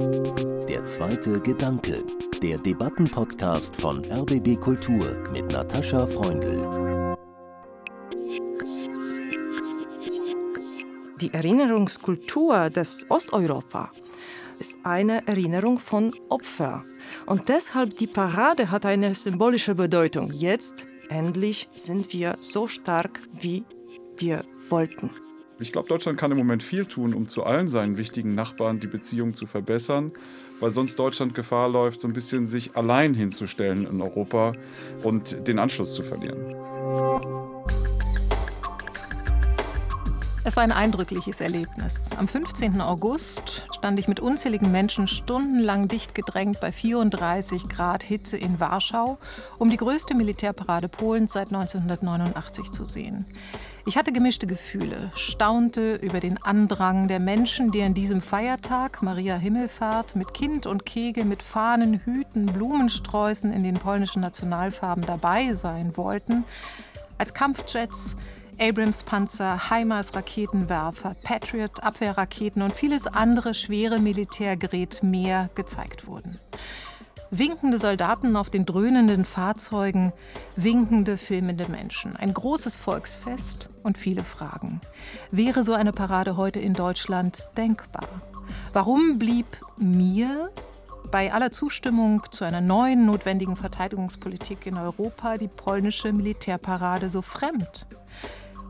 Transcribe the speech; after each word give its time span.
Der 0.00 0.82
zweite 0.86 1.38
Gedanke, 1.40 2.02
der 2.42 2.56
Debattenpodcast 2.58 3.76
von 3.76 4.02
RBB 4.04 4.58
Kultur 4.58 5.22
mit 5.30 5.52
Natascha 5.52 6.06
Freundl. 6.06 7.16
Die 11.20 11.34
Erinnerungskultur 11.34 12.70
des 12.70 13.04
Osteuropa 13.10 13.90
ist 14.58 14.78
eine 14.84 15.26
Erinnerung 15.28 15.78
von 15.78 16.14
Opfer. 16.30 16.82
Und 17.26 17.50
deshalb 17.50 17.98
die 17.98 18.06
Parade 18.06 18.70
hat 18.70 18.86
eine 18.86 19.14
symbolische 19.14 19.74
Bedeutung. 19.74 20.32
Jetzt 20.32 20.86
endlich 21.10 21.68
sind 21.74 22.14
wir 22.14 22.36
so 22.40 22.66
stark, 22.66 23.20
wie 23.38 23.64
wir 24.16 24.42
wollten. 24.70 25.10
Ich 25.60 25.72
glaube, 25.72 25.88
Deutschland 25.88 26.16
kann 26.16 26.32
im 26.32 26.38
Moment 26.38 26.62
viel 26.62 26.86
tun, 26.86 27.12
um 27.12 27.28
zu 27.28 27.44
allen 27.44 27.68
seinen 27.68 27.98
wichtigen 27.98 28.34
Nachbarn 28.34 28.80
die 28.80 28.86
Beziehung 28.86 29.34
zu 29.34 29.46
verbessern, 29.46 30.10
weil 30.58 30.70
sonst 30.70 30.98
Deutschland 30.98 31.34
Gefahr 31.34 31.68
läuft, 31.68 32.00
so 32.00 32.08
ein 32.08 32.14
bisschen 32.14 32.46
sich 32.46 32.76
allein 32.76 33.12
hinzustellen 33.12 33.84
in 33.84 34.00
Europa 34.00 34.54
und 35.02 35.46
den 35.46 35.58
Anschluss 35.58 35.92
zu 35.92 36.02
verlieren. 36.02 36.56
Es 40.42 40.56
war 40.56 40.62
ein 40.62 40.72
eindrückliches 40.72 41.42
Erlebnis. 41.42 42.08
Am 42.16 42.26
15. 42.26 42.80
August 42.80 43.66
stand 43.76 44.00
ich 44.00 44.08
mit 44.08 44.18
unzähligen 44.18 44.72
Menschen 44.72 45.06
stundenlang 45.06 45.88
dicht 45.88 46.14
gedrängt 46.14 46.58
bei 46.62 46.72
34 46.72 47.68
Grad 47.68 48.02
Hitze 48.02 48.38
in 48.38 48.58
Warschau, 48.58 49.18
um 49.58 49.68
die 49.68 49.76
größte 49.76 50.14
Militärparade 50.14 50.88
Polens 50.88 51.34
seit 51.34 51.48
1989 51.48 52.72
zu 52.72 52.86
sehen. 52.86 53.26
Ich 53.86 53.96
hatte 53.96 54.12
gemischte 54.12 54.46
Gefühle, 54.46 55.10
staunte 55.16 55.94
über 55.94 56.20
den 56.20 56.42
Andrang 56.42 57.08
der 57.08 57.18
Menschen, 57.18 57.70
die 57.70 57.82
an 57.82 57.94
diesem 57.94 58.20
Feiertag, 58.20 59.02
Maria 59.02 59.36
Himmelfahrt, 59.36 60.16
mit 60.16 60.34
Kind 60.34 60.66
und 60.66 60.84
Kegel, 60.84 61.24
mit 61.24 61.42
Fahnen, 61.42 62.00
Hüten, 62.04 62.46
Blumensträußen 62.46 63.50
in 63.52 63.62
den 63.62 63.74
polnischen 63.74 64.20
Nationalfarben 64.20 65.04
dabei 65.06 65.54
sein 65.54 65.96
wollten, 65.96 66.44
als 67.16 67.32
Kampfjets, 67.32 68.16
Abrams-Panzer, 68.60 69.70
HIMARS-Raketenwerfer, 69.70 71.16
Patriot-Abwehrraketen 71.22 72.60
und 72.60 72.74
vieles 72.74 73.06
andere 73.06 73.54
schwere 73.54 73.98
Militärgerät 73.98 75.02
mehr 75.02 75.48
gezeigt 75.54 76.06
wurden 76.06 76.38
winkende 77.30 77.78
Soldaten 77.78 78.36
auf 78.36 78.50
den 78.50 78.66
dröhnenden 78.66 79.24
Fahrzeugen, 79.24 80.12
winkende, 80.56 81.16
filmende 81.16 81.68
Menschen. 81.68 82.16
Ein 82.16 82.34
großes 82.34 82.76
Volksfest 82.76 83.68
und 83.82 83.98
viele 83.98 84.24
Fragen. 84.24 84.80
Wäre 85.30 85.62
so 85.62 85.72
eine 85.72 85.92
Parade 85.92 86.36
heute 86.36 86.60
in 86.60 86.74
Deutschland 86.74 87.48
denkbar? 87.56 88.08
Warum 88.72 89.18
blieb 89.18 89.46
mir 89.76 90.50
bei 91.10 91.32
aller 91.32 91.50
Zustimmung 91.50 92.22
zu 92.30 92.44
einer 92.44 92.60
neuen 92.60 93.06
notwendigen 93.06 93.56
Verteidigungspolitik 93.56 94.66
in 94.66 94.76
Europa 94.76 95.36
die 95.36 95.48
polnische 95.48 96.12
Militärparade 96.12 97.10
so 97.10 97.22
fremd? 97.22 97.86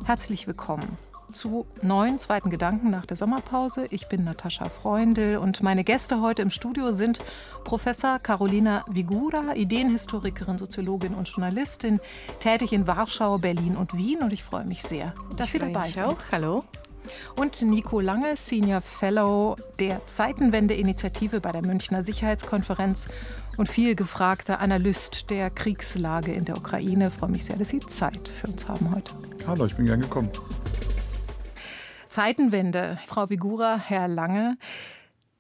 Herzlich 0.04 0.46
willkommen 0.46 1.09
zu 1.32 1.66
neuen 1.82 2.18
zweiten 2.18 2.50
Gedanken 2.50 2.90
nach 2.90 3.06
der 3.06 3.16
Sommerpause. 3.16 3.86
Ich 3.90 4.08
bin 4.08 4.24
Natascha 4.24 4.68
Freundl 4.68 5.36
und 5.36 5.62
meine 5.62 5.84
Gäste 5.84 6.20
heute 6.20 6.42
im 6.42 6.50
Studio 6.50 6.92
sind 6.92 7.20
Professor 7.64 8.18
Carolina 8.18 8.84
Vigura, 8.88 9.54
Ideenhistorikerin, 9.54 10.58
Soziologin 10.58 11.14
und 11.14 11.28
Journalistin, 11.28 12.00
tätig 12.40 12.72
in 12.72 12.86
Warschau, 12.86 13.38
Berlin 13.38 13.76
und 13.76 13.96
Wien. 13.96 14.20
Und 14.20 14.32
ich 14.32 14.44
freue 14.44 14.64
mich 14.64 14.82
sehr, 14.82 15.14
dass 15.36 15.48
ich 15.48 15.52
Sie 15.52 15.58
dabei 15.58 15.88
sind. 15.88 16.04
Auch. 16.04 16.18
Hallo. 16.32 16.64
Und 17.36 17.62
Nico 17.62 18.00
Lange, 18.00 18.36
Senior 18.36 18.80
Fellow 18.82 19.56
der 19.78 20.04
Zeitenwende-Initiative 20.04 21.40
bei 21.40 21.52
der 21.52 21.62
Münchner 21.62 22.02
Sicherheitskonferenz 22.02 23.08
und 23.56 23.68
viel 23.68 23.94
gefragter 23.94 24.60
Analyst 24.60 25.30
der 25.30 25.50
Kriegslage 25.50 26.32
in 26.32 26.44
der 26.44 26.56
Ukraine. 26.56 27.08
Ich 27.08 27.14
freue 27.14 27.30
mich 27.30 27.44
sehr, 27.44 27.56
dass 27.56 27.70
Sie 27.70 27.80
Zeit 27.80 28.28
für 28.28 28.48
uns 28.48 28.68
haben 28.68 28.94
heute. 28.94 29.12
Hallo, 29.46 29.66
ich 29.66 29.76
bin 29.76 29.86
gern 29.86 30.00
gekommen. 30.00 30.30
Zeitenwende, 32.10 32.98
Frau 33.06 33.30
Vigura, 33.30 33.78
Herr 33.78 34.08
Lange. 34.08 34.58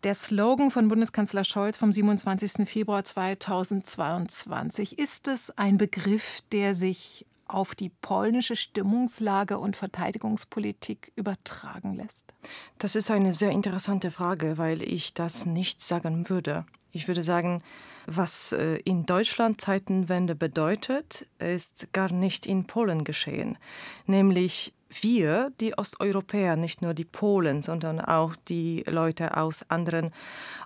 Der 0.04 0.14
Slogan 0.14 0.70
von 0.70 0.86
Bundeskanzler 0.88 1.42
Scholz 1.42 1.76
vom 1.76 1.92
27. 1.92 2.66
Februar 2.66 3.04
2022, 3.04 4.96
ist 4.98 5.26
es 5.26 5.50
ein 5.58 5.78
Begriff, 5.78 6.40
der 6.52 6.76
sich 6.76 7.26
auf 7.48 7.74
die 7.74 7.88
polnische 7.88 8.54
Stimmungslage 8.54 9.58
und 9.58 9.76
Verteidigungspolitik 9.76 11.10
übertragen 11.16 11.94
lässt? 11.94 12.32
Das 12.78 12.94
ist 12.94 13.10
eine 13.10 13.34
sehr 13.34 13.50
interessante 13.50 14.12
Frage, 14.12 14.56
weil 14.56 14.80
ich 14.80 15.12
das 15.12 15.46
nicht 15.46 15.82
sagen 15.82 16.30
würde. 16.30 16.64
Ich 16.92 17.08
würde 17.08 17.24
sagen, 17.24 17.64
was 18.06 18.52
äh, 18.52 18.76
in 18.84 19.06
Deutschland 19.06 19.60
Zeitenwende 19.60 20.36
bedeutet, 20.36 21.26
ist 21.40 21.92
gar 21.92 22.12
nicht 22.12 22.46
in 22.46 22.68
Polen 22.68 23.02
geschehen. 23.02 23.58
Nämlich 24.06 24.72
wir, 25.00 25.52
die 25.60 25.76
Osteuropäer, 25.76 26.56
nicht 26.56 26.82
nur 26.82 26.94
die 26.94 27.04
Polen, 27.04 27.62
sondern 27.62 28.00
auch 28.00 28.34
die 28.48 28.82
Leute 28.86 29.36
aus 29.36 29.64
anderen 29.70 30.12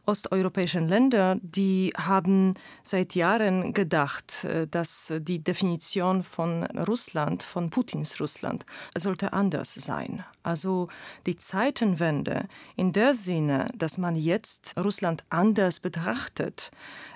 osteuropäischen 0.06 0.88
Ländern, 0.88 1.40
die 1.42 1.92
haben 1.96 2.54
seit 2.82 3.14
Jahren 3.14 3.72
gedacht, 3.72 4.44
äh, 4.44 4.66
dass 4.66 5.12
die 5.18 5.38
Definition 5.38 6.22
von 6.22 6.64
Russland, 6.64 7.42
von 7.42 7.70
Putins 7.70 8.20
Russland, 8.20 8.66
sollte 8.96 9.32
anders 9.32 9.74
sein. 9.74 10.24
Also 10.42 10.88
die 11.26 11.36
Zeitenwende 11.36 12.48
in 12.76 12.92
der 12.92 13.14
Sinne, 13.14 13.68
dass 13.74 13.98
man 13.98 14.16
jetzt 14.16 14.74
Russland 14.76 15.24
anders 15.30 15.80
betrachtet, 15.80 16.70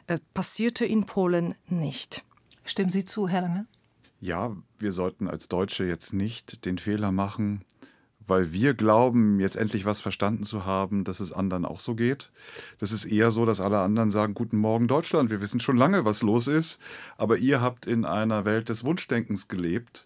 äh, 0.07 0.19
passierte 0.35 0.85
in 0.85 1.05
Polen 1.05 1.55
nicht. 1.69 2.25
Stimmen 2.65 2.91
Sie 2.91 3.05
zu, 3.05 3.29
Herr 3.29 3.43
Lange? 3.43 3.67
Ja, 4.21 4.57
wir 4.79 4.91
sollten 4.91 5.29
als 5.29 5.49
Deutsche 5.49 5.85
jetzt 5.85 6.13
nicht 6.13 6.65
den 6.65 6.79
Fehler 6.79 7.13
machen, 7.13 7.63
weil 8.27 8.53
wir 8.53 8.75
glauben, 8.75 9.39
jetzt 9.39 9.57
endlich 9.57 9.85
was 9.85 10.01
verstanden 10.01 10.43
zu 10.43 10.67
haben, 10.67 11.05
dass 11.05 11.21
es 11.21 11.33
anderen 11.33 11.65
auch 11.65 11.79
so 11.79 11.95
geht. 11.95 12.31
Das 12.79 12.91
ist 12.91 13.05
eher 13.05 13.31
so, 13.31 13.47
dass 13.47 13.61
alle 13.61 13.79
anderen 13.79 14.11
sagen, 14.11 14.35
guten 14.35 14.59
Morgen 14.59 14.89
Deutschland, 14.89 15.31
wir 15.31 15.41
wissen 15.41 15.61
schon 15.61 15.77
lange, 15.77 16.05
was 16.05 16.23
los 16.23 16.49
ist, 16.49 16.81
aber 17.17 17.39
ihr 17.39 17.61
habt 17.61 17.87
in 17.87 18.05
einer 18.05 18.45
Welt 18.45 18.69
des 18.69 18.85
Wunschdenkens 18.85 19.47
gelebt. 19.47 20.05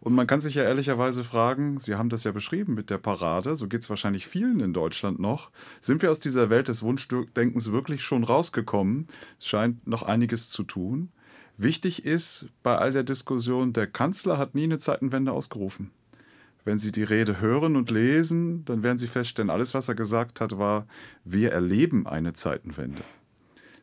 Und 0.00 0.14
man 0.14 0.28
kann 0.28 0.40
sich 0.40 0.54
ja 0.54 0.62
ehrlicherweise 0.62 1.24
fragen, 1.24 1.80
Sie 1.80 1.96
haben 1.96 2.08
das 2.08 2.22
ja 2.22 2.30
beschrieben 2.30 2.74
mit 2.74 2.88
der 2.88 2.98
Parade, 2.98 3.56
so 3.56 3.66
geht 3.66 3.82
es 3.82 3.90
wahrscheinlich 3.90 4.28
vielen 4.28 4.60
in 4.60 4.72
Deutschland 4.72 5.18
noch, 5.18 5.50
sind 5.80 6.00
wir 6.02 6.12
aus 6.12 6.20
dieser 6.20 6.50
Welt 6.50 6.68
des 6.68 6.84
Wunschdenkens 6.84 7.72
wirklich 7.72 8.02
schon 8.02 8.22
rausgekommen? 8.22 9.08
Es 9.40 9.48
scheint 9.48 9.86
noch 9.88 10.04
einiges 10.04 10.50
zu 10.50 10.62
tun. 10.62 11.10
Wichtig 11.60 12.04
ist 12.04 12.46
bei 12.62 12.78
all 12.78 12.92
der 12.92 13.02
Diskussion, 13.02 13.72
der 13.72 13.88
Kanzler 13.88 14.38
hat 14.38 14.54
nie 14.54 14.62
eine 14.62 14.78
Zeitenwende 14.78 15.32
ausgerufen. 15.32 15.90
Wenn 16.64 16.78
Sie 16.78 16.92
die 16.92 17.02
Rede 17.02 17.40
hören 17.40 17.74
und 17.74 17.90
lesen, 17.90 18.64
dann 18.64 18.84
werden 18.84 18.98
Sie 18.98 19.08
feststellen, 19.08 19.50
alles, 19.50 19.74
was 19.74 19.88
er 19.88 19.96
gesagt 19.96 20.40
hat, 20.40 20.56
war, 20.58 20.86
wir 21.24 21.50
erleben 21.50 22.06
eine 22.06 22.32
Zeitenwende. 22.32 23.02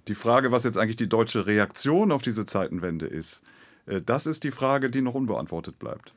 Die 0.08 0.16
Frage, 0.16 0.54
was 0.54 0.64
jetzt 0.64 0.78
eigentlich 0.78 0.96
die 0.96 1.10
deutsche 1.10 1.48
Reaktion 1.48 2.14
auf 2.14 2.22
diese 2.22 2.46
Zeitenwende 2.46 3.08
ist, 3.08 3.42
äh, 3.88 4.02
das 4.02 4.26
ist 4.26 4.46
die 4.46 4.52
Frage, 4.52 4.90
die 4.90 5.02
noch 5.02 5.16
unbeantwortet 5.16 5.78
bleibt. 5.78 6.14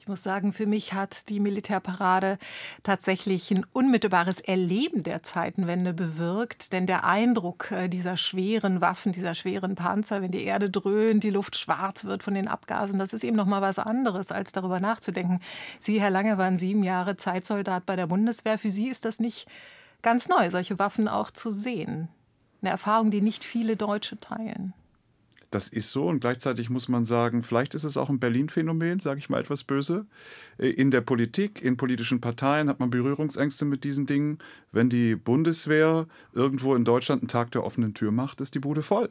Ich 0.00 0.08
muss 0.08 0.22
sagen, 0.22 0.54
für 0.54 0.64
mich 0.64 0.94
hat 0.94 1.28
die 1.28 1.40
Militärparade 1.40 2.38
tatsächlich 2.82 3.50
ein 3.50 3.66
unmittelbares 3.70 4.40
Erleben 4.40 5.02
der 5.02 5.22
Zeitenwende 5.22 5.92
bewirkt. 5.92 6.72
Denn 6.72 6.86
der 6.86 7.04
Eindruck 7.04 7.70
äh, 7.70 7.88
dieser 7.88 8.16
schweren 8.16 8.80
Waffen, 8.80 9.12
dieser 9.12 9.34
schweren 9.34 9.74
Panzer, 9.74 10.22
wenn 10.22 10.30
die 10.30 10.44
Erde 10.44 10.70
dröhnt, 10.70 11.22
die 11.22 11.28
Luft 11.28 11.58
schwarz 11.58 12.06
wird 12.06 12.22
von 12.22 12.32
den 12.32 12.48
Abgasen, 12.48 12.98
das 12.98 13.12
ist 13.12 13.24
eben 13.24 13.36
noch 13.36 13.44
mal 13.44 13.60
was 13.60 13.78
anderes, 13.78 14.32
als 14.32 14.52
darüber 14.52 14.80
nachzudenken. 14.80 15.38
Sie, 15.78 16.00
Herr 16.00 16.08
Lange, 16.08 16.38
waren 16.38 16.56
sieben 16.56 16.82
Jahre 16.82 17.18
Zeitsoldat 17.18 17.84
bei 17.84 17.94
der 17.94 18.06
Bundeswehr. 18.06 18.56
Für 18.56 18.70
Sie 18.70 18.88
ist 18.88 19.04
das 19.04 19.20
nicht 19.20 19.48
ganz 20.00 20.30
neu, 20.30 20.48
solche 20.48 20.78
Waffen 20.78 21.08
auch 21.08 21.30
zu 21.30 21.50
sehen. 21.50 22.08
Eine 22.62 22.70
Erfahrung, 22.70 23.10
die 23.10 23.20
nicht 23.20 23.44
viele 23.44 23.76
Deutsche 23.76 24.18
teilen. 24.18 24.72
Das 25.50 25.68
ist 25.68 25.90
so 25.90 26.06
und 26.06 26.20
gleichzeitig 26.20 26.70
muss 26.70 26.88
man 26.88 27.04
sagen, 27.04 27.42
vielleicht 27.42 27.74
ist 27.74 27.82
es 27.82 27.96
auch 27.96 28.08
ein 28.08 28.20
Berlin-Phänomen, 28.20 29.00
sage 29.00 29.18
ich 29.18 29.28
mal 29.28 29.40
etwas 29.40 29.64
böse. 29.64 30.06
Äh, 30.58 30.68
in 30.68 30.90
der 30.90 31.00
Politik, 31.00 31.60
in 31.62 31.76
politischen 31.76 32.20
Parteien 32.20 32.68
hat 32.68 32.78
man 32.78 32.90
Berührungsängste 32.90 33.64
mit 33.64 33.82
diesen 33.82 34.06
Dingen. 34.06 34.38
Wenn 34.70 34.88
die 34.88 35.16
Bundeswehr 35.16 36.06
irgendwo 36.32 36.76
in 36.76 36.84
Deutschland 36.84 37.22
einen 37.22 37.28
Tag 37.28 37.50
der 37.50 37.64
offenen 37.64 37.94
Tür 37.94 38.12
macht, 38.12 38.40
ist 38.40 38.54
die 38.54 38.60
Bude 38.60 38.82
voll. 38.82 39.10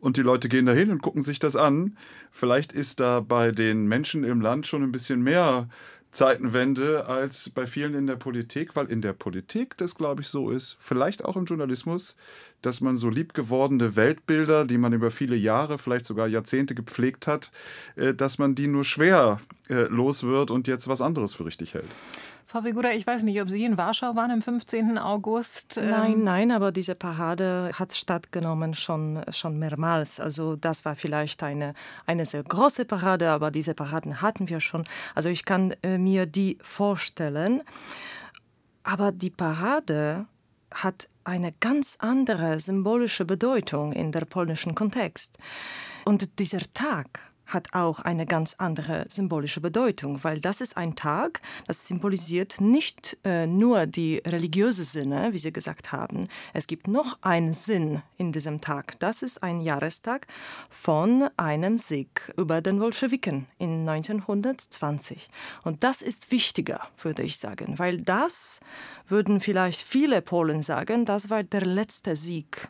Und 0.00 0.16
die 0.16 0.22
Leute 0.22 0.48
gehen 0.48 0.66
dahin 0.66 0.90
und 0.90 1.02
gucken 1.02 1.22
sich 1.22 1.38
das 1.38 1.56
an. 1.56 1.96
Vielleicht 2.32 2.72
ist 2.72 3.00
da 3.00 3.20
bei 3.20 3.52
den 3.52 3.86
Menschen 3.86 4.24
im 4.24 4.40
Land 4.40 4.66
schon 4.66 4.82
ein 4.82 4.92
bisschen 4.92 5.22
mehr 5.22 5.68
Zeitenwende 6.10 7.06
als 7.06 7.50
bei 7.50 7.66
vielen 7.66 7.94
in 7.94 8.06
der 8.06 8.16
Politik, 8.16 8.74
weil 8.74 8.86
in 8.86 9.00
der 9.00 9.12
Politik 9.12 9.76
das, 9.76 9.94
glaube 9.94 10.22
ich, 10.22 10.28
so 10.28 10.50
ist, 10.50 10.76
vielleicht 10.80 11.24
auch 11.24 11.36
im 11.36 11.44
Journalismus, 11.44 12.16
dass 12.62 12.80
man 12.80 12.96
so 12.96 13.08
liebgewordene 13.08 13.96
Weltbilder, 13.96 14.64
die 14.64 14.78
man 14.78 14.92
über 14.92 15.10
viele 15.10 15.36
Jahre, 15.36 15.78
vielleicht 15.78 16.06
sogar 16.06 16.26
Jahrzehnte 16.26 16.74
gepflegt 16.74 17.26
hat, 17.26 17.52
äh, 17.96 18.12
dass 18.12 18.38
man 18.38 18.54
die 18.54 18.66
nur 18.66 18.84
schwer 18.84 19.40
äh, 19.68 19.84
los 19.84 20.24
wird 20.24 20.50
und 20.50 20.66
jetzt 20.66 20.88
was 20.88 21.00
anderes 21.00 21.34
für 21.34 21.46
richtig 21.46 21.74
hält. 21.74 21.88
Frau 22.50 22.64
Wigura, 22.64 22.90
ich 22.90 23.06
weiß 23.06 23.22
nicht, 23.22 23.40
ob 23.40 23.48
Sie 23.48 23.64
in 23.64 23.78
Warschau 23.78 24.16
waren 24.16 24.32
am 24.32 24.42
15. 24.42 24.98
August. 24.98 25.76
Nein, 25.76 26.14
ähm, 26.14 26.24
nein, 26.24 26.50
aber 26.50 26.72
diese 26.72 26.96
Parade 26.96 27.70
hat 27.74 27.94
stattgenommen 27.94 28.74
schon, 28.74 29.22
schon 29.30 29.56
mehrmals. 29.56 30.18
Also 30.18 30.56
das 30.56 30.84
war 30.84 30.96
vielleicht 30.96 31.44
eine, 31.44 31.74
eine 32.06 32.26
sehr 32.26 32.42
große 32.42 32.86
Parade, 32.86 33.30
aber 33.30 33.52
diese 33.52 33.74
Paraden 33.74 34.20
hatten 34.20 34.48
wir 34.48 34.58
schon. 34.58 34.82
Also 35.14 35.28
ich 35.28 35.44
kann 35.44 35.76
äh, 35.84 35.96
mir 35.96 36.26
die 36.26 36.58
vorstellen. 36.60 37.62
Aber 38.82 39.12
die 39.12 39.30
Parade 39.30 40.26
hat 40.74 41.08
eine 41.22 41.52
ganz 41.60 41.98
andere 42.00 42.58
symbolische 42.58 43.24
Bedeutung 43.24 43.92
in 43.92 44.10
der 44.10 44.24
polnischen 44.24 44.74
Kontext. 44.74 45.38
Und 46.04 46.40
dieser 46.40 46.62
Tag 46.74 47.29
hat 47.50 47.74
auch 47.74 48.00
eine 48.00 48.26
ganz 48.26 48.54
andere 48.58 49.04
symbolische 49.08 49.60
Bedeutung, 49.60 50.22
weil 50.24 50.40
das 50.40 50.60
ist 50.60 50.76
ein 50.76 50.96
Tag, 50.96 51.40
das 51.66 51.86
symbolisiert 51.86 52.60
nicht 52.60 53.18
äh, 53.24 53.46
nur 53.46 53.86
die 53.86 54.22
religiöse 54.24 54.84
Sinne, 54.84 55.32
wie 55.32 55.38
Sie 55.38 55.52
gesagt 55.52 55.92
haben. 55.92 56.26
Es 56.54 56.66
gibt 56.66 56.88
noch 56.88 57.18
einen 57.22 57.52
Sinn 57.52 58.02
in 58.16 58.32
diesem 58.32 58.60
Tag. 58.60 58.98
Das 59.00 59.22
ist 59.22 59.42
ein 59.42 59.60
Jahrestag 59.60 60.26
von 60.68 61.28
einem 61.36 61.76
Sieg 61.76 62.32
über 62.36 62.60
den 62.60 62.78
Bolschewiken 62.78 63.46
in 63.58 63.88
1920. 63.88 65.28
Und 65.64 65.84
das 65.84 66.02
ist 66.02 66.30
wichtiger, 66.30 66.80
würde 67.02 67.22
ich 67.22 67.38
sagen, 67.38 67.78
weil 67.78 68.00
das 68.00 68.60
würden 69.06 69.40
vielleicht 69.40 69.82
viele 69.82 70.22
Polen 70.22 70.62
sagen, 70.62 71.04
das 71.04 71.30
war 71.30 71.42
der 71.42 71.66
letzte 71.66 72.16
Sieg 72.16 72.68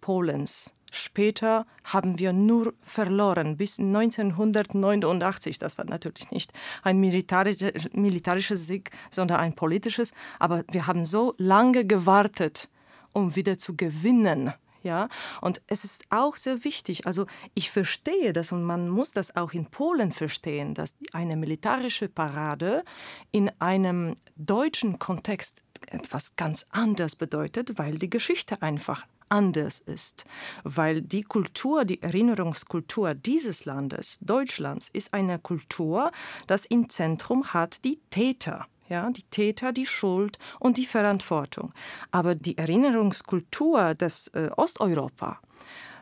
Polens 0.00 0.74
Später 0.94 1.66
haben 1.82 2.20
wir 2.20 2.32
nur 2.32 2.72
verloren 2.84 3.56
bis 3.56 3.80
1989. 3.80 5.58
Das 5.58 5.76
war 5.76 5.84
natürlich 5.86 6.30
nicht 6.30 6.52
ein 6.84 7.00
militärisches 7.00 8.66
Sieg, 8.68 8.92
sondern 9.10 9.40
ein 9.40 9.56
politisches. 9.56 10.12
Aber 10.38 10.62
wir 10.70 10.86
haben 10.86 11.04
so 11.04 11.34
lange 11.36 11.84
gewartet, 11.84 12.68
um 13.12 13.34
wieder 13.34 13.58
zu 13.58 13.76
gewinnen. 13.76 14.52
Ja, 14.84 15.08
und 15.40 15.62
es 15.66 15.82
ist 15.82 16.04
auch 16.10 16.36
sehr 16.36 16.62
wichtig. 16.62 17.08
Also 17.08 17.26
ich 17.54 17.72
verstehe 17.72 18.32
das 18.32 18.52
und 18.52 18.62
man 18.62 18.88
muss 18.88 19.12
das 19.12 19.34
auch 19.34 19.52
in 19.52 19.66
Polen 19.66 20.12
verstehen, 20.12 20.74
dass 20.74 20.94
eine 21.12 21.34
militärische 21.34 22.08
Parade 22.08 22.84
in 23.32 23.50
einem 23.58 24.14
deutschen 24.36 25.00
Kontext 25.00 25.60
etwas 25.86 26.36
ganz 26.36 26.66
anderes 26.70 27.16
bedeutet, 27.16 27.78
weil 27.78 27.98
die 27.98 28.10
Geschichte 28.10 28.62
einfach 28.62 29.06
anders 29.28 29.80
ist, 29.80 30.24
weil 30.62 31.02
die 31.02 31.22
Kultur, 31.22 31.84
die 31.84 32.02
Erinnerungskultur 32.02 33.14
dieses 33.14 33.64
Landes, 33.64 34.18
Deutschlands, 34.20 34.88
ist 34.88 35.14
eine 35.14 35.38
Kultur, 35.38 36.10
das 36.46 36.66
im 36.66 36.88
Zentrum 36.88 37.52
hat 37.52 37.84
die 37.84 38.00
Täter. 38.10 38.66
Ja, 38.88 39.08
die 39.10 39.22
Täter, 39.22 39.72
die 39.72 39.86
Schuld 39.86 40.38
und 40.60 40.76
die 40.76 40.84
Verantwortung. 40.84 41.72
Aber 42.10 42.34
die 42.34 42.58
Erinnerungskultur 42.58 43.94
des 43.94 44.28
äh, 44.28 44.50
Osteuropa, 44.56 45.40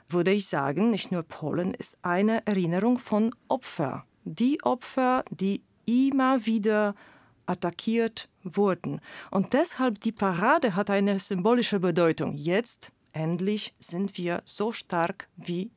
würde 0.08 0.32
ich 0.32 0.46
sagen, 0.46 0.90
nicht 0.90 1.12
nur 1.12 1.22
Polen, 1.22 1.74
ist 1.74 1.96
eine 2.02 2.44
Erinnerung 2.44 2.98
von 2.98 3.32
Opfern. 3.46 4.02
Die 4.24 4.62
Opfer, 4.64 5.24
die 5.30 5.62
immer 5.86 6.44
wieder 6.44 6.94
attackiert 7.46 8.28
wurden. 8.42 9.00
Und 9.30 9.52
deshalb 9.52 10.00
die 10.00 10.12
Parade 10.12 10.74
hat 10.74 10.90
eine 10.90 11.18
symbolische 11.18 11.80
Bedeutung. 11.80 12.34
Jetzt 12.36 12.92
endlich 13.12 13.74
sind 13.78 14.16
wir 14.18 14.42
so 14.44 14.72
stark, 14.72 15.28
wie 15.36 15.70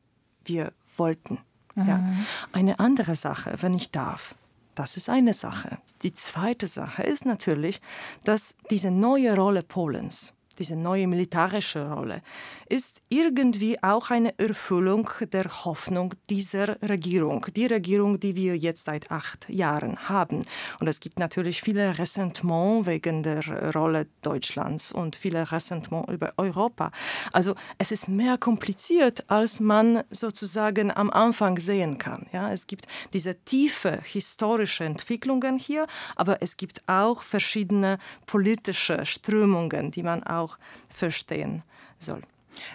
wir 0.43 0.73
wollten. 0.97 1.39
Mhm. 1.75 1.87
Ja. 1.87 2.13
Eine 2.51 2.79
andere 2.79 3.15
Sache, 3.15 3.55
wenn 3.61 3.73
ich 3.73 3.91
darf. 3.91 4.35
Das 4.75 4.97
ist 4.97 5.09
eine 5.09 5.33
Sache. 5.33 5.77
Die 6.01 6.13
zweite 6.13 6.67
Sache 6.67 7.03
ist 7.03 7.25
natürlich, 7.25 7.81
dass 8.23 8.57
diese 8.69 8.91
neue 8.91 9.35
Rolle 9.35 9.63
Polens 9.63 10.33
diese 10.59 10.75
neue 10.75 11.07
militärische 11.07 11.91
Rolle, 11.91 12.21
ist 12.67 13.01
irgendwie 13.09 13.81
auch 13.83 14.09
eine 14.09 14.37
Erfüllung 14.39 15.09
der 15.31 15.45
Hoffnung 15.65 16.13
dieser 16.29 16.81
Regierung, 16.81 17.45
die 17.55 17.65
Regierung, 17.65 18.19
die 18.19 18.35
wir 18.35 18.57
jetzt 18.57 18.85
seit 18.85 19.11
acht 19.11 19.49
Jahren 19.49 20.09
haben. 20.09 20.43
Und 20.79 20.87
es 20.87 20.99
gibt 20.99 21.19
natürlich 21.19 21.61
viele 21.61 21.97
Ressentiment 21.97 22.85
wegen 22.85 23.23
der 23.23 23.73
Rolle 23.73 24.07
Deutschlands 24.21 24.91
und 24.91 25.15
viele 25.15 25.51
Ressentiment 25.51 26.09
über 26.09 26.33
Europa. 26.37 26.91
Also 27.33 27.55
es 27.77 27.91
ist 27.91 28.07
mehr 28.07 28.37
kompliziert, 28.37 29.29
als 29.29 29.59
man 29.59 30.03
sozusagen 30.09 30.95
am 30.95 31.09
Anfang 31.09 31.59
sehen 31.59 31.97
kann. 31.97 32.27
Ja, 32.31 32.51
es 32.51 32.67
gibt 32.67 32.87
diese 33.13 33.35
tiefe 33.43 33.99
historische 34.03 34.85
Entwicklungen 34.85 35.57
hier, 35.57 35.87
aber 36.15 36.41
es 36.41 36.57
gibt 36.57 36.83
auch 36.87 37.23
verschiedene 37.23 37.97
politische 38.25 39.05
Strömungen, 39.05 39.91
die 39.91 40.03
man 40.03 40.23
auch 40.23 40.44
auch 40.45 40.57
verstehen 40.89 41.63
soll. 41.99 42.21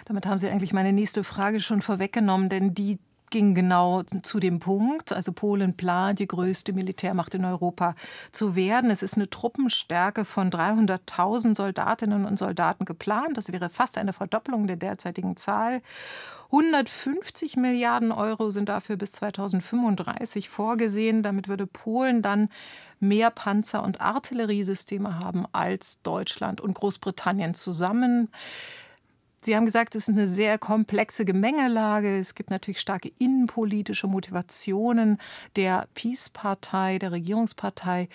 Damit 0.05 0.25
haben 0.25 0.37
Sie 0.37 0.49
eigentlich 0.49 0.73
meine 0.73 0.93
nächste 0.93 1.23
Frage 1.23 1.59
schon 1.59 1.81
vorweggenommen, 1.81 2.49
denn 2.49 2.73
die 2.73 2.99
ging 3.31 3.55
genau 3.55 4.03
zu 4.03 4.39
dem 4.39 4.59
Punkt. 4.59 5.11
Also 5.11 5.31
Polen 5.31 5.75
plant, 5.75 6.19
die 6.19 6.27
größte 6.27 6.73
Militärmacht 6.73 7.33
in 7.33 7.45
Europa 7.45 7.95
zu 8.31 8.55
werden. 8.55 8.91
Es 8.91 9.01
ist 9.01 9.15
eine 9.15 9.29
Truppenstärke 9.29 10.25
von 10.25 10.51
300.000 10.51 11.55
Soldatinnen 11.55 12.25
und 12.25 12.37
Soldaten 12.37 12.85
geplant. 12.85 13.37
Das 13.37 13.51
wäre 13.51 13.69
fast 13.69 13.97
eine 13.97 14.13
Verdopplung 14.13 14.67
der 14.67 14.75
derzeitigen 14.75 15.37
Zahl. 15.37 15.81
150 16.51 17.55
Milliarden 17.55 18.11
Euro 18.11 18.51
sind 18.51 18.67
dafür 18.67 18.97
bis 18.97 19.13
2035 19.13 20.49
vorgesehen. 20.49 21.23
Damit 21.23 21.47
würde 21.47 21.65
Polen 21.65 22.21
dann 22.21 22.49
mehr 23.01 23.29
Panzer- 23.29 23.83
und 23.83 24.01
Artilleriesysteme 24.01 25.19
haben 25.19 25.45
als 25.51 26.01
Deutschland 26.01 26.61
und 26.61 26.73
Großbritannien 26.75 27.53
zusammen. 27.53 28.29
Sie 29.43 29.55
haben 29.55 29.65
gesagt, 29.65 29.95
es 29.95 30.07
ist 30.07 30.15
eine 30.15 30.27
sehr 30.27 30.59
komplexe 30.59 31.25
Gemengelage. 31.25 32.19
Es 32.19 32.35
gibt 32.35 32.51
natürlich 32.51 32.79
starke 32.79 33.11
innenpolitische 33.17 34.05
Motivationen 34.05 35.17
der 35.55 35.87
Peace-Partei, 35.95 36.99
der 36.99 37.11
Regierungspartei. 37.11 38.07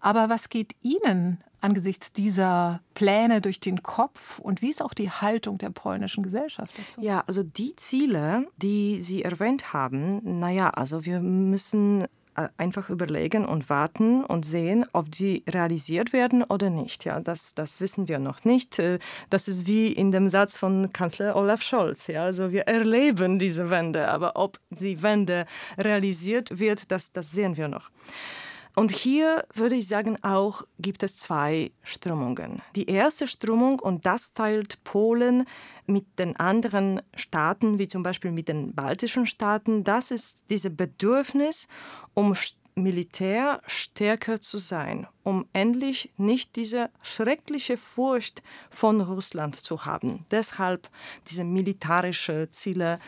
Aber 0.00 0.30
was 0.30 0.48
geht 0.48 0.74
Ihnen 0.80 1.44
angesichts 1.60 2.14
dieser 2.14 2.80
Pläne 2.94 3.42
durch 3.42 3.60
den 3.60 3.82
Kopf 3.82 4.38
und 4.38 4.62
wie 4.62 4.70
ist 4.70 4.82
auch 4.82 4.94
die 4.94 5.10
Haltung 5.10 5.58
der 5.58 5.68
polnischen 5.68 6.22
Gesellschaft 6.22 6.72
dazu? 6.78 7.02
Ja, 7.02 7.22
also 7.26 7.42
die 7.42 7.76
Ziele, 7.76 8.46
die 8.56 9.02
Sie 9.02 9.22
erwähnt 9.22 9.74
haben, 9.74 10.38
naja, 10.38 10.70
also 10.70 11.04
wir 11.04 11.20
müssen 11.20 12.06
einfach 12.56 12.90
überlegen 12.90 13.44
und 13.44 13.68
warten 13.68 14.24
und 14.24 14.44
sehen, 14.44 14.86
ob 14.92 15.14
sie 15.14 15.44
realisiert 15.48 16.12
werden 16.12 16.42
oder 16.42 16.70
nicht. 16.70 17.04
Ja, 17.04 17.20
das, 17.20 17.54
das 17.54 17.80
wissen 17.80 18.08
wir 18.08 18.18
noch 18.18 18.44
nicht. 18.44 18.78
Äh, 18.78 18.98
das 19.28 19.48
ist 19.48 19.66
wie 19.66 19.92
in 19.92 20.10
dem 20.10 20.28
Satz 20.28 20.56
von 20.56 20.92
Kanzler 20.92 21.36
Olaf 21.36 21.62
Scholz. 21.62 22.06
Ja, 22.06 22.24
also 22.24 22.52
wir 22.52 22.62
erleben 22.62 23.38
diese 23.38 23.70
Wende, 23.70 24.08
aber 24.08 24.32
ob 24.36 24.58
die 24.70 25.02
Wende 25.02 25.46
realisiert 25.78 26.58
wird, 26.58 26.90
das, 26.90 27.12
das 27.12 27.30
sehen 27.32 27.56
wir 27.56 27.68
noch. 27.68 27.90
Und 28.74 28.92
hier 28.92 29.44
würde 29.52 29.74
ich 29.74 29.88
sagen, 29.88 30.16
auch 30.22 30.62
gibt 30.78 31.02
es 31.02 31.16
zwei 31.16 31.72
Strömungen. 31.82 32.62
Die 32.76 32.88
erste 32.88 33.26
Strömung, 33.26 33.80
und 33.80 34.06
das 34.06 34.32
teilt 34.32 34.82
Polen 34.84 35.44
mit 35.86 36.18
den 36.18 36.36
anderen 36.36 37.02
Staaten, 37.14 37.78
wie 37.78 37.88
zum 37.88 38.02
Beispiel 38.02 38.30
mit 38.30 38.48
den 38.48 38.74
baltischen 38.74 39.26
Staaten, 39.26 39.84
das 39.84 40.10
ist 40.10 40.44
dieses 40.48 40.74
Bedürfnis, 40.74 41.68
um 42.14 42.34
Militär 42.76 43.60
stärker 43.66 44.40
zu 44.40 44.58
sein, 44.58 45.06
um 45.22 45.46
endlich 45.52 46.12
nicht 46.16 46.56
diese 46.56 46.90
schreckliche 47.02 47.76
Furcht 47.76 48.42
von 48.70 49.00
Russland 49.00 49.56
zu 49.56 49.84
haben. 49.84 50.24
Deshalb 50.30 50.88
diese 51.28 51.44
militärische 51.44 52.48
Ziele 52.50 53.00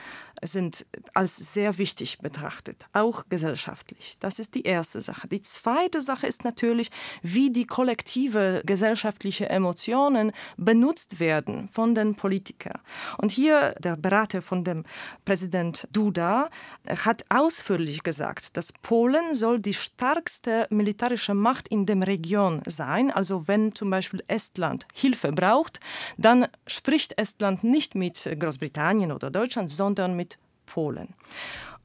sind 0.42 0.86
als 1.14 1.36
sehr 1.54 1.78
wichtig 1.78 2.18
betrachtet, 2.18 2.86
auch 2.92 3.24
gesellschaftlich. 3.28 4.16
Das 4.20 4.38
ist 4.38 4.54
die 4.54 4.62
erste 4.62 5.00
Sache. 5.00 5.28
Die 5.28 5.40
zweite 5.40 6.00
Sache 6.00 6.26
ist 6.26 6.44
natürlich, 6.44 6.90
wie 7.22 7.50
die 7.50 7.66
kollektive 7.66 8.62
gesellschaftliche 8.66 9.48
Emotionen 9.48 10.32
benutzt 10.56 11.20
werden 11.20 11.68
von 11.72 11.94
den 11.94 12.14
Politikern. 12.14 12.80
Und 13.18 13.30
hier 13.30 13.74
der 13.78 13.96
Berater 13.96 14.42
von 14.42 14.64
dem 14.64 14.84
Präsident 15.24 15.86
Duda 15.92 16.50
hat 16.88 17.24
ausführlich 17.28 18.02
gesagt, 18.02 18.56
dass 18.56 18.72
Polen 18.72 19.34
soll 19.34 19.60
die 19.60 19.74
stärkste 19.74 20.66
militärische 20.70 21.34
Macht 21.34 21.68
in 21.68 21.86
der 21.86 22.06
Region 22.06 22.62
sein. 22.66 23.10
Also 23.10 23.46
wenn 23.48 23.74
zum 23.74 23.90
Beispiel 23.90 24.24
Estland 24.26 24.86
Hilfe 24.94 25.32
braucht, 25.32 25.78
dann 26.16 26.48
spricht 26.66 27.18
Estland 27.18 27.62
nicht 27.62 27.94
mit 27.94 28.28
Großbritannien 28.38 29.12
oder 29.12 29.30
Deutschland, 29.30 29.70
sondern 29.70 30.16
mit 30.16 30.31
Polen. 30.72 31.14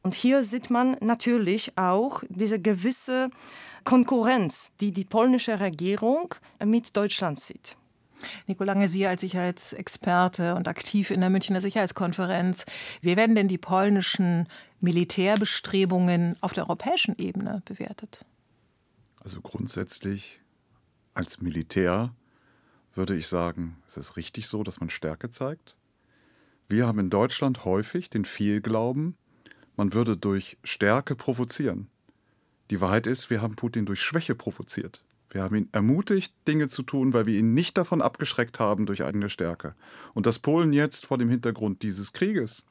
Und 0.01 0.13
hier 0.13 0.45
sieht 0.45 0.69
man 0.69 0.95
natürlich 1.01 1.77
auch 1.77 2.23
diese 2.29 2.61
gewisse 2.61 3.29
Konkurrenz, 3.83 4.71
die 4.79 4.93
die 4.93 5.03
polnische 5.03 5.59
Regierung 5.59 6.33
mit 6.63 6.95
Deutschland 6.95 7.37
sieht. 7.37 7.75
Nico 8.47 8.63
Lange, 8.63 8.87
Sie 8.87 9.05
als 9.05 9.21
Sicherheitsexperte 9.21 10.55
und 10.55 10.67
aktiv 10.67 11.11
in 11.11 11.19
der 11.19 11.29
Münchner 11.29 11.59
Sicherheitskonferenz, 11.59 12.65
wie 13.01 13.17
werden 13.17 13.35
denn 13.35 13.49
die 13.49 13.57
polnischen 13.57 14.47
Militärbestrebungen 14.79 16.37
auf 16.41 16.53
der 16.53 16.63
europäischen 16.63 17.15
Ebene 17.17 17.61
bewertet? 17.65 18.25
Also 19.19 19.41
grundsätzlich 19.41 20.39
als 21.13 21.41
Militär 21.41 22.13
würde 22.93 23.15
ich 23.15 23.27
sagen, 23.27 23.75
es 23.87 23.97
ist 23.97 24.15
richtig 24.15 24.47
so, 24.47 24.63
dass 24.63 24.79
man 24.79 24.89
Stärke 24.89 25.29
zeigt. 25.29 25.75
Wir 26.69 26.85
haben 26.85 26.99
in 26.99 27.09
Deutschland 27.09 27.63
häufig 27.63 28.09
den 28.09 28.25
Fehlglauben, 28.25 29.15
man 29.77 29.93
würde 29.93 30.17
durch 30.17 30.57
Stärke 30.65 31.15
provozieren. 31.15 31.87
Die 32.69 32.81
Wahrheit 32.81 33.07
ist, 33.07 33.29
wir 33.29 33.41
haben 33.41 33.55
Putin 33.55 33.85
durch 33.85 34.01
Schwäche 34.01 34.35
provoziert. 34.35 35.01
Wir 35.29 35.43
haben 35.43 35.55
ihn 35.55 35.69
ermutigt, 35.71 36.33
Dinge 36.45 36.67
zu 36.67 36.83
tun, 36.83 37.13
weil 37.13 37.25
wir 37.25 37.39
ihn 37.39 37.53
nicht 37.53 37.77
davon 37.77 38.01
abgeschreckt 38.01 38.59
haben 38.59 38.85
durch 38.85 39.03
eigene 39.03 39.29
Stärke. 39.29 39.75
Und 40.13 40.25
dass 40.25 40.39
Polen 40.39 40.73
jetzt 40.73 41.05
vor 41.05 41.17
dem 41.17 41.29
Hintergrund 41.29 41.83
dieses 41.83 42.11
Krieges 42.11 42.65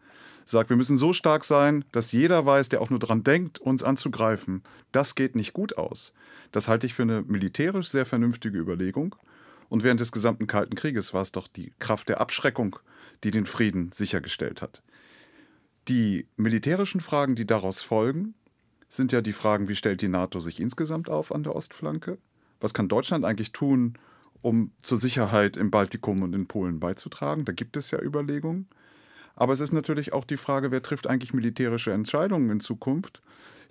sagt, 0.44 0.68
wir 0.68 0.76
müssen 0.76 0.98
so 0.98 1.14
stark 1.14 1.44
sein, 1.44 1.84
dass 1.92 2.12
jeder 2.12 2.44
weiß, 2.44 2.68
der 2.68 2.82
auch 2.82 2.90
nur 2.90 2.98
daran 2.98 3.24
denkt, 3.24 3.58
uns 3.58 3.82
anzugreifen, 3.82 4.62
das 4.92 5.14
geht 5.14 5.36
nicht 5.36 5.54
gut 5.54 5.78
aus. 5.78 6.12
Das 6.52 6.68
halte 6.68 6.86
ich 6.86 6.92
für 6.92 7.02
eine 7.02 7.22
militärisch 7.22 7.88
sehr 7.88 8.04
vernünftige 8.04 8.58
Überlegung. 8.58 9.16
Und 9.68 9.82
während 9.82 10.00
des 10.00 10.12
gesamten 10.12 10.46
Kalten 10.46 10.74
Krieges 10.74 11.12
war 11.14 11.22
es 11.22 11.32
doch 11.32 11.48
die 11.48 11.72
Kraft 11.78 12.08
der 12.08 12.20
Abschreckung, 12.20 12.76
die 13.24 13.30
den 13.30 13.46
Frieden 13.46 13.92
sichergestellt 13.92 14.62
hat. 14.62 14.82
Die 15.88 16.26
militärischen 16.36 17.00
Fragen, 17.00 17.34
die 17.34 17.46
daraus 17.46 17.82
folgen, 17.82 18.34
sind 18.88 19.12
ja 19.12 19.20
die 19.20 19.32
Fragen, 19.32 19.68
wie 19.68 19.74
stellt 19.74 20.02
die 20.02 20.08
NATO 20.08 20.40
sich 20.40 20.60
insgesamt 20.60 21.08
auf 21.08 21.32
an 21.32 21.42
der 21.42 21.54
Ostflanke? 21.54 22.18
Was 22.60 22.74
kann 22.74 22.88
Deutschland 22.88 23.24
eigentlich 23.24 23.52
tun, 23.52 23.94
um 24.42 24.72
zur 24.82 24.98
Sicherheit 24.98 25.56
im 25.56 25.70
Baltikum 25.70 26.22
und 26.22 26.34
in 26.34 26.46
Polen 26.46 26.80
beizutragen? 26.80 27.44
Da 27.44 27.52
gibt 27.52 27.76
es 27.76 27.90
ja 27.90 28.00
Überlegungen. 28.00 28.68
Aber 29.34 29.52
es 29.52 29.60
ist 29.60 29.72
natürlich 29.72 30.12
auch 30.12 30.24
die 30.24 30.38
Frage, 30.38 30.70
wer 30.70 30.82
trifft 30.82 31.06
eigentlich 31.06 31.34
militärische 31.34 31.92
Entscheidungen 31.92 32.50
in 32.50 32.60
Zukunft? 32.60 33.20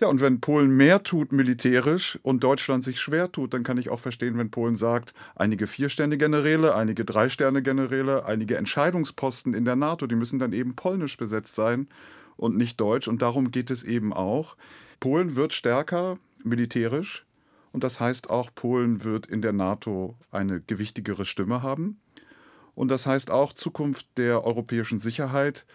Ja, 0.01 0.07
und 0.07 0.19
wenn 0.19 0.41
Polen 0.41 0.75
mehr 0.75 1.03
tut 1.03 1.31
militärisch 1.31 2.19
und 2.21 2.43
Deutschland 2.43 2.83
sich 2.83 2.99
schwer 2.99 3.31
tut, 3.31 3.53
dann 3.53 3.63
kann 3.63 3.77
ich 3.77 3.89
auch 3.89 3.99
verstehen, 3.99 4.37
wenn 4.37 4.51
Polen 4.51 4.75
sagt, 4.75 5.13
einige 5.35 5.67
Vier-Sterne-Generäle, 5.67 6.75
einige 6.75 7.05
Drei-Sterne-Generäle, 7.05 8.25
einige 8.25 8.57
Entscheidungsposten 8.57 9.53
in 9.53 9.63
der 9.63 9.77
NATO, 9.77 10.05
die 10.05 10.15
müssen 10.15 10.37
dann 10.37 10.51
eben 10.51 10.75
polnisch 10.75 11.15
besetzt 11.15 11.55
sein 11.55 11.87
und 12.35 12.57
nicht 12.57 12.81
deutsch. 12.81 13.07
Und 13.07 13.21
darum 13.21 13.51
geht 13.51 13.71
es 13.71 13.85
eben 13.85 14.11
auch. 14.11 14.57
Polen 14.99 15.37
wird 15.37 15.53
stärker 15.53 16.17
militärisch 16.43 17.25
und 17.71 17.83
das 17.83 17.99
heißt 17.99 18.29
auch, 18.29 18.49
Polen 18.53 19.03
wird 19.03 19.25
in 19.25 19.41
der 19.41 19.53
NATO 19.53 20.15
eine 20.31 20.59
gewichtigere 20.59 21.25
Stimme 21.25 21.61
haben. 21.63 21.99
Und 22.73 22.89
das 22.89 23.05
heißt 23.05 23.31
auch, 23.31 23.53
Zukunft 23.53 24.17
der 24.17 24.43
europäischen 24.43 24.99
Sicherheit 24.99 25.65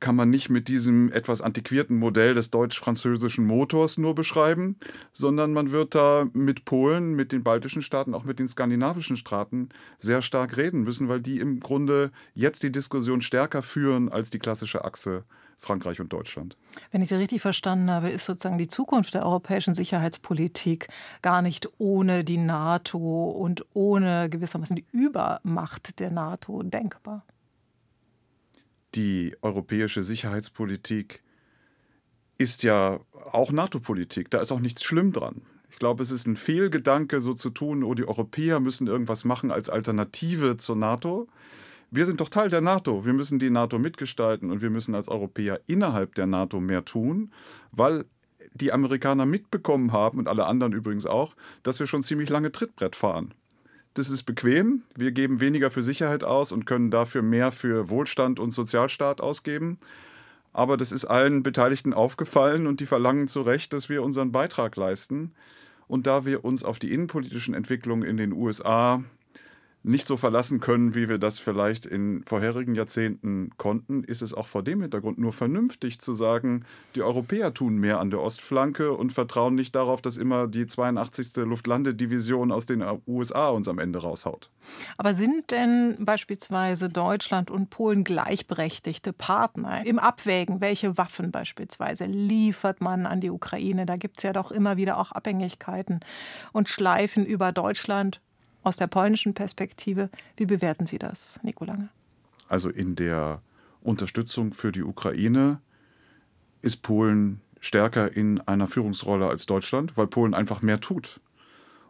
kann 0.00 0.16
man 0.16 0.30
nicht 0.30 0.48
mit 0.50 0.68
diesem 0.68 1.12
etwas 1.12 1.40
antiquierten 1.40 1.96
Modell 1.96 2.34
des 2.34 2.50
deutsch-französischen 2.50 3.46
Motors 3.46 3.98
nur 3.98 4.14
beschreiben, 4.14 4.76
sondern 5.12 5.52
man 5.52 5.72
wird 5.72 5.94
da 5.94 6.26
mit 6.32 6.64
Polen, 6.64 7.14
mit 7.14 7.32
den 7.32 7.42
baltischen 7.42 7.82
Staaten, 7.82 8.14
auch 8.14 8.24
mit 8.24 8.38
den 8.38 8.48
skandinavischen 8.48 9.16
Staaten 9.16 9.68
sehr 9.98 10.22
stark 10.22 10.56
reden 10.56 10.82
müssen, 10.82 11.08
weil 11.08 11.20
die 11.20 11.40
im 11.40 11.60
Grunde 11.60 12.10
jetzt 12.34 12.62
die 12.62 12.72
Diskussion 12.72 13.22
stärker 13.22 13.62
führen 13.62 14.08
als 14.08 14.30
die 14.30 14.38
klassische 14.38 14.84
Achse 14.84 15.24
Frankreich 15.58 16.00
und 16.00 16.12
Deutschland. 16.12 16.56
Wenn 16.92 17.02
ich 17.02 17.08
Sie 17.08 17.16
richtig 17.16 17.42
verstanden 17.42 17.90
habe, 17.90 18.10
ist 18.10 18.24
sozusagen 18.24 18.58
die 18.58 18.68
Zukunft 18.68 19.14
der 19.14 19.26
europäischen 19.26 19.74
Sicherheitspolitik 19.74 20.86
gar 21.20 21.42
nicht 21.42 21.68
ohne 21.78 22.24
die 22.24 22.38
NATO 22.38 23.30
und 23.30 23.66
ohne 23.74 24.28
gewissermaßen 24.30 24.76
die 24.76 24.86
Übermacht 24.92 25.98
der 25.98 26.10
NATO 26.10 26.62
denkbar. 26.62 27.24
Die 28.98 29.34
europäische 29.40 30.02
Sicherheitspolitik 30.02 31.22
ist 32.36 32.62
ja 32.62 33.00
auch 33.30 33.50
NATO-Politik. 33.50 34.30
Da 34.30 34.40
ist 34.40 34.52
auch 34.52 34.60
nichts 34.60 34.84
schlimm 34.84 35.12
dran. 35.12 35.42
Ich 35.70 35.78
glaube, 35.78 36.02
es 36.02 36.10
ist 36.10 36.26
ein 36.26 36.36
Fehlgedanke, 36.36 37.20
so 37.20 37.32
zu 37.32 37.50
tun, 37.50 37.82
oh, 37.82 37.94
die 37.94 38.06
Europäer 38.06 38.60
müssen 38.60 38.86
irgendwas 38.86 39.24
machen 39.24 39.50
als 39.50 39.70
Alternative 39.70 40.56
zur 40.56 40.76
NATO 40.76 41.28
wir 41.90 42.04
sind 42.04 42.20
doch 42.20 42.28
Teil 42.28 42.50
der 42.50 42.60
NATO. 42.60 43.04
Wir 43.04 43.12
müssen 43.12 43.38
die 43.38 43.50
NATO 43.50 43.78
mitgestalten 43.78 44.50
und 44.50 44.60
wir 44.60 44.70
müssen 44.70 44.94
als 44.94 45.08
Europäer 45.08 45.60
innerhalb 45.66 46.14
der 46.14 46.26
NATO 46.26 46.60
mehr 46.60 46.84
tun, 46.84 47.32
weil 47.72 48.04
die 48.52 48.72
Amerikaner 48.72 49.26
mitbekommen 49.26 49.92
haben 49.92 50.18
und 50.18 50.28
alle 50.28 50.46
anderen 50.46 50.72
übrigens 50.72 51.06
auch, 51.06 51.34
dass 51.62 51.80
wir 51.80 51.86
schon 51.86 52.02
ziemlich 52.02 52.28
lange 52.28 52.52
Trittbrett 52.52 52.96
fahren. 52.96 53.32
Das 53.94 54.10
ist 54.10 54.24
bequem. 54.24 54.82
Wir 54.94 55.12
geben 55.12 55.40
weniger 55.40 55.70
für 55.70 55.82
Sicherheit 55.82 56.24
aus 56.24 56.52
und 56.52 56.66
können 56.66 56.90
dafür 56.90 57.22
mehr 57.22 57.50
für 57.50 57.88
Wohlstand 57.90 58.38
und 58.38 58.50
Sozialstaat 58.52 59.20
ausgeben. 59.20 59.78
Aber 60.52 60.76
das 60.76 60.92
ist 60.92 61.04
allen 61.04 61.42
Beteiligten 61.42 61.92
aufgefallen 61.92 62.66
und 62.66 62.80
die 62.80 62.86
verlangen 62.86 63.28
zu 63.28 63.42
Recht, 63.42 63.72
dass 63.72 63.88
wir 63.88 64.02
unseren 64.02 64.32
Beitrag 64.32 64.76
leisten. 64.76 65.32
Und 65.86 66.06
da 66.06 66.26
wir 66.26 66.44
uns 66.44 66.64
auf 66.64 66.78
die 66.78 66.92
innenpolitischen 66.92 67.54
Entwicklungen 67.54 68.02
in 68.02 68.16
den 68.16 68.32
USA 68.32 69.02
nicht 69.88 70.06
so 70.06 70.16
verlassen 70.16 70.60
können, 70.60 70.94
wie 70.94 71.08
wir 71.08 71.18
das 71.18 71.38
vielleicht 71.38 71.86
in 71.86 72.22
vorherigen 72.24 72.74
Jahrzehnten 72.74 73.50
konnten, 73.56 74.04
ist 74.04 74.22
es 74.22 74.34
auch 74.34 74.46
vor 74.46 74.62
dem 74.62 74.82
Hintergrund 74.82 75.18
nur 75.18 75.32
vernünftig 75.32 75.98
zu 75.98 76.14
sagen, 76.14 76.64
die 76.94 77.02
Europäer 77.02 77.54
tun 77.54 77.78
mehr 77.78 77.98
an 77.98 78.10
der 78.10 78.20
Ostflanke 78.20 78.92
und 78.92 79.12
vertrauen 79.12 79.54
nicht 79.54 79.74
darauf, 79.74 80.02
dass 80.02 80.18
immer 80.18 80.46
die 80.46 80.66
82. 80.66 81.36
Luftlandedivision 81.36 82.52
aus 82.52 82.66
den 82.66 82.84
USA 83.06 83.48
uns 83.48 83.66
am 83.66 83.78
Ende 83.78 84.00
raushaut. 84.00 84.50
Aber 84.98 85.14
sind 85.14 85.50
denn 85.50 85.96
beispielsweise 86.00 86.90
Deutschland 86.90 87.50
und 87.50 87.70
Polen 87.70 88.04
gleichberechtigte 88.04 89.14
Partner 89.14 89.86
im 89.86 89.98
Abwägen, 89.98 90.60
welche 90.60 90.98
Waffen 90.98 91.30
beispielsweise 91.30 92.04
liefert 92.04 92.82
man 92.82 93.06
an 93.06 93.20
die 93.20 93.30
Ukraine? 93.30 93.86
Da 93.86 93.96
gibt 93.96 94.18
es 94.18 94.22
ja 94.24 94.34
doch 94.34 94.50
immer 94.50 94.76
wieder 94.76 94.98
auch 94.98 95.12
Abhängigkeiten 95.12 96.00
und 96.52 96.68
Schleifen 96.68 97.24
über 97.24 97.52
Deutschland 97.52 98.20
aus 98.62 98.76
der 98.76 98.86
polnischen 98.86 99.34
Perspektive. 99.34 100.10
Wie 100.36 100.46
bewerten 100.46 100.86
Sie 100.86 100.98
das, 100.98 101.40
Nico 101.42 101.64
Lange? 101.64 101.88
Also 102.48 102.70
in 102.70 102.96
der 102.96 103.42
Unterstützung 103.80 104.52
für 104.52 104.72
die 104.72 104.82
Ukraine 104.82 105.60
ist 106.62 106.82
Polen 106.82 107.40
stärker 107.60 108.14
in 108.14 108.40
einer 108.40 108.66
Führungsrolle 108.66 109.28
als 109.28 109.46
Deutschland, 109.46 109.96
weil 109.96 110.06
Polen 110.06 110.34
einfach 110.34 110.62
mehr 110.62 110.80
tut. 110.80 111.20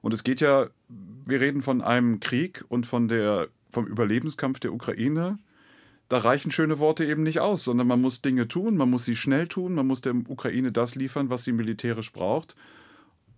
Und 0.01 0.15
es 0.15 0.25
geht 0.25 0.41
ja, 0.41 0.69
wir 0.89 1.41
reden 1.41 1.63
von 1.63 1.83
einem 1.83 2.21
Krieg 2.21 2.65
und 2.69 2.87
von 2.87 3.09
der, 3.09 3.49
vom 3.71 3.87
Überlebenskampf 3.87 4.61
der 4.61 4.73
Ukraine. 4.73 5.39
Da 6.09 6.19
reichen 6.19 6.51
schöne 6.51 6.79
Worte 6.79 7.05
eben 7.05 7.23
nicht 7.23 7.41
aus, 7.41 7.65
sondern 7.65 7.87
man 7.87 8.01
muss 8.01 8.23
Dinge 8.23 8.49
tun, 8.49 8.77
man 8.77 8.89
muss 8.89 9.05
sie 9.05 9.17
schnell 9.17 9.47
tun, 9.47 9.75
man 9.75 9.87
muss 9.87 10.01
der 10.01 10.15
Ukraine 10.15 10.73
das 10.73 10.95
liefern, 10.95 11.29
was 11.29 11.45
sie 11.45 11.53
militärisch 11.53 12.13
braucht. 12.13 12.57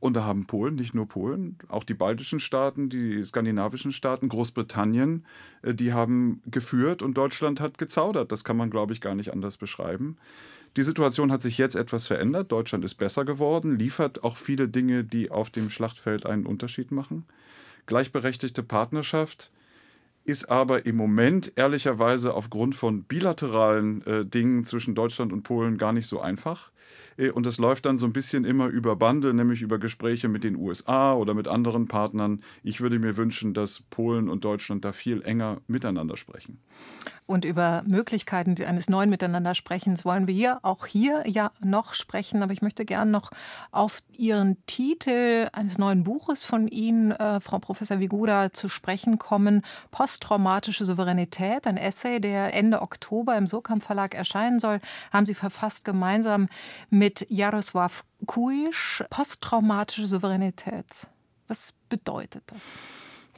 Und 0.00 0.14
da 0.14 0.24
haben 0.24 0.46
Polen, 0.46 0.76
nicht 0.76 0.94
nur 0.94 1.06
Polen, 1.06 1.58
auch 1.68 1.84
die 1.84 1.94
baltischen 1.94 2.40
Staaten, 2.40 2.88
die 2.88 3.22
skandinavischen 3.22 3.92
Staaten, 3.92 4.30
Großbritannien, 4.30 5.26
äh, 5.62 5.74
die 5.74 5.92
haben 5.92 6.42
geführt 6.50 7.02
und 7.02 7.16
Deutschland 7.16 7.60
hat 7.60 7.76
gezaudert. 7.76 8.32
Das 8.32 8.42
kann 8.42 8.56
man, 8.56 8.70
glaube 8.70 8.94
ich, 8.94 9.02
gar 9.02 9.14
nicht 9.14 9.32
anders 9.32 9.58
beschreiben. 9.58 10.16
Die 10.76 10.82
Situation 10.82 11.32
hat 11.32 11.42
sich 11.42 11.58
jetzt 11.58 11.74
etwas 11.74 12.06
verändert. 12.06 12.50
Deutschland 12.50 12.84
ist 12.84 12.94
besser 12.94 13.24
geworden, 13.24 13.78
liefert 13.78 14.24
auch 14.24 14.36
viele 14.36 14.68
Dinge, 14.68 15.04
die 15.04 15.30
auf 15.30 15.50
dem 15.50 15.68
Schlachtfeld 15.68 16.24
einen 16.26 16.46
Unterschied 16.46 16.92
machen. 16.92 17.24
Gleichberechtigte 17.86 18.62
Partnerschaft 18.62 19.50
ist 20.24 20.48
aber 20.48 20.86
im 20.86 20.96
Moment 20.96 21.52
ehrlicherweise 21.56 22.34
aufgrund 22.34 22.74
von 22.74 23.02
bilateralen 23.02 24.06
äh, 24.06 24.24
Dingen 24.24 24.64
zwischen 24.64 24.94
Deutschland 24.94 25.32
und 25.32 25.42
Polen 25.42 25.76
gar 25.76 25.92
nicht 25.92 26.06
so 26.06 26.20
einfach. 26.20 26.70
Äh, 27.16 27.30
und 27.30 27.46
es 27.46 27.58
läuft 27.58 27.86
dann 27.86 27.96
so 27.96 28.06
ein 28.06 28.12
bisschen 28.12 28.44
immer 28.44 28.66
über 28.66 28.96
Bande, 28.96 29.34
nämlich 29.34 29.62
über 29.62 29.78
Gespräche 29.78 30.28
mit 30.28 30.44
den 30.44 30.56
USA 30.56 31.14
oder 31.14 31.34
mit 31.34 31.48
anderen 31.48 31.86
Partnern. 31.88 32.42
Ich 32.62 32.80
würde 32.80 32.98
mir 32.98 33.16
wünschen, 33.16 33.54
dass 33.54 33.82
Polen 33.90 34.28
und 34.28 34.44
Deutschland 34.44 34.84
da 34.84 34.92
viel 34.92 35.22
enger 35.22 35.58
miteinander 35.66 36.16
sprechen. 36.16 36.58
Und 37.30 37.44
über 37.44 37.84
Möglichkeiten 37.86 38.56
eines 38.64 38.90
neuen 38.90 39.08
Miteinandersprechens 39.08 40.04
wollen 40.04 40.26
wir 40.26 40.34
hier 40.34 40.58
auch 40.62 40.86
hier 40.86 41.22
ja 41.28 41.52
noch 41.60 41.94
sprechen. 41.94 42.42
Aber 42.42 42.52
ich 42.52 42.60
möchte 42.60 42.84
gerne 42.84 43.08
noch 43.08 43.30
auf 43.70 44.02
Ihren 44.10 44.56
Titel 44.66 45.46
eines 45.52 45.78
neuen 45.78 46.02
Buches 46.02 46.44
von 46.44 46.66
Ihnen, 46.66 47.12
äh, 47.12 47.38
Frau 47.38 47.60
Professor 47.60 48.00
Wiguda, 48.00 48.52
zu 48.52 48.68
sprechen 48.68 49.18
kommen. 49.18 49.62
Posttraumatische 49.92 50.84
Souveränität, 50.84 51.68
ein 51.68 51.76
Essay, 51.76 52.20
der 52.20 52.52
Ende 52.52 52.82
Oktober 52.82 53.38
im 53.38 53.46
Surkamp 53.46 53.84
Verlag 53.84 54.16
erscheinen 54.16 54.58
soll, 54.58 54.80
haben 55.12 55.24
Sie 55.24 55.34
verfasst 55.34 55.84
gemeinsam 55.84 56.48
mit 56.88 57.26
Jaroslav 57.28 58.04
Kuisch. 58.26 59.04
Posttraumatische 59.10 60.06
Souveränität. 60.06 60.86
Was 61.48 61.74
bedeutet 61.88 62.44
das? 62.46 62.60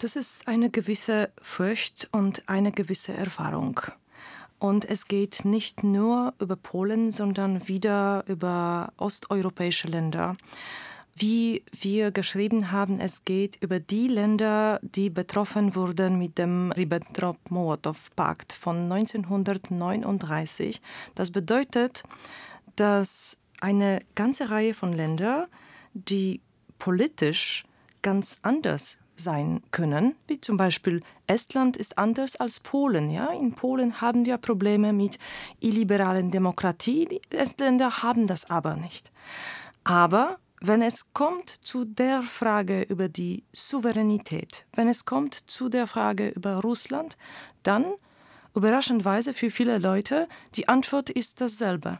Das 0.00 0.16
ist 0.16 0.48
eine 0.48 0.70
gewisse 0.70 1.30
Furcht 1.40 2.08
und 2.12 2.48
eine 2.48 2.72
gewisse 2.72 3.14
Erfahrung. 3.14 3.80
Und 4.58 4.84
es 4.84 5.08
geht 5.08 5.44
nicht 5.44 5.82
nur 5.82 6.34
über 6.38 6.56
Polen, 6.56 7.10
sondern 7.10 7.66
wieder 7.66 8.24
über 8.28 8.92
osteuropäische 8.96 9.88
Länder. 9.88 10.36
Wie 11.14 11.64
wir 11.72 12.10
geschrieben 12.10 12.70
haben, 12.70 12.98
es 12.98 13.24
geht 13.24 13.58
über 13.60 13.80
die 13.80 14.08
Länder, 14.08 14.80
die 14.82 15.10
betroffen 15.10 15.74
wurden 15.74 16.18
mit 16.18 16.38
dem 16.38 16.72
Ribbentrop-Molotow-Pakt 16.72 18.54
von 18.54 18.90
1939. 18.90 20.80
Das 21.14 21.30
bedeutet, 21.30 22.02
dass 22.76 23.38
eine 23.60 24.00
ganze 24.14 24.50
Reihe 24.50 24.74
von 24.74 24.92
Ländern, 24.92 25.46
die 25.94 26.40
politisch 26.78 27.64
ganz 28.02 28.38
anders 28.42 28.98
sein 29.14 29.62
können, 29.70 30.16
wie 30.26 30.40
zum 30.40 30.56
Beispiel 30.56 31.02
Estland 31.26 31.76
ist 31.76 31.98
anders 31.98 32.36
als 32.36 32.60
Polen. 32.60 33.10
Ja? 33.10 33.32
In 33.32 33.54
Polen 33.54 34.00
haben 34.00 34.26
wir 34.26 34.36
Probleme 34.38 34.92
mit 34.92 35.18
illiberalen 35.60 36.30
Demokratie, 36.30 37.06
die 37.06 37.20
Estländer 37.30 38.02
haben 38.02 38.26
das 38.26 38.50
aber 38.50 38.76
nicht. 38.76 39.12
Aber 39.84 40.38
wenn 40.60 40.82
es 40.82 41.12
kommt 41.12 41.50
zu 41.50 41.84
der 41.84 42.22
Frage 42.22 42.82
über 42.82 43.08
die 43.08 43.44
Souveränität, 43.52 44.64
wenn 44.74 44.88
es 44.88 45.04
kommt 45.04 45.34
zu 45.34 45.68
der 45.68 45.86
Frage 45.86 46.28
über 46.28 46.56
Russland, 46.60 47.16
dann 47.62 47.84
überraschendweise 48.54 49.34
für 49.34 49.50
viele 49.50 49.78
Leute 49.78 50.28
die 50.54 50.68
Antwort 50.68 51.10
ist 51.10 51.40
dasselbe. 51.40 51.98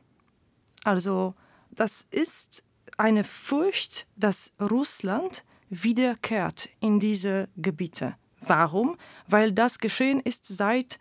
Also 0.85 1.35
das 1.71 2.07
ist 2.11 2.65
eine 2.99 3.25
Furcht, 3.25 4.07
dass 4.17 4.55
Russland 4.61 5.45
wiederkehrt 5.71 6.69
in 6.81 7.01
diese 7.01 7.49
Gebiete. 7.57 8.15
Warum? 8.41 8.97
Weil 9.27 9.53
das 9.53 9.79
geschehen 9.79 10.21
ist 10.21 10.47
seit 10.47 10.99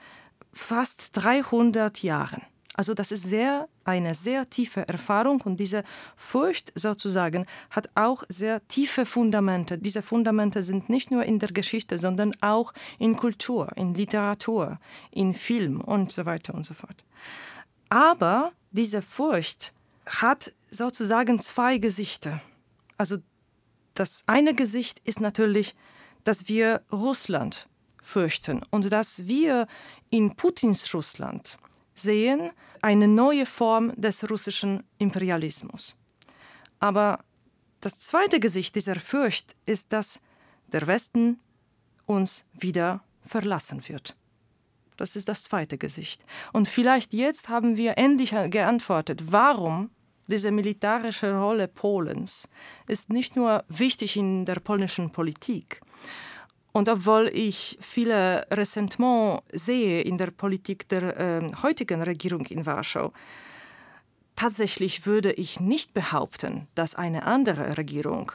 fast 0.53 1.15
300 1.17 2.03
Jahren. 2.03 2.41
Also 2.73 2.93
das 2.93 3.11
ist 3.11 3.23
sehr 3.23 3.67
eine 3.83 4.15
sehr 4.15 4.49
tiefe 4.49 4.87
Erfahrung 4.87 5.41
und 5.41 5.59
diese 5.59 5.83
Furcht 6.15 6.71
sozusagen 6.75 7.45
hat 7.69 7.89
auch 7.95 8.23
sehr 8.29 8.65
tiefe 8.67 9.05
Fundamente. 9.05 9.77
Diese 9.77 10.01
Fundamente 10.01 10.63
sind 10.63 10.89
nicht 10.89 11.11
nur 11.11 11.25
in 11.25 11.39
der 11.39 11.49
Geschichte, 11.49 11.97
sondern 11.97 12.31
auch 12.41 12.73
in 12.97 13.17
Kultur, 13.17 13.69
in 13.75 13.93
Literatur, 13.93 14.79
in 15.11 15.33
Film 15.33 15.81
und 15.81 16.11
so 16.11 16.25
weiter 16.25 16.53
und 16.53 16.63
so 16.63 16.73
fort. 16.73 17.03
Aber 17.91 18.53
diese 18.71 19.01
Furcht 19.01 19.73
hat 20.05 20.53
sozusagen 20.69 21.41
zwei 21.41 21.77
Gesichter. 21.77 22.41
Also 22.95 23.17
das 23.95 24.23
eine 24.27 24.53
Gesicht 24.55 25.01
ist 25.03 25.19
natürlich, 25.19 25.75
dass 26.23 26.47
wir 26.47 26.83
Russland 26.89 27.67
fürchten 28.01 28.63
und 28.71 28.89
dass 28.93 29.27
wir 29.27 29.67
in 30.09 30.33
Putins 30.37 30.93
Russland 30.93 31.57
sehen 31.93 32.51
eine 32.81 33.09
neue 33.09 33.45
Form 33.45 33.93
des 33.99 34.29
russischen 34.29 34.85
Imperialismus. 34.97 35.97
Aber 36.79 37.19
das 37.81 37.99
zweite 37.99 38.39
Gesicht 38.39 38.73
dieser 38.75 38.95
Furcht 38.95 39.57
ist, 39.65 39.91
dass 39.91 40.21
der 40.67 40.87
Westen 40.87 41.41
uns 42.05 42.45
wieder 42.53 43.03
verlassen 43.25 43.85
wird. 43.89 44.15
Das 45.01 45.15
ist 45.15 45.27
das 45.27 45.41
zweite 45.41 45.79
Gesicht. 45.79 46.23
Und 46.53 46.67
vielleicht 46.67 47.11
jetzt 47.11 47.49
haben 47.49 47.75
wir 47.75 47.97
endlich 47.97 48.35
geantwortet, 48.51 49.23
warum 49.31 49.89
diese 50.27 50.51
militärische 50.51 51.33
Rolle 51.33 51.67
Polens 51.67 52.47
ist 52.87 53.09
nicht 53.09 53.35
nur 53.35 53.63
wichtig 53.67 54.15
in 54.15 54.45
der 54.45 54.59
polnischen 54.59 55.09
Politik. 55.09 55.81
Und 56.71 56.87
obwohl 56.87 57.31
ich 57.33 57.79
viele 57.81 58.45
Ressentiment 58.51 59.41
sehe 59.51 60.01
in 60.03 60.19
der 60.19 60.29
Politik 60.29 60.87
der 60.87 61.17
äh, 61.19 61.51
heutigen 61.63 62.03
Regierung 62.03 62.45
in 62.45 62.67
Warschau, 62.67 63.11
tatsächlich 64.35 65.07
würde 65.07 65.33
ich 65.33 65.59
nicht 65.59 65.95
behaupten, 65.95 66.67
dass 66.75 66.93
eine 66.93 67.23
andere 67.23 67.75
Regierung 67.75 68.31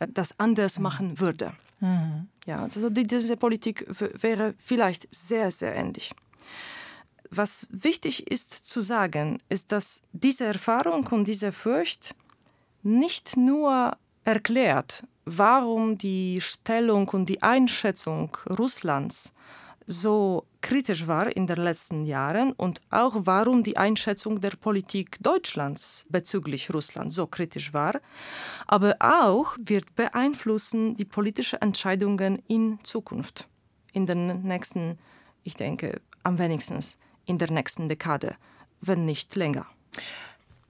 äh, 0.00 0.06
das 0.06 0.38
anders 0.38 0.76
mhm. 0.76 0.82
machen 0.82 1.18
würde. 1.18 1.54
Mhm. 1.80 2.28
Ja, 2.46 2.62
also 2.62 2.90
diese 2.90 3.36
Politik 3.36 3.86
wäre 4.22 4.54
vielleicht 4.58 5.12
sehr, 5.14 5.50
sehr 5.50 5.74
ähnlich. 5.74 6.12
Was 7.30 7.68
wichtig 7.70 8.30
ist 8.30 8.50
zu 8.50 8.80
sagen, 8.80 9.38
ist, 9.48 9.72
dass 9.72 10.02
diese 10.12 10.44
Erfahrung 10.44 11.06
und 11.08 11.28
diese 11.28 11.52
Furcht 11.52 12.14
nicht 12.82 13.36
nur 13.36 13.96
erklärt, 14.24 15.04
warum 15.24 15.96
die 15.96 16.40
Stellung 16.40 17.08
und 17.08 17.26
die 17.26 17.42
Einschätzung 17.42 18.36
Russlands 18.58 19.34
so 19.86 20.44
kritisch 20.60 21.06
war 21.06 21.34
in 21.34 21.46
den 21.46 21.58
letzten 21.58 22.04
Jahren 22.04 22.52
und 22.52 22.80
auch 22.90 23.14
warum 23.20 23.62
die 23.62 23.76
Einschätzung 23.76 24.40
der 24.40 24.50
Politik 24.50 25.18
Deutschlands 25.20 26.06
bezüglich 26.08 26.72
Russland 26.72 27.12
so 27.12 27.26
kritisch 27.26 27.72
war, 27.72 28.00
aber 28.66 28.96
auch 29.00 29.56
wird 29.58 29.94
beeinflussen 29.94 30.94
die 30.94 31.04
politischen 31.04 31.60
Entscheidungen 31.62 32.42
in 32.48 32.78
Zukunft, 32.82 33.48
in 33.92 34.06
den 34.06 34.42
nächsten, 34.42 34.98
ich 35.44 35.54
denke, 35.54 36.00
am 36.22 36.38
wenigsten 36.38 36.80
in 37.26 37.38
der 37.38 37.50
nächsten 37.50 37.88
Dekade, 37.88 38.36
wenn 38.80 39.04
nicht 39.04 39.36
länger. 39.36 39.66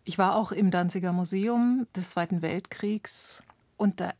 Ich 0.04 0.18
war 0.18 0.36
auch 0.36 0.52
im 0.52 0.70
Danziger 0.70 1.12
Museum 1.12 1.86
des 1.94 2.10
Zweiten 2.10 2.42
Weltkriegs 2.42 3.42
und 3.76 4.00
da 4.00 4.12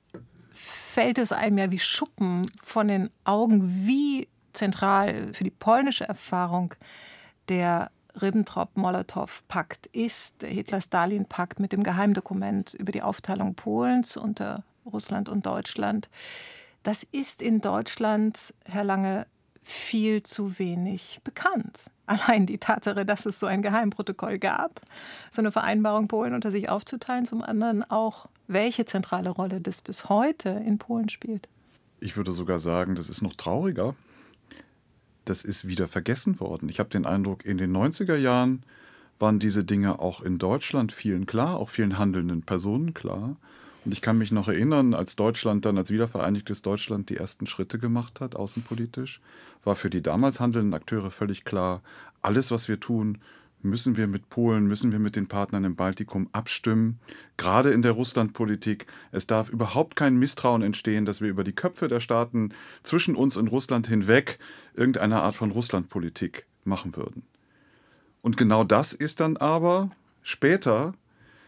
fällt 0.52 1.18
es 1.18 1.32
einem 1.32 1.58
ja 1.58 1.70
wie 1.70 1.78
Schuppen 1.78 2.50
von 2.62 2.88
den 2.88 3.10
Augen, 3.24 3.86
wie 3.86 4.28
zentral 4.52 5.32
für 5.32 5.44
die 5.44 5.50
polnische 5.50 6.04
Erfahrung 6.04 6.74
der 7.48 7.90
Ribbentrop-Molotow-Pakt 8.20 9.86
ist, 9.88 10.42
der 10.42 10.50
Hitler-Stalin-Pakt 10.50 11.60
mit 11.60 11.72
dem 11.72 11.82
Geheimdokument 11.82 12.74
über 12.74 12.92
die 12.92 13.02
Aufteilung 13.02 13.54
Polens 13.54 14.16
unter 14.16 14.64
Russland 14.84 15.28
und 15.28 15.46
Deutschland. 15.46 16.08
Das 16.82 17.02
ist 17.02 17.42
in 17.42 17.60
Deutschland, 17.60 18.54
Herr 18.64 18.84
Lange, 18.84 19.26
viel 19.62 20.22
zu 20.22 20.58
wenig 20.58 21.20
bekannt. 21.22 21.90
Allein 22.06 22.46
die 22.46 22.58
Tatsache, 22.58 23.06
dass 23.06 23.26
es 23.26 23.38
so 23.38 23.46
ein 23.46 23.62
Geheimprotokoll 23.62 24.38
gab, 24.38 24.80
so 25.30 25.42
eine 25.42 25.52
Vereinbarung 25.52 26.08
Polen 26.08 26.34
unter 26.34 26.50
sich 26.50 26.68
aufzuteilen, 26.68 27.24
zum 27.24 27.42
anderen 27.42 27.88
auch, 27.88 28.26
welche 28.48 28.84
zentrale 28.84 29.30
Rolle 29.30 29.60
das 29.60 29.80
bis 29.80 30.08
heute 30.08 30.48
in 30.48 30.78
Polen 30.78 31.08
spielt. 31.08 31.48
Ich 32.00 32.16
würde 32.16 32.32
sogar 32.32 32.58
sagen, 32.58 32.96
das 32.96 33.08
ist 33.08 33.22
noch 33.22 33.36
trauriger. 33.36 33.94
Das 35.30 35.44
ist 35.44 35.68
wieder 35.68 35.86
vergessen 35.86 36.40
worden. 36.40 36.68
Ich 36.68 36.80
habe 36.80 36.90
den 36.90 37.06
Eindruck, 37.06 37.44
in 37.44 37.56
den 37.56 37.70
90er 37.70 38.16
Jahren 38.16 38.64
waren 39.20 39.38
diese 39.38 39.62
Dinge 39.62 40.00
auch 40.00 40.22
in 40.22 40.38
Deutschland 40.38 40.90
vielen 40.90 41.24
klar, 41.24 41.56
auch 41.56 41.68
vielen 41.68 41.98
handelnden 41.98 42.42
Personen 42.42 42.94
klar. 42.94 43.36
Und 43.84 43.92
ich 43.92 44.00
kann 44.00 44.18
mich 44.18 44.32
noch 44.32 44.48
erinnern, 44.48 44.92
als 44.92 45.14
Deutschland 45.14 45.64
dann 45.64 45.78
als 45.78 45.92
wiedervereinigtes 45.92 46.62
Deutschland 46.62 47.10
die 47.10 47.16
ersten 47.16 47.46
Schritte 47.46 47.78
gemacht 47.78 48.20
hat, 48.20 48.34
außenpolitisch, 48.34 49.20
war 49.62 49.76
für 49.76 49.88
die 49.88 50.02
damals 50.02 50.40
handelnden 50.40 50.74
Akteure 50.74 51.12
völlig 51.12 51.44
klar, 51.44 51.80
alles, 52.22 52.50
was 52.50 52.66
wir 52.66 52.80
tun, 52.80 53.18
müssen 53.62 53.96
wir 53.96 54.06
mit 54.06 54.28
Polen, 54.28 54.66
müssen 54.66 54.92
wir 54.92 54.98
mit 54.98 55.16
den 55.16 55.26
Partnern 55.26 55.64
im 55.64 55.76
Baltikum 55.76 56.28
abstimmen, 56.32 56.98
gerade 57.36 57.70
in 57.70 57.82
der 57.82 57.92
Russlandpolitik. 57.92 58.86
Es 59.12 59.26
darf 59.26 59.48
überhaupt 59.48 59.96
kein 59.96 60.16
Misstrauen 60.16 60.62
entstehen, 60.62 61.04
dass 61.04 61.20
wir 61.20 61.28
über 61.28 61.44
die 61.44 61.54
Köpfe 61.54 61.88
der 61.88 62.00
Staaten 62.00 62.52
zwischen 62.82 63.16
uns 63.16 63.36
und 63.36 63.48
Russland 63.48 63.86
hinweg 63.86 64.38
irgendeine 64.74 65.22
Art 65.22 65.34
von 65.34 65.50
Russlandpolitik 65.50 66.46
machen 66.64 66.96
würden. 66.96 67.22
Und 68.22 68.36
genau 68.36 68.64
das 68.64 68.92
ist 68.92 69.20
dann 69.20 69.36
aber 69.36 69.90
später 70.22 70.94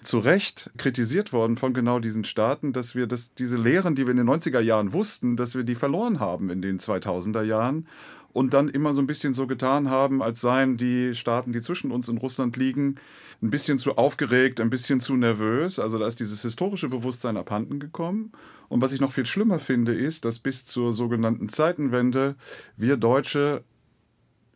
zu 0.02 0.18
Recht 0.18 0.70
kritisiert 0.76 1.32
worden 1.32 1.56
von 1.56 1.74
genau 1.74 2.00
diesen 2.00 2.24
Staaten, 2.24 2.72
dass 2.72 2.94
wir 2.94 3.06
das, 3.06 3.34
diese 3.34 3.56
Lehren, 3.56 3.94
die 3.94 4.06
wir 4.06 4.10
in 4.10 4.16
den 4.16 4.28
90er 4.28 4.60
Jahren 4.60 4.92
wussten, 4.92 5.36
dass 5.36 5.54
wir 5.54 5.64
die 5.64 5.74
verloren 5.74 6.20
haben 6.20 6.50
in 6.50 6.60
den 6.60 6.78
2000er 6.78 7.42
Jahren 7.42 7.86
und 8.32 8.54
dann 8.54 8.68
immer 8.68 8.92
so 8.92 9.02
ein 9.02 9.06
bisschen 9.06 9.34
so 9.34 9.46
getan 9.46 9.90
haben, 9.90 10.22
als 10.22 10.40
seien 10.40 10.76
die 10.76 11.14
Staaten, 11.14 11.52
die 11.52 11.60
zwischen 11.60 11.90
uns 11.90 12.08
und 12.08 12.18
Russland 12.18 12.56
liegen, 12.56 12.96
ein 13.42 13.50
bisschen 13.50 13.78
zu 13.78 13.96
aufgeregt, 13.96 14.60
ein 14.60 14.70
bisschen 14.70 15.00
zu 15.00 15.16
nervös. 15.16 15.78
Also 15.78 15.98
da 15.98 16.06
ist 16.06 16.20
dieses 16.20 16.42
historische 16.42 16.88
Bewusstsein 16.88 17.36
abhanden 17.36 17.80
gekommen. 17.80 18.32
Und 18.68 18.80
was 18.80 18.92
ich 18.92 19.00
noch 19.00 19.12
viel 19.12 19.26
schlimmer 19.26 19.58
finde, 19.58 19.94
ist, 19.94 20.24
dass 20.24 20.38
bis 20.38 20.64
zur 20.64 20.92
sogenannten 20.92 21.48
Zeitenwende 21.48 22.36
wir 22.76 22.96
Deutsche 22.96 23.64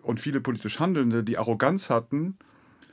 und 0.02 0.20
viele 0.20 0.40
politisch 0.40 0.78
Handelnde 0.78 1.24
die 1.24 1.36
Arroganz 1.36 1.90
hatten, 1.90 2.38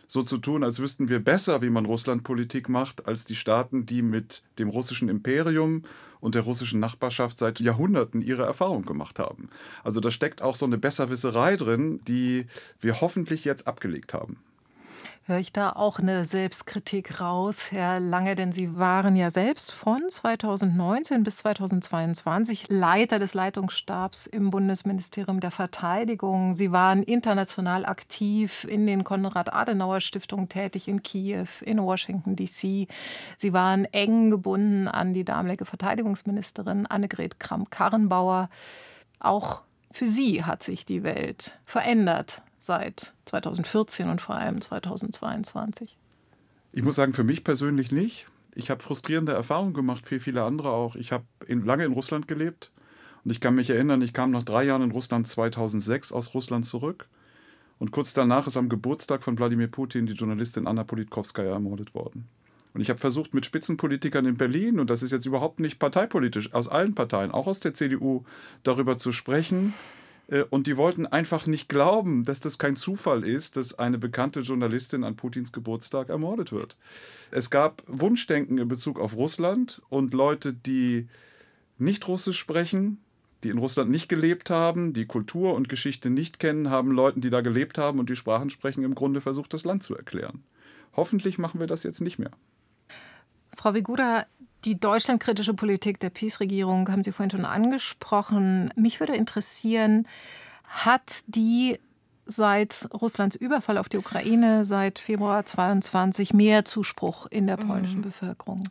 so 0.07 0.23
zu 0.23 0.37
tun, 0.37 0.63
als 0.63 0.79
wüssten 0.79 1.09
wir 1.09 1.19
besser, 1.19 1.61
wie 1.61 1.69
man 1.69 1.85
Russlandpolitik 1.85 2.69
macht, 2.69 3.07
als 3.07 3.25
die 3.25 3.35
Staaten, 3.35 3.85
die 3.85 4.01
mit 4.01 4.43
dem 4.59 4.69
russischen 4.69 5.09
Imperium 5.09 5.83
und 6.19 6.35
der 6.35 6.43
russischen 6.43 6.79
Nachbarschaft 6.79 7.37
seit 7.37 7.59
Jahrhunderten 7.59 8.21
ihre 8.21 8.43
Erfahrung 8.43 8.85
gemacht 8.85 9.19
haben. 9.19 9.49
Also 9.83 9.99
da 9.99 10.11
steckt 10.11 10.41
auch 10.41 10.55
so 10.55 10.65
eine 10.65 10.77
Besserwisserei 10.77 11.57
drin, 11.57 11.99
die 12.07 12.45
wir 12.79 13.01
hoffentlich 13.01 13.43
jetzt 13.45 13.67
abgelegt 13.67 14.13
haben. 14.13 14.37
Höre 15.25 15.39
ich 15.39 15.53
da 15.53 15.69
auch 15.69 15.99
eine 15.99 16.25
Selbstkritik 16.25 17.21
raus, 17.21 17.71
Herr 17.71 18.01
Lange, 18.01 18.35
denn 18.35 18.51
Sie 18.51 18.75
waren 18.75 19.15
ja 19.15 19.31
selbst 19.31 19.71
von 19.71 20.01
2019 20.09 21.23
bis 21.23 21.37
2022 21.37 22.65
Leiter 22.67 23.19
des 23.19 23.33
Leitungsstabs 23.33 24.27
im 24.27 24.49
Bundesministerium 24.49 25.39
der 25.39 25.51
Verteidigung. 25.51 26.53
Sie 26.55 26.73
waren 26.73 27.03
international 27.03 27.85
aktiv 27.85 28.65
in 28.69 28.85
den 28.85 29.05
Konrad-Adenauer-Stiftungen 29.05 30.49
tätig 30.49 30.89
in 30.89 31.03
Kiew, 31.03 31.47
in 31.61 31.81
Washington, 31.81 32.35
D.C. 32.35 32.89
Sie 33.37 33.53
waren 33.53 33.85
eng 33.93 34.29
gebunden 34.29 34.89
an 34.89 35.13
die 35.13 35.23
damalige 35.23 35.63
Verteidigungsministerin 35.63 36.85
Annegret 36.85 37.39
Kramp-Karrenbauer. 37.39 38.49
Auch 39.19 39.61
für 39.89 40.09
Sie 40.09 40.43
hat 40.43 40.63
sich 40.63 40.85
die 40.85 41.03
Welt 41.03 41.57
verändert 41.63 42.41
seit 42.63 43.13
2014 43.25 44.09
und 44.09 44.21
vor 44.21 44.35
allem 44.35 44.61
2022? 44.61 45.97
Ich 46.71 46.83
muss 46.83 46.95
sagen, 46.95 47.13
für 47.13 47.23
mich 47.23 47.43
persönlich 47.43 47.91
nicht. 47.91 48.27
Ich 48.55 48.69
habe 48.69 48.81
frustrierende 48.81 49.33
Erfahrungen 49.33 49.73
gemacht, 49.73 50.09
wie 50.11 50.19
viele 50.19 50.43
andere 50.43 50.69
auch. 50.69 50.95
Ich 50.95 51.11
habe 51.11 51.25
in, 51.47 51.65
lange 51.65 51.85
in 51.85 51.93
Russland 51.93 52.27
gelebt 52.27 52.71
Und 53.23 53.31
ich 53.31 53.39
kann 53.39 53.55
mich 53.55 53.69
erinnern, 53.69 54.01
ich 54.01 54.13
kam 54.13 54.31
nach 54.31 54.43
drei 54.43 54.63
Jahren 54.63 54.81
in 54.81 54.91
Russland 54.91 55.27
2006 55.27 56.11
aus 56.11 56.33
Russland 56.33 56.65
zurück. 56.65 57.07
Und 57.79 57.91
kurz 57.91 58.13
danach 58.13 58.47
ist 58.47 58.57
am 58.57 58.69
Geburtstag 58.69 59.23
von 59.23 59.37
Wladimir 59.37 59.67
Putin 59.67 60.05
die 60.05 60.13
Journalistin 60.13 60.67
Anna 60.67 60.83
Politkovskaya 60.83 61.51
ermordet 61.51 61.93
worden. 61.93 62.27
Und 62.73 62.81
ich 62.81 62.89
habe 62.89 62.99
versucht, 62.99 63.33
mit 63.33 63.45
Spitzenpolitikern 63.45 64.25
in 64.25 64.37
Berlin, 64.37 64.79
und 64.79 64.89
das 64.89 65.03
ist 65.03 65.11
jetzt 65.11 65.25
überhaupt 65.25 65.59
nicht 65.59 65.79
parteipolitisch, 65.79 66.53
aus 66.53 66.67
allen 66.67 66.95
Parteien, 66.95 67.31
auch 67.31 67.45
aus 67.45 67.59
der 67.59 67.73
CDU, 67.73 68.23
darüber 68.63 68.97
zu 68.97 69.11
sprechen. 69.11 69.73
Äh, 70.27 70.43
und 70.49 70.67
die 70.67 70.77
wollten 70.77 71.05
einfach 71.05 71.47
nicht 71.47 71.69
glauben, 71.69 72.23
dass 72.23 72.39
das 72.39 72.57
kein 72.57 72.75
Zufall 72.75 73.23
ist, 73.23 73.57
dass 73.57 73.79
eine 73.79 73.97
bekannte 73.97 74.41
Journalistin 74.41 75.03
an 75.03 75.15
Putins 75.15 75.51
Geburtstag 75.51 76.09
ermordet 76.09 76.51
wird. 76.51 76.77
Es 77.31 77.49
gab 77.49 77.83
Wunschdenken 77.87 78.57
in 78.57 78.67
Bezug 78.67 78.99
auf 78.99 79.15
Russland 79.15 79.81
und 79.89 80.13
Leute, 80.13 80.53
die 80.53 81.07
nicht 81.77 82.07
Russisch 82.07 82.37
sprechen, 82.37 82.99
die 83.43 83.49
in 83.49 83.57
Russland 83.57 83.91
nicht 83.91 84.07
gelebt 84.07 84.49
haben, 84.49 84.93
die 84.93 85.05
Kultur 85.05 85.53
und 85.53 85.67
Geschichte 85.67 86.09
nicht 86.09 86.39
kennen, 86.39 86.69
haben 86.69 86.91
Leuten, 86.91 87.21
die 87.21 87.29
da 87.29 87.41
gelebt 87.41 87.77
haben 87.77 87.99
und 87.99 88.09
die 88.09 88.15
Sprachen 88.15 88.49
sprechen, 88.49 88.83
im 88.83 88.95
Grunde 88.95 89.21
versucht, 89.21 89.53
das 89.53 89.65
Land 89.65 89.83
zu 89.83 89.95
erklären. 89.95 90.43
Hoffentlich 90.95 91.37
machen 91.37 91.59
wir 91.59 91.67
das 91.67 91.83
jetzt 91.83 92.01
nicht 92.01 92.19
mehr. 92.19 92.31
Frau 93.55 93.73
Vigura, 93.73 94.25
die 94.65 94.79
deutschlandkritische 94.79 95.53
Politik 95.53 95.99
der 95.99 96.09
PiS-Regierung 96.09 96.89
haben 96.89 97.03
Sie 97.03 97.11
vorhin 97.11 97.31
schon 97.31 97.45
angesprochen. 97.45 98.71
Mich 98.75 98.99
würde 98.99 99.15
interessieren, 99.15 100.07
hat 100.65 101.23
die 101.27 101.79
seit 102.25 102.87
Russlands 102.93 103.35
Überfall 103.35 103.77
auf 103.77 103.89
die 103.89 103.97
Ukraine 103.97 104.63
seit 104.63 104.99
Februar 104.99 105.45
22 105.45 106.33
mehr 106.33 106.65
Zuspruch 106.65 107.27
in 107.29 107.47
der 107.47 107.57
polnischen 107.57 107.99
mhm. 107.99 108.03
Bevölkerung? 108.03 108.69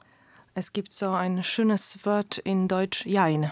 Es 0.55 0.73
gibt 0.73 0.93
so 0.93 1.11
ein 1.11 1.43
schönes 1.43 2.05
Wort 2.05 2.39
in 2.39 2.69
Deutsch, 2.69 3.07
Jein. 3.07 3.51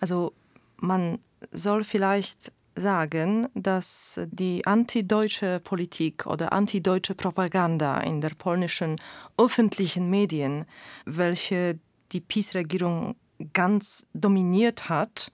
Also 0.00 0.32
man 0.76 1.18
soll 1.52 1.84
vielleicht 1.84 2.52
sagen, 2.80 3.48
dass 3.54 4.20
die 4.30 4.66
antideutsche 4.66 5.60
Politik 5.60 6.26
oder 6.26 6.52
antideutsche 6.52 7.14
Propaganda 7.14 8.00
in 8.00 8.20
der 8.20 8.30
polnischen 8.30 9.00
öffentlichen 9.36 10.10
Medien, 10.10 10.64
welche 11.04 11.78
die 12.12 12.20
PiS-Regierung 12.20 13.16
ganz 13.52 14.08
dominiert 14.14 14.88
hat, 14.88 15.30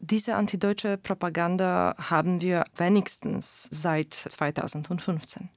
diese 0.00 0.36
antideutsche 0.36 0.98
Propaganda 0.98 1.94
haben 1.98 2.40
wir 2.40 2.64
wenigstens 2.76 3.68
seit 3.70 4.12
2015. 4.12 5.48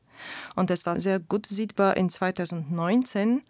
Und 0.56 0.70
es 0.70 0.86
war 0.86 1.00
sehr 1.00 1.20
gut 1.20 1.46
sichtbar 1.46 1.98
in 1.98 2.10
2019, 2.10 3.42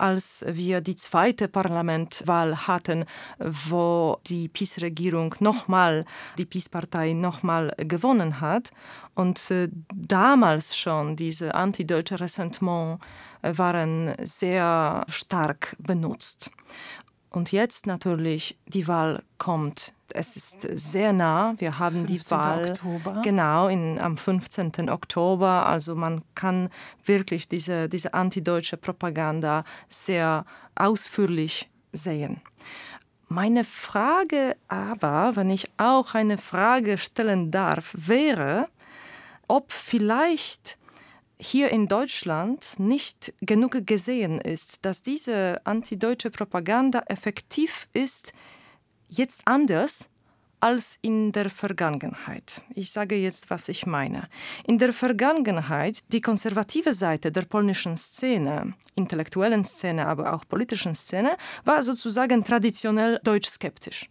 als 0.00 0.44
wir 0.46 0.80
die 0.80 0.96
zweite 0.96 1.48
Parlamentwahl 1.48 2.66
hatten, 2.66 3.04
wo 3.38 4.18
die 4.26 4.48
PiS-Regierung 4.48 5.34
nochmal, 5.40 6.04
die 6.38 6.46
PiS-Partei 6.46 7.12
nochmal 7.12 7.74
gewonnen 7.76 8.40
hat. 8.40 8.70
Und 9.14 9.50
äh, 9.50 9.68
damals 9.94 10.76
schon 10.76 11.16
diese 11.16 11.54
antideutsche 11.54 12.20
Ressentiment 12.20 13.00
äh, 13.42 13.52
waren 13.56 14.14
sehr 14.22 15.04
stark 15.08 15.76
benutzt. 15.78 16.50
Und 17.30 17.52
jetzt 17.52 17.86
natürlich, 17.86 18.58
die 18.66 18.88
Wahl 18.88 19.22
kommt. 19.38 19.92
Es 20.14 20.36
ist 20.36 20.62
sehr 20.62 21.12
nah. 21.12 21.54
Wir 21.58 21.78
haben 21.78 22.06
die 22.06 22.20
Wahl 22.30 22.70
Oktober. 22.70 23.22
genau 23.22 23.68
in, 23.68 23.98
am 23.98 24.16
15. 24.16 24.90
Oktober. 24.90 25.66
Also 25.66 25.94
man 25.94 26.22
kann 26.34 26.70
wirklich 27.04 27.48
diese, 27.48 27.88
diese 27.88 28.14
antideutsche 28.14 28.76
Propaganda 28.76 29.64
sehr 29.88 30.44
ausführlich 30.74 31.68
sehen. 31.92 32.40
Meine 33.28 33.64
Frage 33.64 34.56
aber, 34.68 35.36
wenn 35.36 35.50
ich 35.50 35.70
auch 35.76 36.14
eine 36.14 36.36
Frage 36.36 36.98
stellen 36.98 37.50
darf, 37.52 37.94
wäre, 37.96 38.68
ob 39.46 39.70
vielleicht 39.72 40.78
hier 41.38 41.70
in 41.70 41.88
Deutschland 41.88 42.78
nicht 42.78 43.32
genug 43.40 43.86
gesehen 43.86 44.40
ist, 44.40 44.84
dass 44.84 45.02
diese 45.02 45.60
antideutsche 45.64 46.30
Propaganda 46.30 47.02
effektiv 47.06 47.88
ist, 47.92 48.32
jetzt 49.10 49.42
anders 49.44 50.10
als 50.60 50.98
in 51.00 51.32
der 51.32 51.48
Vergangenheit. 51.50 52.62
Ich 52.74 52.90
sage 52.90 53.16
jetzt, 53.16 53.50
was 53.50 53.68
ich 53.68 53.86
meine. 53.86 54.28
In 54.66 54.78
der 54.78 54.92
Vergangenheit, 54.92 56.00
die 56.08 56.20
konservative 56.20 56.92
Seite 56.92 57.32
der 57.32 57.42
polnischen 57.42 57.96
Szene, 57.96 58.74
intellektuellen 58.94 59.64
Szene, 59.64 60.06
aber 60.06 60.34
auch 60.34 60.46
politischen 60.46 60.94
Szene, 60.94 61.36
war 61.64 61.82
sozusagen 61.82 62.44
traditionell 62.44 63.18
deutsch-skeptisch. 63.24 64.10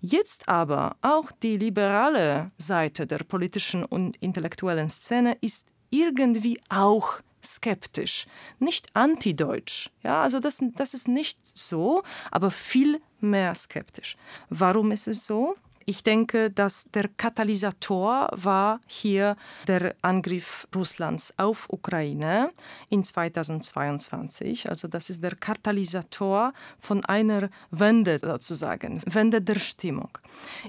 Jetzt 0.00 0.48
aber 0.48 0.96
auch 1.00 1.30
die 1.30 1.56
liberale 1.56 2.50
Seite 2.58 3.06
der 3.06 3.18
politischen 3.18 3.84
und 3.84 4.16
intellektuellen 4.16 4.90
Szene 4.90 5.36
ist 5.40 5.68
irgendwie 5.90 6.58
auch 6.68 7.20
skeptisch, 7.44 8.26
nicht 8.58 8.94
antideutsch. 8.94 9.90
Ja, 10.02 10.22
also 10.22 10.40
das, 10.40 10.58
das 10.76 10.94
ist 10.94 11.08
nicht 11.08 11.38
so, 11.54 12.02
aber 12.30 12.50
viel 12.50 13.00
mehr 13.20 13.54
skeptisch. 13.54 14.16
Warum 14.48 14.92
ist 14.92 15.08
es 15.08 15.26
so? 15.26 15.56
Ich 15.86 16.02
denke, 16.02 16.50
dass 16.50 16.84
der 16.92 17.08
Katalysator 17.08 18.28
war 18.32 18.80
hier 18.86 19.36
der 19.66 19.94
Angriff 20.02 20.68
Russlands 20.74 21.34
auf 21.38 21.68
Ukraine 21.70 22.52
in 22.88 23.04
2022. 23.04 24.68
Also 24.68 24.88
das 24.88 25.10
ist 25.10 25.22
der 25.22 25.34
Katalysator 25.34 26.52
von 26.78 27.04
einer 27.04 27.50
Wende 27.70 28.18
sozusagen, 28.18 29.02
Wende 29.06 29.40
der 29.40 29.58
Stimmung. 29.58 30.10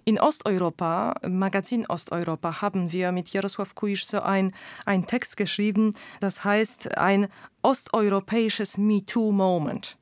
In 0.06 0.20
Osteuropa, 0.20 1.16
im 1.22 1.40
Magazin 1.40 1.86
Osteuropa, 1.88 2.62
haben 2.62 2.92
wir 2.92 3.12
mit 3.12 3.30
Jarosław 3.30 3.74
Kuisz 3.76 4.08
so 4.08 4.22
ein, 4.22 4.54
ein 4.86 5.06
Text 5.08 5.38
geschrieben, 5.38 5.96
das 6.20 6.44
heißt 6.44 6.98
ein 6.98 7.28
osteuropäisches 7.62 8.78
MeToo-Moment. 8.78 9.98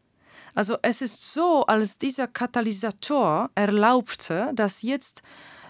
Also 0.56 0.78
es 0.82 1.02
ist 1.02 1.34
so, 1.34 1.66
als 1.66 1.98
dieser 1.98 2.28
Katalysator 2.28 3.50
erlaubte, 3.56 4.52
dass 4.54 4.82
jetzt 4.82 5.22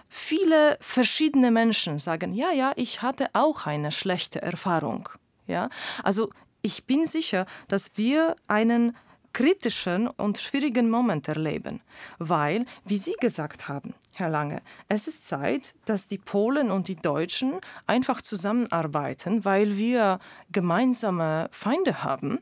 viele 0.08 0.76
verschiedene 0.80 1.50
Menschen 1.50 1.98
sagen, 1.98 2.32
ja, 2.32 2.50
ja, 2.50 2.72
ich 2.76 3.02
hatte 3.02 3.28
auch 3.32 3.66
eine 3.66 3.90
schlechte 3.90 4.42
Erfahrung. 4.42 5.08
Ja? 5.46 5.70
Also 6.02 6.30
ich 6.62 6.84
bin 6.84 7.06
sicher, 7.06 7.46
dass 7.68 7.96
wir 7.96 8.36
einen 8.46 8.96
kritischen 9.32 10.08
und 10.08 10.38
schwierigen 10.38 10.90
Moment 10.90 11.26
erleben, 11.28 11.80
weil, 12.18 12.66
wie 12.84 12.98
Sie 12.98 13.14
gesagt 13.18 13.68
haben, 13.68 13.94
Herr 14.12 14.28
Lange, 14.28 14.60
es 14.88 15.08
ist 15.08 15.26
Zeit, 15.26 15.74
dass 15.86 16.08
die 16.08 16.18
Polen 16.18 16.70
und 16.70 16.88
die 16.88 16.96
Deutschen 16.96 17.54
einfach 17.86 18.20
zusammenarbeiten, 18.20 19.44
weil 19.44 19.76
wir 19.76 20.18
gemeinsame 20.50 21.48
Feinde 21.50 22.04
haben 22.04 22.40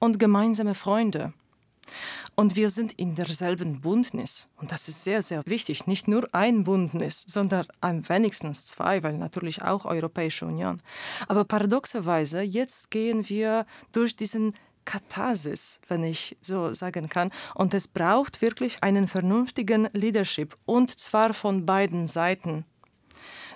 und 0.00 0.18
gemeinsame 0.18 0.74
Freunde. 0.74 1.32
Und 2.34 2.56
wir 2.56 2.70
sind 2.70 2.92
in 2.92 3.14
derselben 3.14 3.80
Bündnis. 3.80 4.48
Und 4.56 4.70
das 4.72 4.88
ist 4.88 5.04
sehr, 5.04 5.22
sehr 5.22 5.42
wichtig. 5.46 5.86
Nicht 5.86 6.08
nur 6.08 6.28
ein 6.32 6.64
Bündnis, 6.64 7.24
sondern 7.26 7.66
am 7.80 8.08
wenigstens 8.08 8.66
zwei, 8.66 9.02
weil 9.02 9.18
natürlich 9.18 9.62
auch 9.62 9.84
Europäische 9.84 10.46
Union. 10.46 10.78
Aber 11.26 11.44
paradoxerweise, 11.44 12.42
jetzt 12.42 12.90
gehen 12.90 13.28
wir 13.28 13.66
durch 13.92 14.16
diesen 14.16 14.54
Katharsis, 14.88 15.80
wenn 15.88 16.02
ich 16.02 16.38
so 16.40 16.72
sagen 16.72 17.10
kann. 17.10 17.30
Und 17.54 17.74
es 17.74 17.88
braucht 17.88 18.40
wirklich 18.40 18.82
einen 18.82 19.06
vernünftigen 19.06 19.88
Leadership 19.92 20.56
und 20.64 20.98
zwar 20.98 21.34
von 21.34 21.66
beiden 21.66 22.06
Seiten, 22.06 22.64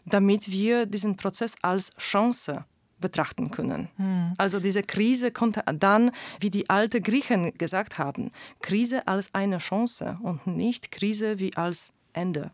damit 0.04 0.50
wir 0.50 0.84
diesen 0.84 1.16
Prozess 1.16 1.54
als 1.62 1.90
Chance 1.96 2.66
betrachten 3.02 3.50
können. 3.50 3.88
Hm. 3.96 4.32
Also 4.38 4.60
diese 4.60 4.82
Krise 4.82 5.30
konnte 5.30 5.62
dann, 5.78 6.10
wie 6.40 6.48
die 6.48 6.70
alten 6.70 7.02
Griechen 7.02 7.52
gesagt 7.58 7.98
haben, 7.98 8.30
Krise 8.62 9.06
als 9.06 9.34
eine 9.34 9.58
Chance 9.58 10.18
und 10.22 10.46
nicht 10.46 10.90
Krise 10.90 11.38
wie 11.38 11.54
als 11.54 11.92
Ende. 12.14 12.50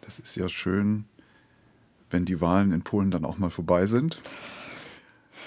Das 0.00 0.18
ist 0.18 0.34
ja 0.34 0.48
schön, 0.48 1.04
wenn 2.10 2.24
die 2.24 2.40
Wahlen 2.40 2.72
in 2.72 2.82
Polen 2.82 3.12
dann 3.12 3.24
auch 3.24 3.38
mal 3.38 3.50
vorbei 3.50 3.86
sind. 3.86 4.18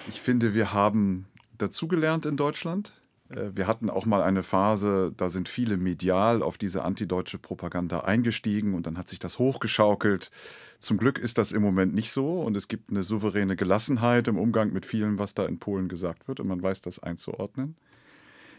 Ich 0.07 0.21
finde, 0.21 0.53
wir 0.53 0.71
haben 0.71 1.25
dazugelernt 1.57 2.25
in 2.25 2.37
Deutschland. 2.37 2.93
Äh, 3.35 3.55
wir 3.55 3.67
hatten 3.67 3.89
auch 3.89 4.05
mal 4.05 4.21
eine 4.21 4.43
Phase, 4.43 5.13
da 5.15 5.29
sind 5.29 5.49
viele 5.49 5.77
medial 5.77 6.41
auf 6.41 6.57
diese 6.57 6.83
antideutsche 6.83 7.37
Propaganda 7.37 8.01
eingestiegen 8.01 8.73
und 8.73 8.87
dann 8.87 8.97
hat 8.97 9.09
sich 9.09 9.19
das 9.19 9.39
hochgeschaukelt. 9.39 10.31
Zum 10.79 10.97
Glück 10.97 11.17
ist 11.17 11.37
das 11.37 11.51
im 11.51 11.61
Moment 11.61 11.93
nicht 11.93 12.11
so 12.11 12.41
und 12.41 12.57
es 12.57 12.67
gibt 12.67 12.89
eine 12.89 13.03
souveräne 13.03 13.55
Gelassenheit 13.55 14.27
im 14.27 14.37
Umgang 14.37 14.73
mit 14.73 14.85
vielem, 14.85 15.19
was 15.19 15.33
da 15.33 15.45
in 15.45 15.59
Polen 15.59 15.87
gesagt 15.87 16.27
wird 16.27 16.39
und 16.39 16.47
man 16.47 16.61
weiß 16.61 16.81
das 16.81 16.99
einzuordnen. 16.99 17.75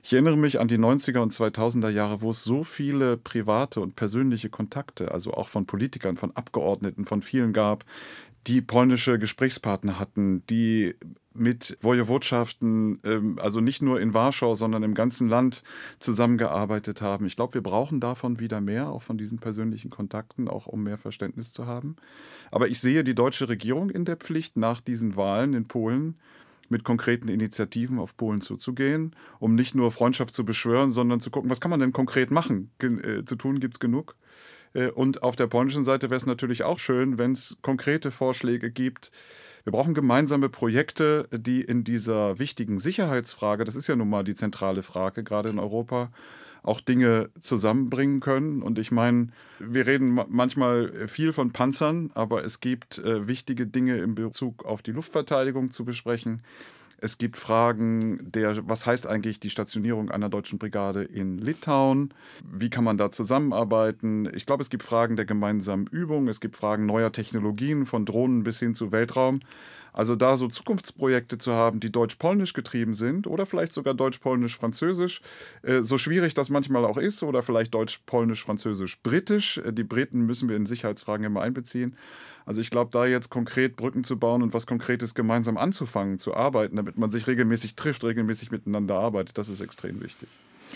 Ich 0.03 0.13
erinnere 0.13 0.37
mich 0.37 0.61
an 0.61 0.69
die 0.69 0.77
90er 0.77 1.21
und 1.21 1.33
2000er 1.33 1.89
Jahre, 1.89 2.21
wo 2.21 2.29
es 2.29 2.45
so 2.45 2.63
viele 2.63 3.17
private 3.17 3.81
und 3.81 3.97
persönliche 3.97 4.51
Kontakte, 4.51 5.13
also 5.13 5.33
auch 5.33 5.49
von 5.49 5.65
Politikern, 5.65 6.19
von 6.19 6.37
Abgeordneten, 6.37 7.07
von 7.07 7.23
vielen 7.23 7.55
gab, 7.55 7.87
die 8.47 8.61
polnische 8.61 9.19
Gesprächspartner 9.19 9.99
hatten, 9.99 10.47
die 10.49 10.95
mit 11.35 11.77
Wojewodschaften, 11.81 13.01
ähm, 13.05 13.39
also 13.41 13.61
nicht 13.61 13.83
nur 13.83 14.01
in 14.01 14.15
Warschau, 14.15 14.55
sondern 14.55 14.83
im 14.83 14.95
ganzen 14.95 15.29
Land 15.29 15.63
zusammengearbeitet 15.99 17.03
haben. 17.03 17.27
Ich 17.27 17.37
glaube, 17.37 17.55
wir 17.55 17.63
brauchen 17.63 18.01
davon 18.01 18.41
wieder 18.41 18.61
mehr, 18.61 18.89
auch 18.89 19.03
von 19.03 19.19
diesen 19.19 19.39
persönlichen 19.39 19.91
Kontakten, 19.91 20.49
auch 20.49 20.67
um 20.67 20.83
mehr 20.83 20.99
Verständnis 20.99 21.53
zu 21.53 21.67
haben. 21.67 21.97
Aber 22.51 22.69
ich 22.69 22.81
sehe 22.81 23.05
die 23.05 23.15
deutsche 23.15 23.49
Regierung 23.49 23.91
in 23.91 24.05
der 24.05 24.17
Pflicht, 24.17 24.57
nach 24.57 24.81
diesen 24.81 25.17
Wahlen 25.17 25.55
in 25.55 25.67
Polen 25.67 26.17
mit 26.69 26.85
konkreten 26.85 27.29
Initiativen 27.29 27.99
auf 27.99 28.17
Polen 28.17 28.41
zuzugehen, 28.41 29.15
um 29.39 29.55
nicht 29.55 29.75
nur 29.75 29.91
Freundschaft 29.91 30.35
zu 30.35 30.45
beschwören, 30.45 30.91
sondern 30.91 31.21
zu 31.21 31.31
gucken, 31.31 31.51
was 31.51 31.61
kann 31.61 31.71
man 31.71 31.81
denn 31.81 31.93
konkret 31.93 32.31
machen. 32.31 32.71
Äh, 32.81 33.25
zu 33.25 33.37
tun 33.37 33.61
gibt 33.61 33.75
es 33.75 33.81
genug. 33.81 34.17
Äh, 34.73 34.91
und 34.91 35.23
auf 35.23 35.37
der 35.37 35.47
polnischen 35.47 35.85
Seite 35.85 36.11
wäre 36.11 36.17
es 36.17 36.27
natürlich 36.27 36.63
auch 36.63 36.79
schön, 36.79 37.19
wenn 37.19 37.33
es 37.33 37.57
konkrete 37.63 38.11
Vorschläge 38.11 38.71
gibt. 38.71 39.11
Wir 39.65 39.73
brauchen 39.73 39.95
gemeinsame 39.95 40.51
Projekte, 40.51 41.27
die 41.33 41.63
in 41.63 41.85
dieser 41.85 42.39
wichtigen 42.39 42.79
Sicherheitsfrage, 42.79 43.65
das 43.65 43.77
ist 43.77 43.87
ja 43.87 43.97
nun 43.97 44.11
mal 44.11 44.23
die 44.23 44.35
zentrale 44.35 44.83
Frage, 44.83 45.25
gerade 45.25 45.49
in 45.49 45.59
Europa, 45.59 46.11
auch 46.63 46.81
Dinge 46.81 47.31
zusammenbringen 47.41 48.21
können. 48.21 48.63
Und 48.63 48.79
ich 48.79 48.91
meine, 48.91 49.29
wir 49.59 49.87
reden 49.87 50.21
manchmal 50.29 51.09
viel 51.09 51.33
von 51.33 51.53
Panzern, 51.53 52.11
aber 52.15 52.45
es 52.45 52.61
gibt 52.61 52.99
äh, 52.99 53.27
wichtige 53.27 53.67
Dinge 53.67 53.99
in 53.99 54.15
Bezug 54.15 54.67
auf 54.67 54.83
die 54.83 54.93
Luftverteidigung 54.93 55.71
zu 55.71 55.87
besprechen. 55.87 56.43
Es 56.99 57.19
gibt 57.19 57.37
Fragen 57.37 58.19
der, 58.23 58.69
was 58.69 58.87
heißt 58.87 59.07
eigentlich 59.07 59.41
die 59.41 59.51
Stationierung 59.51 60.11
einer 60.11 60.29
deutschen 60.29 60.59
Brigade 60.59 61.05
in 61.05 61.39
Litauen? 61.39 62.15
Wie 62.51 62.71
kann 62.71 62.85
man 62.85 62.97
da 62.97 63.11
zusammenarbeiten? 63.11 64.31
Ich 64.35 64.47
glaube, 64.47 64.63
es 64.63 64.71
gibt 64.71 64.83
Fragen 64.83 65.17
der 65.17 65.25
gemeinsamen 65.25 65.87
Übung, 65.87 66.29
es 66.29 66.41
gibt 66.41 66.57
Fragen 66.57 66.87
neuer 66.87 67.13
Technologien 67.13 67.87
von 67.87 68.05
Drohnen 68.05 68.43
bis 68.43 68.59
hin 68.59 68.75
zu 68.75 68.93
Weltraum. 68.93 69.41
Also 69.95 70.17
da 70.17 70.37
so 70.37 70.49
Zukunftsprojekte 70.49 71.39
zu 71.39 71.53
haben, 71.53 71.79
die 71.79 71.93
deutsch-polnisch 71.93 72.53
getrieben 72.53 72.95
sind 72.95 73.29
oder 73.29 73.47
vielleicht 73.47 73.73
sogar 73.73 73.95
deutsch-polnisch-französisch, 73.95 75.21
äh, 75.63 75.83
so 75.83 75.99
schwierig 75.99 76.35
das 76.35 76.51
manchmal 76.51 76.85
auch 76.85 76.97
ist, 76.97 77.23
oder 77.23 77.43
vielleicht 77.43 77.73
deutsch-polnisch-französisch-britisch. 77.75 79.59
Äh, 79.59 79.73
die 79.73 79.85
Briten 79.85 80.27
müssen 80.27 80.49
wir 80.49 80.57
in 80.57 80.67
Sicherheitsfragen 80.67 81.25
immer 81.25 81.43
einbeziehen. 81.43 81.97
Also 82.47 82.61
ich 82.61 82.71
glaube, 82.71 82.91
da 82.91 83.07
jetzt 83.07 83.31
konkret 83.31 83.77
Brücken 83.77 84.05
zu 84.05 84.19
bauen 84.19 84.43
und 84.43 84.53
was 84.53 84.67
Konkretes 84.67 85.15
gemeinsam 85.15 85.57
anzufangen, 85.57 86.19
zu 86.19 86.35
arbeiten, 86.35 86.77
damit 86.77 86.99
man 86.99 87.11
sich 87.11 87.27
regelmäßig 87.27 87.75
trifft, 87.75 88.05
regelmäßig 88.05 88.51
miteinander 88.51 88.97
arbeitet, 88.97 89.39
das 89.39 89.49
ist 89.49 89.61
extrem 89.61 90.03
wichtig. 90.03 90.29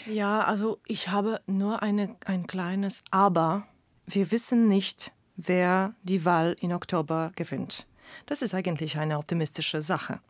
Ja, 0.07 0.45
also 0.45 0.79
ich 0.87 1.09
habe 1.09 1.41
nur 1.47 1.83
eine, 1.83 2.17
ein 2.25 2.47
kleines 2.47 3.03
Aber. 3.11 3.67
Wir 4.07 4.31
wissen 4.31 4.69
nicht, 4.69 5.13
wer 5.37 5.95
die 6.03 6.25
Wahl 6.25 6.57
in 6.61 6.73
Oktober 6.73 7.33
gewinnt. 7.37 7.87
Das 8.27 8.41
ist 8.41 8.55
eigentlich 8.55 8.97
eine 8.97 9.19
optimistische 9.19 9.83
Sache. 9.83 10.21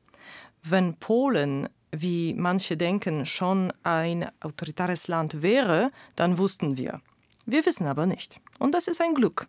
Wenn 0.62 0.94
Polen, 0.94 1.68
wie 1.92 2.34
manche 2.34 2.76
denken, 2.76 3.24
schon 3.24 3.72
ein 3.84 4.28
autoritäres 4.40 5.06
Land 5.06 5.42
wäre, 5.42 5.92
dann 6.16 6.38
wussten 6.38 6.76
wir. 6.76 7.00
Wir 7.46 7.64
wissen 7.64 7.86
aber 7.86 8.06
nicht. 8.06 8.40
Und 8.58 8.74
das 8.74 8.88
ist 8.88 9.00
ein 9.00 9.14
Glück. 9.14 9.46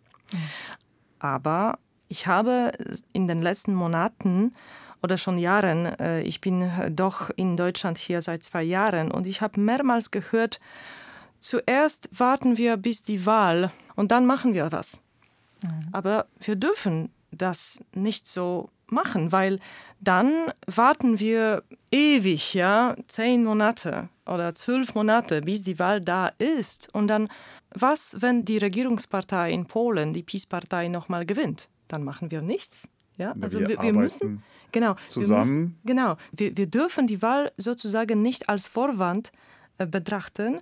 Aber 1.20 1.78
ich 2.08 2.26
habe 2.26 2.72
in 3.12 3.28
den 3.28 3.40
letzten 3.40 3.74
Monaten 3.74 4.52
oder 5.02 5.16
schon 5.16 5.38
Jahren, 5.38 5.86
äh, 5.98 6.20
ich 6.22 6.40
bin 6.40 6.70
doch 6.90 7.30
in 7.36 7.56
Deutschland 7.56 7.96
hier 7.96 8.20
seit 8.20 8.42
zwei 8.42 8.62
Jahren 8.62 9.10
und 9.10 9.26
ich 9.26 9.40
habe 9.40 9.60
mehrmals 9.60 10.10
gehört, 10.10 10.60
zuerst 11.38 12.10
warten 12.12 12.58
wir 12.58 12.76
bis 12.76 13.02
die 13.02 13.24
Wahl 13.24 13.70
und 13.96 14.10
dann 14.10 14.26
machen 14.26 14.54
wir 14.54 14.72
was. 14.72 15.02
Mhm. 15.62 15.88
Aber 15.92 16.26
wir 16.40 16.56
dürfen 16.56 17.10
das 17.30 17.84
nicht 17.94 18.30
so 18.30 18.70
machen, 18.88 19.32
weil 19.32 19.60
dann 20.00 20.52
warten 20.66 21.20
wir 21.20 21.62
ewig, 21.90 22.54
ja, 22.54 22.96
zehn 23.06 23.44
Monate 23.44 24.08
oder 24.26 24.54
zwölf 24.54 24.94
Monate, 24.94 25.42
bis 25.42 25.62
die 25.62 25.78
Wahl 25.78 26.00
da 26.00 26.30
ist. 26.38 26.92
Und 26.94 27.08
dann, 27.08 27.28
was, 27.72 28.16
wenn 28.20 28.44
die 28.44 28.58
Regierungspartei 28.58 29.52
in 29.52 29.66
Polen, 29.66 30.12
die 30.12 30.22
PiS-Partei, 30.22 30.88
nochmal 30.88 31.26
gewinnt? 31.26 31.68
Dann 31.88 32.04
machen 32.04 32.30
wir 32.30 32.42
nichts. 32.42 32.88
Ja, 33.16 33.34
also 33.40 33.60
wir, 33.60 33.68
wir, 33.68 33.82
wir 33.82 33.92
müssen 33.92 34.42
genau 34.72 34.96
zusammen. 35.06 35.48
Wir 35.48 35.54
müssen, 35.54 35.78
genau, 35.84 36.16
wir, 36.32 36.56
wir 36.56 36.66
dürfen 36.66 37.06
die 37.06 37.20
Wahl 37.20 37.52
sozusagen 37.56 38.22
nicht 38.22 38.48
als 38.48 38.66
Vorwand 38.66 39.30
äh, 39.78 39.86
betrachten, 39.86 40.60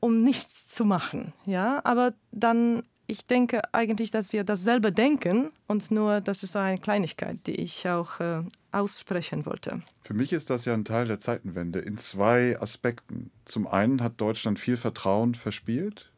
um 0.00 0.22
nichts 0.22 0.68
zu 0.68 0.84
machen. 0.84 1.32
Ja, 1.44 1.80
aber 1.84 2.14
dann 2.32 2.82
ich 3.06 3.26
denke 3.26 3.62
eigentlich, 3.72 4.10
dass 4.10 4.32
wir 4.32 4.44
dasselbe 4.44 4.92
denken 4.92 5.50
und 5.66 5.90
nur, 5.90 6.20
das 6.20 6.42
ist 6.42 6.56
eine 6.56 6.78
Kleinigkeit, 6.78 7.38
die 7.46 7.54
ich 7.54 7.88
auch 7.88 8.20
äh, 8.20 8.42
aussprechen 8.72 9.46
wollte. 9.46 9.82
Für 10.02 10.14
mich 10.14 10.32
ist 10.32 10.50
das 10.50 10.64
ja 10.64 10.74
ein 10.74 10.84
Teil 10.84 11.06
der 11.06 11.18
Zeitenwende 11.18 11.78
in 11.78 11.98
zwei 11.98 12.60
Aspekten. 12.60 13.30
Zum 13.44 13.66
einen 13.66 14.02
hat 14.02 14.20
Deutschland 14.20 14.58
viel 14.58 14.76
Vertrauen 14.76 15.34
verspielt, 15.34 16.10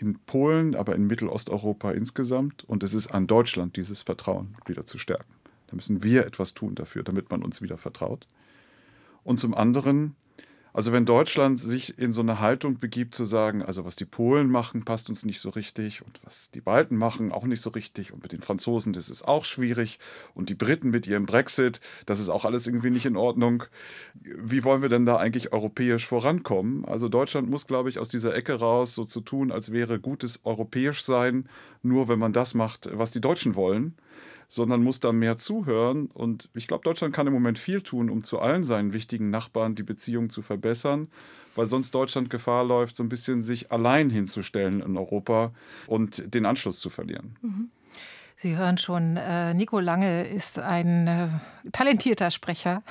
in 0.00 0.18
Polen, 0.26 0.74
aber 0.74 0.94
in 0.94 1.06
Mittelosteuropa 1.06 1.92
insgesamt. 1.92 2.64
Und 2.64 2.82
es 2.82 2.94
ist 2.94 3.08
an 3.08 3.26
Deutschland, 3.26 3.76
dieses 3.76 4.02
Vertrauen 4.02 4.56
wieder 4.66 4.86
zu 4.86 4.98
stärken. 4.98 5.32
Da 5.66 5.76
müssen 5.76 6.02
wir 6.02 6.26
etwas 6.26 6.54
tun 6.54 6.74
dafür, 6.74 7.02
damit 7.02 7.30
man 7.30 7.42
uns 7.42 7.62
wieder 7.62 7.76
vertraut. 7.76 8.26
Und 9.22 9.38
zum 9.38 9.54
anderen 9.54 10.16
also 10.72 10.92
wenn 10.92 11.06
Deutschland 11.06 11.58
sich 11.58 11.98
in 11.98 12.12
so 12.12 12.20
eine 12.20 12.40
Haltung 12.40 12.78
begibt 12.78 13.14
zu 13.14 13.24
sagen, 13.24 13.62
also 13.62 13.84
was 13.84 13.96
die 13.96 14.04
Polen 14.04 14.48
machen, 14.48 14.84
passt 14.84 15.08
uns 15.08 15.24
nicht 15.24 15.40
so 15.40 15.50
richtig 15.50 16.02
und 16.02 16.20
was 16.24 16.50
die 16.50 16.60
Balten 16.60 16.96
machen, 16.96 17.32
auch 17.32 17.44
nicht 17.44 17.60
so 17.60 17.70
richtig 17.70 18.12
und 18.12 18.22
mit 18.22 18.32
den 18.32 18.40
Franzosen, 18.40 18.92
das 18.92 19.10
ist 19.10 19.26
auch 19.26 19.44
schwierig 19.44 19.98
und 20.34 20.48
die 20.48 20.54
Briten 20.54 20.90
mit 20.90 21.06
ihrem 21.06 21.26
Brexit, 21.26 21.80
das 22.06 22.20
ist 22.20 22.28
auch 22.28 22.44
alles 22.44 22.66
irgendwie 22.66 22.90
nicht 22.90 23.06
in 23.06 23.16
Ordnung. 23.16 23.64
Wie 24.14 24.64
wollen 24.64 24.82
wir 24.82 24.88
denn 24.88 25.06
da 25.06 25.16
eigentlich 25.16 25.52
europäisch 25.52 26.06
vorankommen? 26.06 26.84
Also 26.84 27.08
Deutschland 27.08 27.50
muss, 27.50 27.66
glaube 27.66 27.88
ich, 27.88 27.98
aus 27.98 28.08
dieser 28.08 28.34
Ecke 28.34 28.54
raus 28.54 28.94
so 28.94 29.04
zu 29.04 29.20
tun, 29.20 29.50
als 29.50 29.72
wäre 29.72 29.98
gutes 29.98 30.44
europäisch 30.44 31.02
sein, 31.02 31.48
nur 31.82 32.08
wenn 32.08 32.18
man 32.18 32.32
das 32.32 32.54
macht, 32.54 32.88
was 32.92 33.10
die 33.10 33.20
Deutschen 33.20 33.54
wollen 33.54 33.94
sondern 34.50 34.82
muss 34.82 34.98
da 34.98 35.12
mehr 35.12 35.36
zuhören. 35.36 36.06
Und 36.06 36.50
ich 36.54 36.66
glaube, 36.66 36.82
Deutschland 36.82 37.14
kann 37.14 37.28
im 37.28 37.32
Moment 37.32 37.56
viel 37.56 37.82
tun, 37.82 38.10
um 38.10 38.24
zu 38.24 38.40
allen 38.40 38.64
seinen 38.64 38.92
wichtigen 38.92 39.30
Nachbarn 39.30 39.76
die 39.76 39.84
Beziehung 39.84 40.28
zu 40.28 40.42
verbessern, 40.42 41.06
weil 41.54 41.66
sonst 41.66 41.94
Deutschland 41.94 42.30
Gefahr 42.30 42.64
läuft, 42.64 42.96
so 42.96 43.04
ein 43.04 43.08
bisschen 43.08 43.42
sich 43.42 43.70
allein 43.70 44.10
hinzustellen 44.10 44.82
in 44.82 44.96
Europa 44.96 45.52
und 45.86 46.34
den 46.34 46.46
Anschluss 46.46 46.80
zu 46.80 46.90
verlieren. 46.90 47.36
Mhm. 47.42 47.70
Sie 48.34 48.56
hören 48.56 48.78
schon, 48.78 49.18
äh, 49.18 49.54
Nico 49.54 49.78
Lange 49.78 50.24
ist 50.24 50.58
ein 50.58 51.06
äh, 51.06 51.28
talentierter 51.72 52.30
Sprecher 52.32 52.82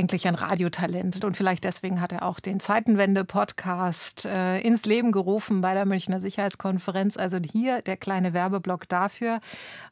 eigentlich 0.00 0.26
ein 0.26 0.34
Radiotalent. 0.34 1.22
Und 1.26 1.36
vielleicht 1.36 1.62
deswegen 1.62 2.00
hat 2.00 2.10
er 2.10 2.22
auch 2.22 2.40
den 2.40 2.58
Zeitenwende-Podcast 2.58 4.24
äh, 4.24 4.58
ins 4.60 4.86
Leben 4.86 5.12
gerufen 5.12 5.60
bei 5.60 5.74
der 5.74 5.84
Münchner 5.84 6.20
Sicherheitskonferenz. 6.20 7.18
Also 7.18 7.36
hier 7.36 7.82
der 7.82 7.98
kleine 7.98 8.32
Werbeblock 8.32 8.88
dafür. 8.88 9.40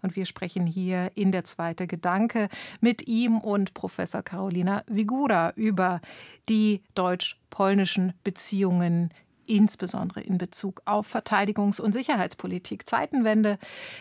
Und 0.00 0.16
wir 0.16 0.24
sprechen 0.24 0.66
hier 0.66 1.10
in 1.14 1.30
der 1.30 1.44
zweite 1.44 1.86
Gedanke 1.86 2.48
mit 2.80 3.06
ihm 3.06 3.38
und 3.38 3.74
Professor 3.74 4.22
Carolina 4.22 4.82
Vigura 4.86 5.52
über 5.56 6.00
die 6.48 6.80
deutsch-polnischen 6.94 8.14
Beziehungen 8.24 9.10
insbesondere 9.48 10.20
in 10.20 10.38
Bezug 10.38 10.82
auf 10.84 11.14
Verteidigungs- 11.14 11.80
und 11.80 11.92
Sicherheitspolitik. 11.92 12.86
Zeitenwende. 12.86 13.58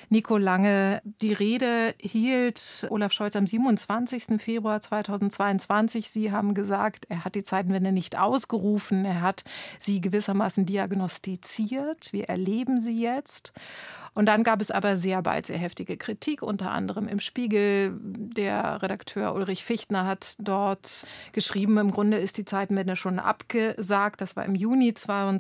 Nico 0.10 0.38
Lange, 0.38 1.02
die 1.22 1.34
Rede 1.34 1.96
hielt 2.00 2.88
Olaf 2.90 3.12
Scholz 3.14 3.36
am 3.36 3.48
27. 3.48 4.40
Februar 4.42 4.82
2022. 4.82 6.10
Sie 6.10 6.32
haben 6.32 6.54
gesagt, 6.54 7.06
er 7.10 7.26
hat 7.26 7.36
die 7.36 7.44
Zeitenwende 7.44 7.92
nicht 7.92 8.18
ausgerufen, 8.18 9.06
er 9.06 9.22
hat 9.22 9.44
sie 9.80 10.02
gewissermaßen 10.02 10.66
diagnostiziert. 10.66 12.12
Wir 12.12 12.26
erleben 12.26 12.80
sie 12.80 13.02
jetzt. 13.02 13.54
Und 14.18 14.26
dann 14.26 14.44
gab 14.44 14.62
es 14.62 14.72
aber 14.72 14.98
sehr 14.98 15.22
bald 15.22 15.46
sehr 15.46 15.60
heftige 15.60 15.96
Kritik, 15.96 16.42
unter 16.42 16.72
anderem 16.72 17.08
im 17.08 17.20
Spiegel. 17.20 17.96
Der 18.02 18.82
Redakteur 18.82 19.36
Ulrich 19.36 19.64
Fichtner 19.64 20.08
hat 20.08 20.34
dort 20.40 21.06
geschrieben, 21.34 21.78
im 21.78 21.92
Grunde 21.92 22.18
ist 22.18 22.40
die 22.40 22.46
Zeitenwende 22.46 22.96
schon 22.96 23.20
abgesagt. 23.20 24.22
Das 24.22 24.36
war 24.36 24.44
im 24.44 24.56
Juni 24.56 24.96
22. 24.96 25.37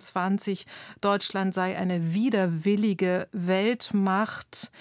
Deutschland 1.01 1.53
sei 1.53 1.77
eine 1.77 2.13
widerwillige 2.13 3.27
Weltmacht. 3.31 4.71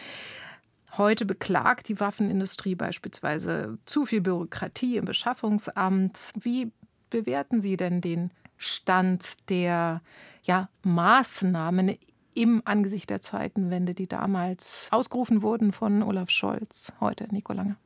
Heute 0.97 1.27
beklagt 1.27 1.89
die 1.89 2.01
Waffenindustrie 2.01 2.75
beispielsweise 2.75 3.79
zu 3.85 4.07
viel 4.07 4.23
Bürokratie 4.23 4.97
im 4.97 5.05
Beschaffungsamt. 5.05 6.33
Wie 6.41 6.73
bewerten 7.11 7.61
Sie 7.61 7.77
denn 7.77 8.01
den 8.01 8.31
Stand 8.57 9.51
der 9.51 10.01
ja, 10.43 10.69
Maßnahmen 10.83 11.97
im 12.35 12.63
Angesicht 12.65 13.11
der 13.11 13.21
Zeitenwende, 13.21 13.95
die 13.95 14.07
damals 14.07 14.89
ausgerufen 14.91 15.43
wurden 15.43 15.73
von 15.73 16.03
Olaf 16.03 16.31
Scholz, 16.31 16.93
heute 17.01 17.27
Nico 17.31 17.53
Lange? 17.53 17.77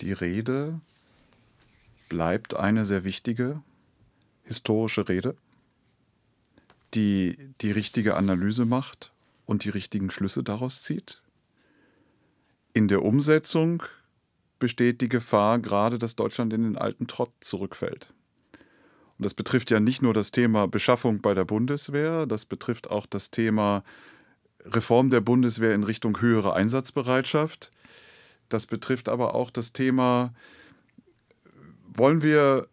Die 0.00 0.12
Rede 0.12 0.80
bleibt 2.08 2.54
eine 2.54 2.84
sehr 2.84 3.04
wichtige 3.04 3.62
historische 4.44 5.08
Rede, 5.08 5.36
die 6.94 7.36
die 7.60 7.70
richtige 7.70 8.16
Analyse 8.16 8.64
macht 8.64 9.12
und 9.46 9.64
die 9.64 9.70
richtigen 9.70 10.10
Schlüsse 10.10 10.42
daraus 10.42 10.82
zieht. 10.82 11.22
In 12.72 12.88
der 12.88 13.02
Umsetzung 13.02 13.82
besteht 14.58 15.00
die 15.00 15.08
Gefahr 15.08 15.58
gerade, 15.58 15.98
dass 15.98 16.16
Deutschland 16.16 16.52
in 16.52 16.62
den 16.62 16.78
alten 16.78 17.06
Trott 17.06 17.32
zurückfällt. 17.40 18.12
Und 19.18 19.24
das 19.24 19.34
betrifft 19.34 19.70
ja 19.70 19.78
nicht 19.78 20.02
nur 20.02 20.12
das 20.12 20.32
Thema 20.32 20.66
Beschaffung 20.66 21.20
bei 21.20 21.34
der 21.34 21.44
Bundeswehr, 21.44 22.26
das 22.26 22.44
betrifft 22.44 22.90
auch 22.90 23.06
das 23.06 23.30
Thema 23.30 23.84
Reform 24.64 25.10
der 25.10 25.20
Bundeswehr 25.20 25.74
in 25.74 25.84
Richtung 25.84 26.20
höhere 26.20 26.54
Einsatzbereitschaft. 26.54 27.70
Das 28.48 28.66
betrifft 28.66 29.08
aber 29.08 29.34
auch 29.34 29.50
das 29.50 29.72
Thema, 29.72 30.34
wollen 31.86 32.22
wir 32.22 32.68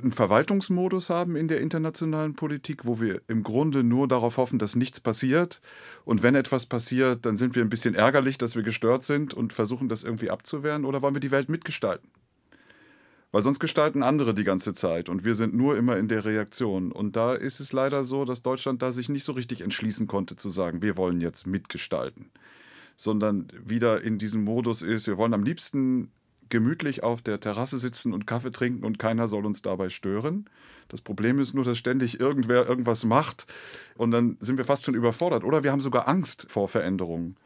einen 0.00 0.12
Verwaltungsmodus 0.12 1.10
haben 1.10 1.36
in 1.36 1.48
der 1.48 1.60
internationalen 1.60 2.34
Politik, 2.34 2.86
wo 2.86 3.00
wir 3.00 3.20
im 3.28 3.42
Grunde 3.42 3.84
nur 3.84 4.08
darauf 4.08 4.38
hoffen, 4.38 4.58
dass 4.58 4.74
nichts 4.74 5.00
passiert. 5.00 5.60
Und 6.04 6.22
wenn 6.22 6.34
etwas 6.34 6.66
passiert, 6.66 7.26
dann 7.26 7.36
sind 7.36 7.54
wir 7.54 7.62
ein 7.62 7.68
bisschen 7.68 7.94
ärgerlich, 7.94 8.38
dass 8.38 8.56
wir 8.56 8.62
gestört 8.62 9.04
sind 9.04 9.34
und 9.34 9.52
versuchen 9.52 9.88
das 9.88 10.02
irgendwie 10.02 10.30
abzuwehren. 10.30 10.84
Oder 10.84 11.02
wollen 11.02 11.14
wir 11.14 11.20
die 11.20 11.30
Welt 11.30 11.48
mitgestalten? 11.48 12.08
Weil 13.32 13.42
sonst 13.42 13.60
gestalten 13.60 14.02
andere 14.02 14.34
die 14.34 14.44
ganze 14.44 14.74
Zeit 14.74 15.08
und 15.08 15.24
wir 15.24 15.34
sind 15.34 15.54
nur 15.54 15.76
immer 15.76 15.96
in 15.96 16.08
der 16.08 16.24
Reaktion. 16.24 16.92
Und 16.92 17.16
da 17.16 17.34
ist 17.34 17.60
es 17.60 17.72
leider 17.72 18.04
so, 18.04 18.24
dass 18.24 18.42
Deutschland 18.42 18.82
da 18.82 18.92
sich 18.92 19.08
nicht 19.08 19.24
so 19.24 19.32
richtig 19.32 19.62
entschließen 19.62 20.06
konnte 20.06 20.36
zu 20.36 20.50
sagen, 20.50 20.82
wir 20.82 20.98
wollen 20.98 21.20
jetzt 21.20 21.46
mitgestalten, 21.46 22.30
sondern 22.94 23.48
wieder 23.64 24.02
in 24.02 24.18
diesem 24.18 24.44
Modus 24.44 24.82
ist, 24.82 25.06
wir 25.06 25.16
wollen 25.16 25.32
am 25.32 25.44
liebsten 25.44 26.10
gemütlich 26.52 27.02
auf 27.02 27.22
der 27.22 27.40
Terrasse 27.40 27.78
sitzen 27.78 28.12
und 28.12 28.26
Kaffee 28.26 28.52
trinken 28.52 28.84
und 28.84 28.98
keiner 28.98 29.26
soll 29.26 29.46
uns 29.46 29.62
dabei 29.62 29.88
stören. 29.88 30.44
Das 30.88 31.00
Problem 31.00 31.38
ist 31.38 31.54
nur, 31.54 31.64
dass 31.64 31.78
ständig 31.78 32.20
irgendwer 32.20 32.68
irgendwas 32.68 33.06
macht 33.06 33.46
und 33.96 34.10
dann 34.10 34.36
sind 34.38 34.58
wir 34.58 34.66
fast 34.66 34.84
schon 34.84 34.94
überfordert 34.94 35.44
oder 35.44 35.64
wir 35.64 35.72
haben 35.72 35.80
sogar 35.80 36.08
Angst 36.08 36.44
vor 36.50 36.68
Veränderungen. 36.68 37.36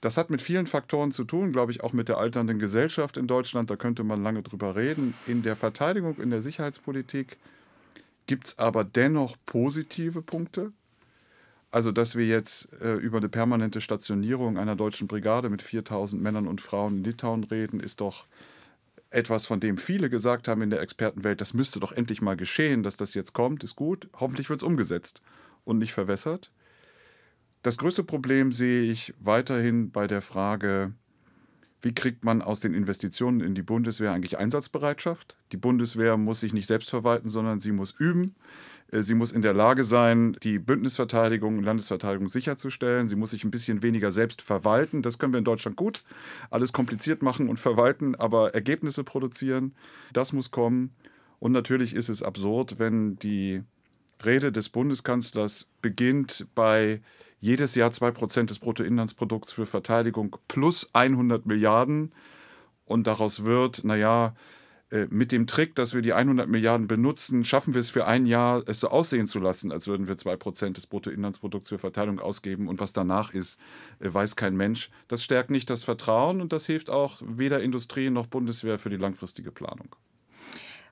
Das 0.00 0.16
hat 0.16 0.30
mit 0.30 0.40
vielen 0.40 0.66
Faktoren 0.66 1.12
zu 1.12 1.24
tun, 1.24 1.52
glaube 1.52 1.70
ich, 1.70 1.82
auch 1.82 1.92
mit 1.92 2.08
der 2.08 2.16
alternden 2.16 2.58
Gesellschaft 2.58 3.18
in 3.18 3.26
Deutschland. 3.26 3.70
Da 3.70 3.76
könnte 3.76 4.04
man 4.04 4.22
lange 4.22 4.42
drüber 4.42 4.74
reden. 4.74 5.12
In 5.26 5.42
der 5.42 5.54
Verteidigung, 5.54 6.16
in 6.16 6.30
der 6.30 6.40
Sicherheitspolitik 6.40 7.36
gibt 8.26 8.46
es 8.46 8.58
aber 8.58 8.84
dennoch 8.84 9.36
positive 9.44 10.22
Punkte. 10.22 10.72
Also, 11.74 11.90
dass 11.90 12.14
wir 12.14 12.24
jetzt 12.24 12.72
äh, 12.80 12.94
über 12.94 13.18
eine 13.18 13.28
permanente 13.28 13.80
Stationierung 13.80 14.58
einer 14.58 14.76
deutschen 14.76 15.08
Brigade 15.08 15.50
mit 15.50 15.60
4000 15.60 16.22
Männern 16.22 16.46
und 16.46 16.60
Frauen 16.60 16.98
in 16.98 17.02
Litauen 17.02 17.42
reden, 17.42 17.80
ist 17.80 18.00
doch 18.00 18.28
etwas, 19.10 19.46
von 19.46 19.58
dem 19.58 19.76
viele 19.76 20.08
gesagt 20.08 20.46
haben 20.46 20.62
in 20.62 20.70
der 20.70 20.80
Expertenwelt, 20.80 21.40
das 21.40 21.52
müsste 21.52 21.80
doch 21.80 21.90
endlich 21.90 22.22
mal 22.22 22.36
geschehen, 22.36 22.84
dass 22.84 22.96
das 22.96 23.14
jetzt 23.14 23.32
kommt, 23.32 23.64
ist 23.64 23.74
gut. 23.74 24.08
Hoffentlich 24.20 24.50
wird 24.50 24.60
es 24.60 24.62
umgesetzt 24.62 25.20
und 25.64 25.78
nicht 25.78 25.92
verwässert. 25.92 26.52
Das 27.62 27.76
größte 27.76 28.04
Problem 28.04 28.52
sehe 28.52 28.82
ich 28.82 29.12
weiterhin 29.18 29.90
bei 29.90 30.06
der 30.06 30.22
Frage, 30.22 30.92
wie 31.82 31.92
kriegt 31.92 32.24
man 32.24 32.40
aus 32.40 32.60
den 32.60 32.72
Investitionen 32.72 33.40
in 33.40 33.56
die 33.56 33.62
Bundeswehr 33.62 34.12
eigentlich 34.12 34.38
Einsatzbereitschaft? 34.38 35.36
Die 35.50 35.56
Bundeswehr 35.56 36.18
muss 36.18 36.38
sich 36.38 36.52
nicht 36.52 36.68
selbst 36.68 36.88
verwalten, 36.88 37.28
sondern 37.28 37.58
sie 37.58 37.72
muss 37.72 37.90
üben. 37.98 38.36
Äh, 38.90 39.02
sie 39.02 39.14
muss 39.14 39.32
in 39.32 39.42
der 39.42 39.54
Lage 39.54 39.84
sein, 39.84 40.36
die 40.42 40.58
Bündnisverteidigung 40.58 41.58
und 41.58 41.64
Landesverteidigung 41.64 42.28
sicherzustellen. 42.28 43.08
Sie 43.08 43.16
muss 43.16 43.30
sich 43.30 43.44
ein 43.44 43.50
bisschen 43.50 43.82
weniger 43.82 44.10
selbst 44.10 44.42
verwalten. 44.42 45.02
Das 45.02 45.18
können 45.18 45.32
wir 45.32 45.38
in 45.38 45.44
Deutschland 45.44 45.76
gut. 45.76 46.02
Alles 46.50 46.72
kompliziert 46.72 47.22
machen 47.22 47.48
und 47.48 47.58
verwalten, 47.58 48.14
aber 48.14 48.54
Ergebnisse 48.54 49.04
produzieren, 49.04 49.74
das 50.12 50.32
muss 50.32 50.50
kommen. 50.50 50.94
Und 51.38 51.52
natürlich 51.52 51.94
ist 51.94 52.08
es 52.08 52.22
absurd, 52.22 52.78
wenn 52.78 53.16
die 53.16 53.62
Rede 54.24 54.52
des 54.52 54.68
Bundeskanzlers 54.68 55.68
beginnt 55.82 56.46
bei 56.54 57.00
jedes 57.40 57.74
Jahr 57.74 57.90
2% 57.90 58.46
des 58.46 58.58
Bruttoinlandsprodukts 58.58 59.52
für 59.52 59.66
Verteidigung 59.66 60.36
plus 60.48 60.94
100 60.94 61.44
Milliarden. 61.44 62.12
Und 62.86 63.06
daraus 63.06 63.44
wird, 63.44 63.84
naja, 63.84 64.34
mit 65.10 65.32
dem 65.32 65.46
Trick, 65.46 65.74
dass 65.74 65.94
wir 65.94 66.02
die 66.02 66.12
100 66.12 66.48
Milliarden 66.48 66.86
benutzen, 66.86 67.44
schaffen 67.44 67.74
wir 67.74 67.80
es 67.80 67.90
für 67.90 68.06
ein 68.06 68.26
Jahr, 68.26 68.62
es 68.66 68.80
so 68.80 68.88
aussehen 68.88 69.26
zu 69.26 69.40
lassen, 69.40 69.72
als 69.72 69.86
würden 69.86 70.06
wir 70.06 70.16
2% 70.16 70.74
des 70.74 70.86
Bruttoinlandsprodukts 70.86 71.68
für 71.68 71.78
Verteilung 71.78 72.20
ausgeben 72.20 72.68
und 72.68 72.80
was 72.80 72.92
danach 72.92 73.34
ist, 73.34 73.58
äh, 74.00 74.12
weiß 74.12 74.36
kein 74.36 74.56
Mensch. 74.56 74.90
Das 75.08 75.24
stärkt 75.24 75.50
nicht 75.50 75.68
das 75.70 75.84
Vertrauen 75.84 76.40
und 76.40 76.52
das 76.52 76.66
hilft 76.66 76.90
auch 76.90 77.20
weder 77.24 77.60
Industrie 77.60 78.10
noch 78.10 78.26
Bundeswehr 78.26 78.78
für 78.78 78.90
die 78.90 78.96
langfristige 78.96 79.50
Planung. 79.50 79.96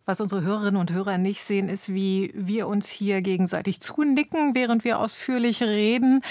Was 0.04 0.20
unsere 0.20 0.42
Hörerinnen 0.42 0.80
und 0.80 0.90
Hörer 0.90 1.16
nicht 1.16 1.40
sehen, 1.40 1.68
ist, 1.68 1.94
wie 1.94 2.32
wir 2.34 2.66
uns 2.66 2.88
hier 2.88 3.22
gegenseitig 3.22 3.80
zunicken, 3.80 4.56
während 4.56 4.82
wir 4.82 4.98
ausführlich 4.98 5.62
reden. 5.62 6.22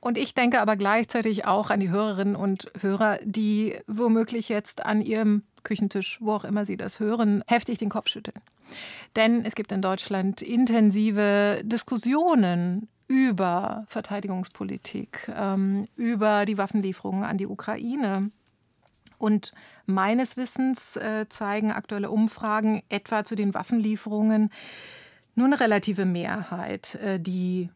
Und 0.00 0.16
ich 0.16 0.34
denke 0.34 0.62
aber 0.62 0.76
gleichzeitig 0.76 1.46
auch 1.46 1.68
an 1.68 1.80
die 1.80 1.90
Hörerinnen 1.90 2.36
und 2.36 2.70
Hörer, 2.80 3.18
die 3.22 3.76
womöglich 3.86 4.48
jetzt 4.48 4.86
an 4.86 5.02
ihrem 5.02 5.42
Küchentisch, 5.66 6.18
wo 6.20 6.32
auch 6.32 6.44
immer 6.44 6.64
Sie 6.64 6.76
das 6.76 7.00
hören, 7.00 7.42
heftig 7.48 7.78
den 7.78 7.88
Kopf 7.88 8.08
schütteln. 8.08 8.40
Denn 9.16 9.44
es 9.44 9.56
gibt 9.56 9.72
in 9.72 9.82
Deutschland 9.82 10.40
intensive 10.40 11.60
Diskussionen 11.64 12.88
über 13.08 13.84
Verteidigungspolitik, 13.88 15.28
ähm, 15.36 15.86
über 15.96 16.46
die 16.46 16.56
Waffenlieferungen 16.56 17.24
an 17.24 17.36
die 17.36 17.46
Ukraine. 17.46 18.30
Und 19.18 19.52
meines 19.86 20.36
Wissens 20.36 20.96
äh, 20.96 21.26
zeigen 21.28 21.72
aktuelle 21.72 22.10
Umfragen 22.10 22.82
etwa 22.88 23.24
zu 23.24 23.34
den 23.34 23.52
Waffenlieferungen 23.52 24.50
nur 25.34 25.46
eine 25.46 25.58
relative 25.58 26.04
Mehrheit, 26.04 26.94
äh, 26.96 27.18
die 27.18 27.70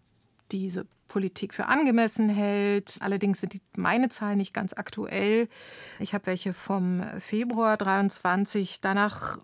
diese 0.53 0.87
Politik 1.09 1.55
für 1.55 1.67
angemessen 1.67 2.29
hält. 2.29 2.97
Allerdings 3.01 3.41
sind 3.41 3.55
die, 3.55 3.61
meine 3.77 4.09
Zahlen 4.09 4.39
nicht 4.39 4.55
ganz 4.55 4.73
aktuell. 4.73 5.49
Ich 5.99 6.15
habe 6.15 6.27
welche 6.27 6.53
vom 6.53 7.03
Februar 7.19 7.77
23. 7.77 8.81
Danach 8.81 9.39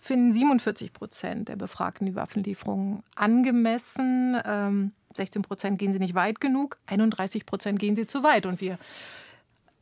finden 0.00 0.32
47 0.32 0.92
Prozent 0.92 1.48
der 1.48 1.56
Befragten 1.56 2.06
die 2.06 2.16
Waffenlieferungen 2.16 3.02
angemessen. 3.14 4.40
Ähm, 4.44 4.92
16 5.14 5.42
Prozent 5.42 5.78
gehen 5.78 5.92
sie 5.92 5.98
nicht 5.98 6.14
weit 6.14 6.40
genug, 6.40 6.78
31 6.86 7.46
Prozent 7.46 7.78
gehen 7.78 7.96
sie 7.96 8.06
zu 8.06 8.22
weit. 8.22 8.46
Und 8.46 8.60
wir 8.60 8.78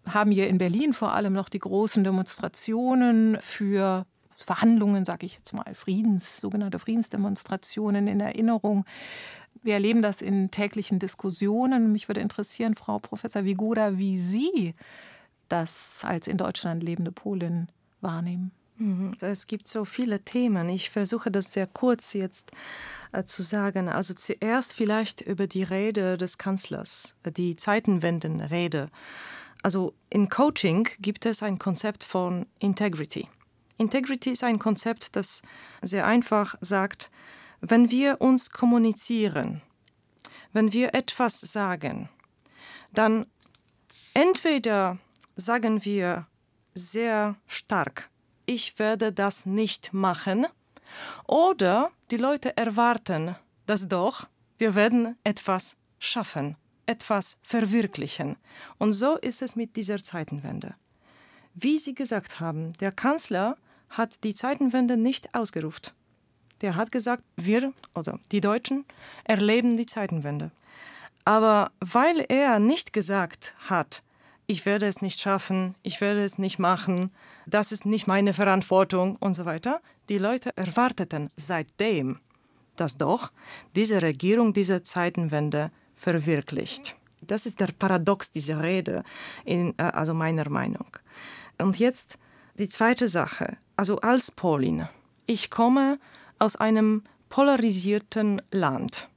haben 0.06 0.30
hier 0.30 0.48
in 0.48 0.58
Berlin 0.58 0.92
vor 0.92 1.12
allem 1.12 1.32
noch 1.32 1.48
die 1.48 1.58
großen 1.58 2.04
Demonstrationen 2.04 3.38
für 3.40 4.06
Verhandlungen, 4.36 5.04
sage 5.04 5.26
ich 5.26 5.34
jetzt 5.36 5.52
mal, 5.52 5.74
Friedens, 5.74 6.40
sogenannte 6.40 6.78
Friedensdemonstrationen 6.78 8.06
in 8.06 8.20
Erinnerung. 8.20 8.84
Wir 9.62 9.74
erleben 9.74 10.02
das 10.02 10.22
in 10.22 10.50
täglichen 10.50 10.98
Diskussionen. 10.98 11.92
Mich 11.92 12.08
würde 12.08 12.20
interessieren, 12.20 12.74
Frau 12.74 12.98
Professor 12.98 13.44
Wigura, 13.44 13.98
wie 13.98 14.18
Sie 14.18 14.74
das 15.48 16.02
als 16.04 16.28
in 16.28 16.36
Deutschland 16.36 16.82
lebende 16.82 17.12
Polin 17.12 17.68
wahrnehmen. 18.00 18.52
Mhm. 18.78 19.16
Es 19.20 19.46
gibt 19.46 19.66
so 19.66 19.84
viele 19.84 20.20
Themen. 20.20 20.68
Ich 20.68 20.90
versuche 20.90 21.30
das 21.30 21.52
sehr 21.52 21.66
kurz 21.66 22.12
jetzt 22.12 22.52
äh, 23.12 23.24
zu 23.24 23.42
sagen. 23.42 23.88
Also 23.88 24.14
zuerst 24.14 24.74
vielleicht 24.74 25.20
über 25.20 25.46
die 25.46 25.62
Rede 25.62 26.18
des 26.18 26.38
Kanzlers, 26.38 27.16
die 27.36 27.56
Zeitenwendenrede. 27.56 28.90
Also 29.62 29.94
in 30.10 30.28
Coaching 30.28 30.88
gibt 31.00 31.26
es 31.26 31.42
ein 31.42 31.58
Konzept 31.58 32.04
von 32.04 32.46
Integrity. 32.60 33.28
Integrity 33.78 34.30
ist 34.30 34.44
ein 34.44 34.58
Konzept, 34.58 35.16
das 35.16 35.42
sehr 35.82 36.06
einfach 36.06 36.54
sagt, 36.60 37.10
wenn 37.60 37.90
wir 37.90 38.20
uns 38.20 38.50
kommunizieren, 38.50 39.62
wenn 40.52 40.72
wir 40.72 40.94
etwas 40.94 41.40
sagen, 41.40 42.08
dann 42.92 43.26
entweder 44.14 44.98
sagen 45.34 45.84
wir 45.84 46.26
sehr 46.74 47.36
stark, 47.46 48.10
ich 48.46 48.78
werde 48.78 49.12
das 49.12 49.46
nicht 49.46 49.92
machen, 49.92 50.46
oder 51.26 51.90
die 52.10 52.16
Leute 52.16 52.56
erwarten 52.56 53.36
das 53.66 53.88
doch, 53.88 54.28
wir 54.58 54.74
werden 54.74 55.16
etwas 55.24 55.76
schaffen 55.98 56.56
etwas 56.86 57.38
verwirklichen. 57.42 58.36
Und 58.78 58.92
so 58.92 59.16
ist 59.16 59.42
es 59.42 59.56
mit 59.56 59.76
dieser 59.76 60.02
Zeitenwende. 60.02 60.74
Wie 61.54 61.78
Sie 61.78 61.94
gesagt 61.94 62.40
haben, 62.40 62.72
der 62.74 62.92
Kanzler 62.92 63.56
hat 63.96 64.24
die 64.24 64.34
Zeitenwende 64.34 64.96
nicht 64.96 65.34
ausgerufen. 65.34 65.92
Der 66.60 66.76
hat 66.76 66.90
gesagt, 66.92 67.22
wir 67.36 67.72
oder 67.94 68.18
die 68.32 68.40
Deutschen 68.40 68.84
erleben 69.24 69.76
die 69.76 69.86
Zeitenwende. 69.86 70.50
Aber 71.24 71.72
weil 71.80 72.24
er 72.28 72.58
nicht 72.58 72.92
gesagt 72.92 73.54
hat, 73.68 74.02
ich 74.46 74.64
werde 74.64 74.86
es 74.86 75.02
nicht 75.02 75.20
schaffen, 75.20 75.74
ich 75.82 76.00
werde 76.00 76.24
es 76.24 76.38
nicht 76.38 76.58
machen, 76.58 77.10
das 77.46 77.72
ist 77.72 77.84
nicht 77.84 78.06
meine 78.06 78.32
Verantwortung 78.32 79.16
und 79.16 79.34
so 79.34 79.44
weiter, 79.44 79.80
die 80.08 80.18
Leute 80.18 80.56
erwarteten 80.56 81.30
seitdem, 81.36 82.20
dass 82.76 82.96
doch 82.96 83.32
diese 83.74 84.02
Regierung 84.02 84.52
diese 84.52 84.82
Zeitenwende 84.82 85.70
verwirklicht. 85.96 86.96
Das 87.22 87.44
ist 87.44 87.58
der 87.58 87.70
Paradox 87.78 88.30
dieser 88.30 88.62
Rede, 88.62 89.02
in, 89.44 89.74
äh, 89.78 89.82
also 89.82 90.14
meiner 90.14 90.48
Meinung. 90.48 90.86
Und 91.58 91.78
jetzt 91.78 92.18
die 92.58 92.68
zweite 92.68 93.08
Sache. 93.08 93.56
Also 93.76 93.98
als 94.00 94.30
Polin. 94.30 94.88
Ich 95.26 95.50
komme 95.50 95.98
aus 96.38 96.56
einem 96.56 97.02
polarisierten 97.28 98.40
Land. 98.50 99.08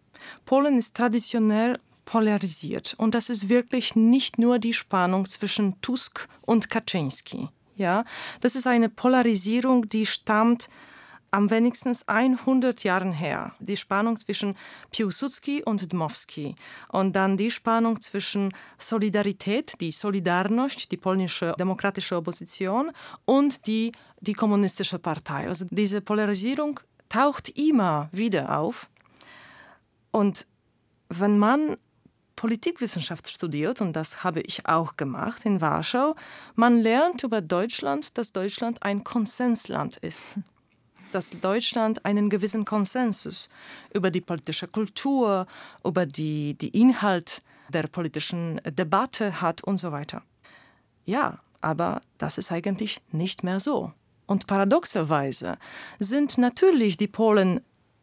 Polen 0.46 0.78
ist 0.78 0.96
traditionell 0.96 1.80
polarisiert 2.06 2.96
und 2.98 3.14
das 3.14 3.30
ist 3.30 3.50
wirklich 3.50 3.96
nicht 3.96 4.40
nur 4.40 4.58
die 4.58 4.74
Spannung 4.74 5.26
zwischen 5.26 5.80
Tusk 5.82 6.28
und 6.42 6.70
Kaczynski. 6.70 7.50
Ja, 7.76 8.04
das 8.42 8.56
ist 8.56 8.68
eine 8.68 8.90
Polarisierung, 8.90 9.88
die 9.88 10.06
stammt 10.06 10.70
am 11.32 11.50
wenigstens 11.50 12.08
100 12.08 12.84
Jahren 12.84 13.12
her. 13.12 13.54
Die 13.60 13.78
Spannung 13.78 14.18
zwischen 14.18 14.56
Piłsudski 14.92 15.64
und 15.64 15.92
Dmowski 15.92 16.56
und 16.90 17.16
dann 17.16 17.38
die 17.38 17.52
Spannung 17.52 18.00
zwischen 18.02 18.54
Solidarität, 18.78 19.74
die 19.80 19.92
Solidarność, 19.92 20.90
die 20.90 20.98
polnische 20.98 21.56
demokratische 21.60 22.16
Opposition 22.18 22.92
und 23.26 23.68
die, 23.68 23.92
die 24.22 24.34
kommunistische 24.34 25.00
Partei. 25.00 25.48
Also 25.48 25.66
diese 25.70 26.02
Polarisierung 26.02 26.80
taucht 27.10 27.50
immer 27.50 28.10
wieder 28.12 28.58
auf. 28.58 28.90
Und 30.12 30.46
wenn 31.10 31.38
man 31.38 31.76
Politikwissenschaft 32.36 33.30
studiert, 33.30 33.82
und 33.82 33.94
das 33.94 34.24
habe 34.24 34.40
ich 34.42 34.66
auch 34.66 34.96
gemacht 34.96 35.46
in 35.46 35.60
Warschau, 35.60 36.16
man 36.56 36.80
lernt 36.80 37.24
über 37.24 37.42
Deutschland, 37.42 38.18
dass 38.18 38.32
Deutschland 38.32 38.82
ein 38.82 39.04
Konsensland 39.04 39.98
ist 39.98 40.38
dass 41.12 41.32
Deutschland 41.32 42.06
einen 42.06 42.30
gewissen 42.30 42.66
Konsensus 42.66 43.50
über 43.94 44.12
die 44.12 44.22
politische 44.22 44.68
Kultur, 44.68 45.48
über 45.84 46.06
die, 46.06 46.56
die 46.56 46.70
Inhalt 46.70 47.42
der 47.70 47.88
politischen 47.88 48.62
Debatte 48.66 49.42
hat 49.42 49.64
und 49.64 49.78
so 49.78 49.92
weiter. 49.92 50.24
Ja, 51.06 51.40
aber 51.62 52.02
das 52.18 52.38
ist 52.38 52.52
eigentlich 52.52 53.02
nicht 53.12 53.44
mehr 53.44 53.60
so. 53.60 53.94
Und 54.26 54.48
paradoxerweise 54.48 55.58
sind 55.98 56.38
natürlich 56.38 56.98
die 56.98 57.08
Polen 57.08 57.62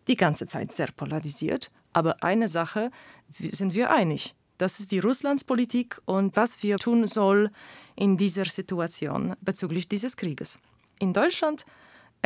die 0.09 0.17
ganze 0.17 0.47
Zeit 0.47 0.73
sehr 0.73 0.89
polarisiert, 0.89 1.71
aber 1.93 2.23
eine 2.23 2.49
Sache 2.49 2.91
sind 3.39 3.75
wir 3.75 3.91
einig. 3.91 4.35
Das 4.59 4.81
ist 4.81 4.91
die 4.91 4.99
Russlandspolitik 4.99 6.01
und 6.05 6.37
was 6.37 6.63
wir 6.63 6.79
tun 6.79 7.07
soll 7.07 7.51
in 7.95 8.17
dieser 8.17 8.47
Situation 8.47 9.35
bezüglich 9.41 9.89
dieses 9.89 10.17
Krieges. 10.17 10.59
In 10.99 11.13
Deutschland 11.13 11.67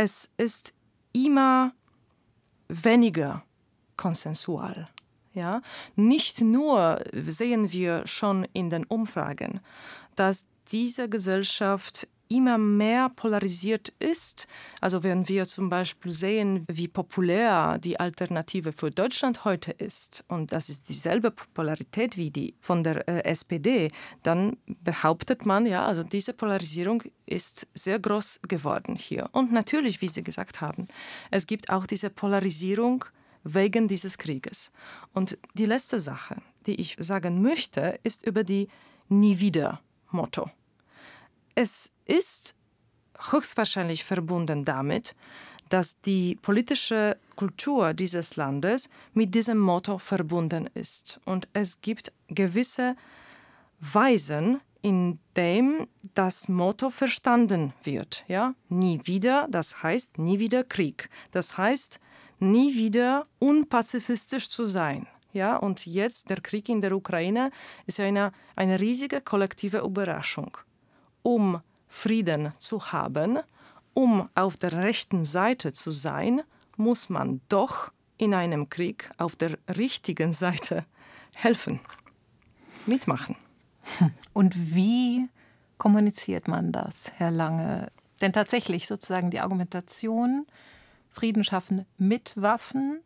es 0.03 0.31
ist 0.39 0.73
immer 1.13 1.75
weniger 2.69 3.45
konsensual. 3.99 4.89
Ja? 5.35 5.61
Nicht 5.95 6.41
nur 6.41 7.05
sehen 7.13 7.71
wir 7.71 8.07
schon 8.07 8.47
in 8.55 8.71
den 8.71 8.85
Umfragen, 8.87 9.61
dass 10.17 10.47
diese 10.73 11.11
Gesellschaft 11.11 12.09
immer 12.31 12.59
mehr 12.59 13.09
polarisiert 13.11 13.89
ist. 13.99 14.47
Also 14.81 15.03
wenn 15.03 15.29
wir 15.29 15.47
zum 15.47 15.69
Beispiel 15.69 16.13
sehen, 16.13 16.65
wie 16.69 16.87
populär 16.87 17.79
die 17.79 17.99
Alternative 17.99 18.73
für 18.73 18.91
Deutschland 18.91 19.45
heute 19.45 19.73
ist, 19.73 20.25
und 20.29 20.53
das 20.53 20.69
ist 20.69 20.89
dieselbe 20.89 21.33
Polarität 21.33 22.17
wie 22.17 22.31
die 22.31 22.55
von 22.61 22.85
der 22.85 23.07
äh, 23.09 23.25
SPD, 23.25 23.91
dann 24.23 24.57
behauptet 24.67 25.45
man, 25.45 25.67
ja, 25.67 25.85
also 25.85 26.05
diese 26.05 26.33
Polarisierung 26.33 27.03
ist 27.27 27.67
sehr 27.75 27.99
groß 27.99 28.41
geworden 28.49 28.95
hier. 28.95 29.29
Und 29.33 29.53
natürlich, 29.53 30.01
wie 30.01 30.09
Sie 30.09 30.23
gesagt 30.23 30.61
haben, 30.61 30.87
es 31.31 31.47
gibt 31.47 31.69
auch 31.69 31.87
diese 31.87 32.11
Polarisierung 32.11 33.05
wegen 33.43 33.89
dieses 33.89 34.19
Krieges. 34.19 34.71
Und 35.13 35.37
die 35.55 35.67
letzte 35.67 35.99
Sache, 35.99 36.37
die 36.67 36.81
ich 36.81 36.97
sagen 37.01 37.43
möchte, 37.43 37.99
ist 38.05 38.25
über 38.25 38.45
die 38.45 38.69
Nie 39.09 39.41
wieder 39.41 39.81
Motto. 40.13 40.51
Es 41.63 41.93
ist 42.07 42.55
höchstwahrscheinlich 43.33 44.03
verbunden 44.03 44.65
damit, 44.65 45.15
dass 45.69 46.01
die 46.01 46.37
politische 46.37 47.19
Kultur 47.37 47.93
dieses 47.93 48.37
Landes 48.37 48.89
mit 49.13 49.35
diesem 49.35 49.59
Motto 49.59 49.99
verbunden 49.99 50.71
ist. 50.73 51.21
Und 51.27 51.49
es 51.53 51.83
gibt 51.83 52.15
gewisse 52.29 52.97
Weisen, 53.79 54.63
in 54.81 55.19
dem 55.37 55.87
das 56.15 56.49
Motto 56.49 56.89
verstanden 56.89 57.75
wird. 57.83 58.25
Ja? 58.27 58.55
Nie 58.71 58.99
wieder, 59.05 59.47
das 59.51 59.83
heißt 59.83 60.17
nie 60.17 60.39
wieder 60.39 60.65
Krieg. 60.65 61.11
Das 61.31 61.59
heißt, 61.59 62.01
nie 62.39 62.75
wieder 62.75 63.27
unpazifistisch 63.39 64.49
zu 64.49 64.65
sein. 64.65 65.07
Ja? 65.35 65.59
Und 65.59 65.85
jetzt 65.85 66.31
der 66.31 66.41
Krieg 66.41 66.71
in 66.71 66.81
der 66.81 66.97
Ukraine 66.97 67.51
ist 67.85 68.01
eine, 68.01 68.33
eine 68.57 68.81
riesige 68.81 69.21
kollektive 69.21 69.81
Überraschung 69.81 70.57
um 71.23 71.61
Frieden 71.89 72.53
zu 72.59 72.93
haben, 72.93 73.39
um 73.95 74.29
auf 74.35 74.57
der 74.57 74.73
rechten 74.73 75.25
Seite 75.25 75.73
zu 75.73 75.91
sein, 75.91 76.43
muss 76.77 77.09
man 77.09 77.41
doch 77.49 77.93
in 78.17 78.35
einem 78.35 78.69
Krieg 78.69 79.11
auf 79.19 79.37
der 79.37 79.59
richtigen 79.77 80.33
Seite 80.33 80.85
helfen, 81.35 81.81
mitmachen. 82.87 83.37
Und 84.33 84.55
wie 84.75 85.29
kommuniziert 85.79 86.49
man 86.49 86.73
das, 86.73 87.13
Herr 87.17 87.31
Lange? 87.31 87.91
Denn 88.21 88.33
tatsächlich 88.33 88.87
sozusagen 88.87 89.31
die 89.31 89.41
Argumentation, 89.41 90.47
Frieden 91.11 91.45
schaffen 91.45 91.87
mit 91.97 92.33
Waffen 92.37 93.01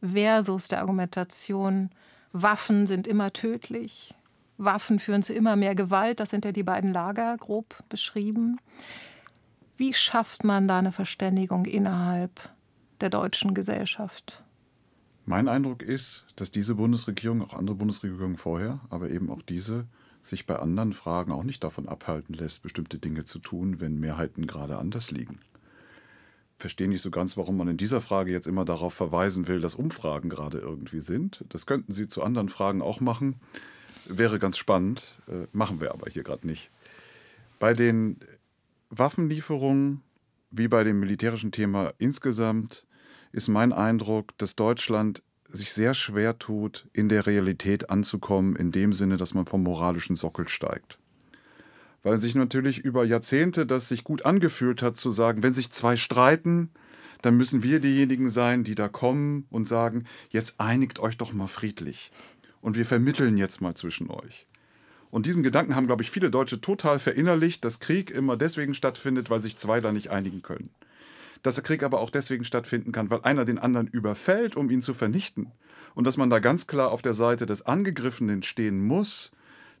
versus 0.00 0.68
der 0.68 0.80
Argumentation, 0.80 1.90
Waffen 2.32 2.86
sind 2.86 3.06
immer 3.06 3.32
tödlich, 3.32 4.14
Waffen 4.64 4.98
führen 4.98 5.22
zu 5.22 5.32
immer 5.32 5.56
mehr 5.56 5.74
Gewalt. 5.74 6.20
Das 6.20 6.30
sind 6.30 6.44
ja 6.44 6.52
die 6.52 6.62
beiden 6.62 6.92
Lager 6.92 7.36
grob 7.36 7.78
beschrieben. 7.88 8.58
Wie 9.76 9.94
schafft 9.94 10.44
man 10.44 10.68
da 10.68 10.78
eine 10.78 10.92
Verständigung 10.92 11.64
innerhalb 11.64 12.50
der 13.00 13.10
deutschen 13.10 13.54
Gesellschaft? 13.54 14.44
Mein 15.24 15.48
Eindruck 15.48 15.82
ist, 15.82 16.26
dass 16.36 16.50
diese 16.50 16.74
Bundesregierung, 16.74 17.42
auch 17.42 17.54
andere 17.54 17.76
Bundesregierungen 17.76 18.36
vorher, 18.36 18.80
aber 18.90 19.10
eben 19.10 19.30
auch 19.30 19.42
diese, 19.42 19.86
sich 20.22 20.46
bei 20.46 20.56
anderen 20.56 20.92
Fragen 20.92 21.32
auch 21.32 21.44
nicht 21.44 21.62
davon 21.62 21.88
abhalten 21.88 22.34
lässt, 22.34 22.62
bestimmte 22.62 22.98
Dinge 22.98 23.24
zu 23.24 23.38
tun, 23.38 23.80
wenn 23.80 23.98
Mehrheiten 23.98 24.46
gerade 24.46 24.78
anders 24.78 25.10
liegen. 25.10 25.40
Verstehe 26.58 26.88
nicht 26.88 27.02
so 27.02 27.10
ganz, 27.10 27.36
warum 27.36 27.56
man 27.56 27.68
in 27.68 27.76
dieser 27.76 28.00
Frage 28.00 28.30
jetzt 28.30 28.46
immer 28.46 28.64
darauf 28.64 28.94
verweisen 28.94 29.48
will, 29.48 29.60
dass 29.60 29.74
Umfragen 29.74 30.28
gerade 30.28 30.58
irgendwie 30.58 31.00
sind. 31.00 31.44
Das 31.48 31.66
könnten 31.66 31.92
Sie 31.92 32.06
zu 32.06 32.22
anderen 32.22 32.48
Fragen 32.48 32.82
auch 32.82 33.00
machen. 33.00 33.36
Wäre 34.06 34.38
ganz 34.38 34.58
spannend, 34.58 35.02
äh, 35.28 35.46
machen 35.52 35.80
wir 35.80 35.92
aber 35.92 36.10
hier 36.10 36.22
gerade 36.22 36.46
nicht. 36.46 36.70
Bei 37.58 37.74
den 37.74 38.18
Waffenlieferungen, 38.90 40.02
wie 40.50 40.68
bei 40.68 40.84
dem 40.84 41.00
militärischen 41.00 41.52
Thema 41.52 41.92
insgesamt, 41.98 42.84
ist 43.32 43.48
mein 43.48 43.72
Eindruck, 43.72 44.36
dass 44.38 44.56
Deutschland 44.56 45.22
sich 45.48 45.72
sehr 45.72 45.94
schwer 45.94 46.38
tut, 46.38 46.88
in 46.92 47.08
der 47.08 47.26
Realität 47.26 47.90
anzukommen, 47.90 48.56
in 48.56 48.72
dem 48.72 48.92
Sinne, 48.92 49.16
dass 49.16 49.34
man 49.34 49.46
vom 49.46 49.62
moralischen 49.62 50.16
Sockel 50.16 50.48
steigt. 50.48 50.98
Weil 52.02 52.18
sich 52.18 52.34
natürlich 52.34 52.78
über 52.78 53.04
Jahrzehnte 53.04 53.64
das 53.64 53.88
sich 53.88 54.02
gut 54.02 54.26
angefühlt 54.26 54.82
hat, 54.82 54.96
zu 54.96 55.10
sagen, 55.10 55.42
wenn 55.42 55.52
sich 55.52 55.70
zwei 55.70 55.96
streiten, 55.96 56.70
dann 57.22 57.36
müssen 57.36 57.62
wir 57.62 57.78
diejenigen 57.78 58.28
sein, 58.28 58.64
die 58.64 58.74
da 58.74 58.88
kommen 58.88 59.46
und 59.50 59.68
sagen, 59.68 60.04
jetzt 60.30 60.58
einigt 60.58 60.98
euch 60.98 61.16
doch 61.16 61.32
mal 61.32 61.46
friedlich 61.46 62.10
und 62.62 62.76
wir 62.76 62.86
vermitteln 62.86 63.36
jetzt 63.36 63.60
mal 63.60 63.74
zwischen 63.74 64.10
euch. 64.10 64.46
Und 65.10 65.26
diesen 65.26 65.42
Gedanken 65.42 65.76
haben, 65.76 65.86
glaube 65.86 66.02
ich, 66.02 66.10
viele 66.10 66.30
Deutsche 66.30 66.62
total 66.62 66.98
verinnerlicht, 66.98 67.62
dass 67.66 67.80
Krieg 67.80 68.10
immer 68.10 68.38
deswegen 68.38 68.72
stattfindet, 68.72 69.28
weil 69.28 69.40
sich 69.40 69.58
zwei 69.58 69.82
da 69.82 69.92
nicht 69.92 70.08
einigen 70.08 70.40
können. 70.40 70.70
Dass 71.42 71.56
der 71.56 71.64
Krieg 71.64 71.82
aber 71.82 72.00
auch 72.00 72.08
deswegen 72.08 72.44
stattfinden 72.44 72.92
kann, 72.92 73.10
weil 73.10 73.20
einer 73.22 73.44
den 73.44 73.58
anderen 73.58 73.88
überfällt, 73.88 74.56
um 74.56 74.70
ihn 74.70 74.80
zu 74.80 74.94
vernichten. 74.94 75.52
Und 75.94 76.06
dass 76.06 76.16
man 76.16 76.30
da 76.30 76.38
ganz 76.38 76.66
klar 76.66 76.90
auf 76.92 77.02
der 77.02 77.12
Seite 77.12 77.44
des 77.44 77.66
Angegriffenen 77.66 78.42
stehen 78.42 78.82
muss, 78.82 79.32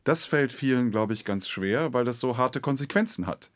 das 0.04 0.26
fällt 0.26 0.52
vielen, 0.52 0.90
glaube 0.90 1.14
ich, 1.14 1.24
ganz 1.24 1.48
schwer, 1.48 1.94
weil 1.94 2.04
das 2.04 2.20
so 2.20 2.36
harte 2.36 2.60
Konsequenzen 2.60 3.26
hat 3.26 3.48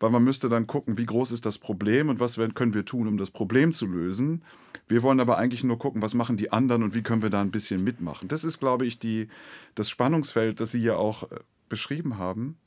weil 0.00 0.10
man 0.10 0.24
müsste 0.24 0.48
dann 0.48 0.66
gucken, 0.66 0.98
wie 0.98 1.06
groß 1.06 1.30
ist 1.30 1.46
das 1.46 1.58
Problem 1.58 2.08
und 2.08 2.20
was 2.20 2.36
können 2.54 2.74
wir 2.74 2.84
tun, 2.84 3.08
um 3.08 3.16
das 3.16 3.30
Problem 3.30 3.72
zu 3.72 3.86
lösen. 3.86 4.42
Wir 4.88 5.02
wollen 5.02 5.20
aber 5.20 5.38
eigentlich 5.38 5.64
nur 5.64 5.78
gucken, 5.78 6.02
was 6.02 6.14
machen 6.14 6.36
die 6.36 6.52
anderen 6.52 6.82
und 6.82 6.94
wie 6.94 7.02
können 7.02 7.22
wir 7.22 7.30
da 7.30 7.40
ein 7.40 7.50
bisschen 7.50 7.82
mitmachen. 7.82 8.28
Das 8.28 8.44
ist, 8.44 8.58
glaube 8.58 8.86
ich, 8.86 8.98
die, 8.98 9.28
das 9.74 9.88
Spannungsfeld, 9.88 10.60
das 10.60 10.72
Sie 10.72 10.82
ja 10.82 10.96
auch 10.96 11.30
äh, 11.30 11.40
beschrieben 11.68 12.18
haben. 12.18 12.58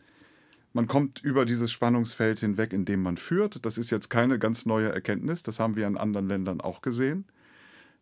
Man 0.73 0.87
kommt 0.87 1.23
über 1.23 1.45
dieses 1.45 1.71
Spannungsfeld 1.71 2.39
hinweg, 2.39 2.73
indem 2.73 3.01
man 3.01 3.17
führt. 3.17 3.65
Das 3.65 3.77
ist 3.77 3.89
jetzt 3.89 4.09
keine 4.09 4.37
ganz 4.39 4.65
neue 4.65 4.89
Erkenntnis. 4.89 5.43
Das 5.43 5.59
haben 5.59 5.75
wir 5.75 5.87
in 5.87 5.97
anderen 5.97 6.27
Ländern 6.27 6.61
auch 6.61 6.81
gesehen. 6.81 7.25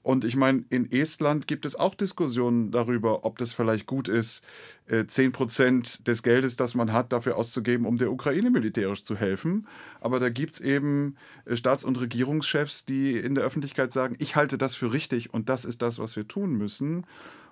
Und 0.05 0.23
ich 0.23 0.35
meine, 0.35 0.63
in 0.69 0.91
Estland 0.91 1.47
gibt 1.47 1.65
es 1.65 1.75
auch 1.75 1.95
Diskussionen 1.95 2.69
darüber, 2.69 3.25
ob 3.25 3.39
das 3.39 3.53
vielleicht 3.53 3.87
gut 3.87 4.07
ist, 4.07 4.43
10 4.87 5.29
äh, 5.29 5.31
Prozent 5.31 6.07
des 6.07 6.21
Geldes, 6.21 6.55
das 6.55 6.75
man 6.75 6.93
hat, 6.93 7.11
dafür 7.11 7.37
auszugeben, 7.37 7.87
um 7.87 7.97
der 7.97 8.11
Ukraine 8.11 8.51
militärisch 8.51 9.03
zu 9.03 9.15
helfen. 9.15 9.65
Aber 9.99 10.19
da 10.19 10.29
gibt 10.29 10.53
es 10.53 10.61
eben 10.61 11.15
äh, 11.45 11.55
Staats- 11.55 11.83
und 11.83 11.99
Regierungschefs, 11.99 12.85
die 12.85 13.17
in 13.17 13.33
der 13.33 13.43
Öffentlichkeit 13.43 13.91
sagen, 13.91 14.15
ich 14.19 14.35
halte 14.35 14.59
das 14.59 14.75
für 14.75 14.93
richtig 14.93 15.33
und 15.33 15.49
das 15.49 15.65
ist 15.65 15.81
das, 15.81 15.97
was 15.97 16.15
wir 16.15 16.27
tun 16.27 16.53
müssen. 16.53 17.07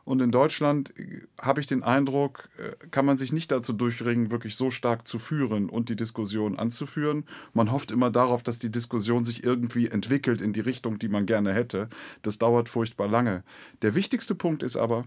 Und 0.05 0.21
in 0.21 0.31
Deutschland 0.31 0.97
äh, 0.97 1.21
habe 1.39 1.61
ich 1.61 1.67
den 1.67 1.83
Eindruck, 1.83 2.49
äh, 2.57 2.75
kann 2.91 3.05
man 3.05 3.17
sich 3.17 3.31
nicht 3.31 3.51
dazu 3.51 3.73
durchringen, 3.73 4.31
wirklich 4.31 4.55
so 4.55 4.69
stark 4.69 5.07
zu 5.07 5.17
führen 5.17 5.69
und 5.69 5.89
die 5.89 5.95
Diskussion 5.95 6.59
anzuführen. 6.59 7.25
Man 7.53 7.71
hofft 7.71 7.91
immer 7.91 8.11
darauf, 8.11 8.43
dass 8.43 8.59
die 8.59 8.71
Diskussion 8.71 9.23
sich 9.23 9.43
irgendwie 9.43 9.87
entwickelt 9.87 10.41
in 10.41 10.53
die 10.53 10.59
Richtung, 10.59 10.99
die 10.99 11.07
man 11.07 11.25
gerne 11.25 11.53
hätte. 11.53 11.89
Das 12.21 12.37
dauert 12.37 12.67
furchtbar 12.67 13.07
lange. 13.07 13.43
Der 13.81 13.95
wichtigste 13.95 14.35
Punkt 14.35 14.61
ist 14.61 14.75
aber, 14.75 15.05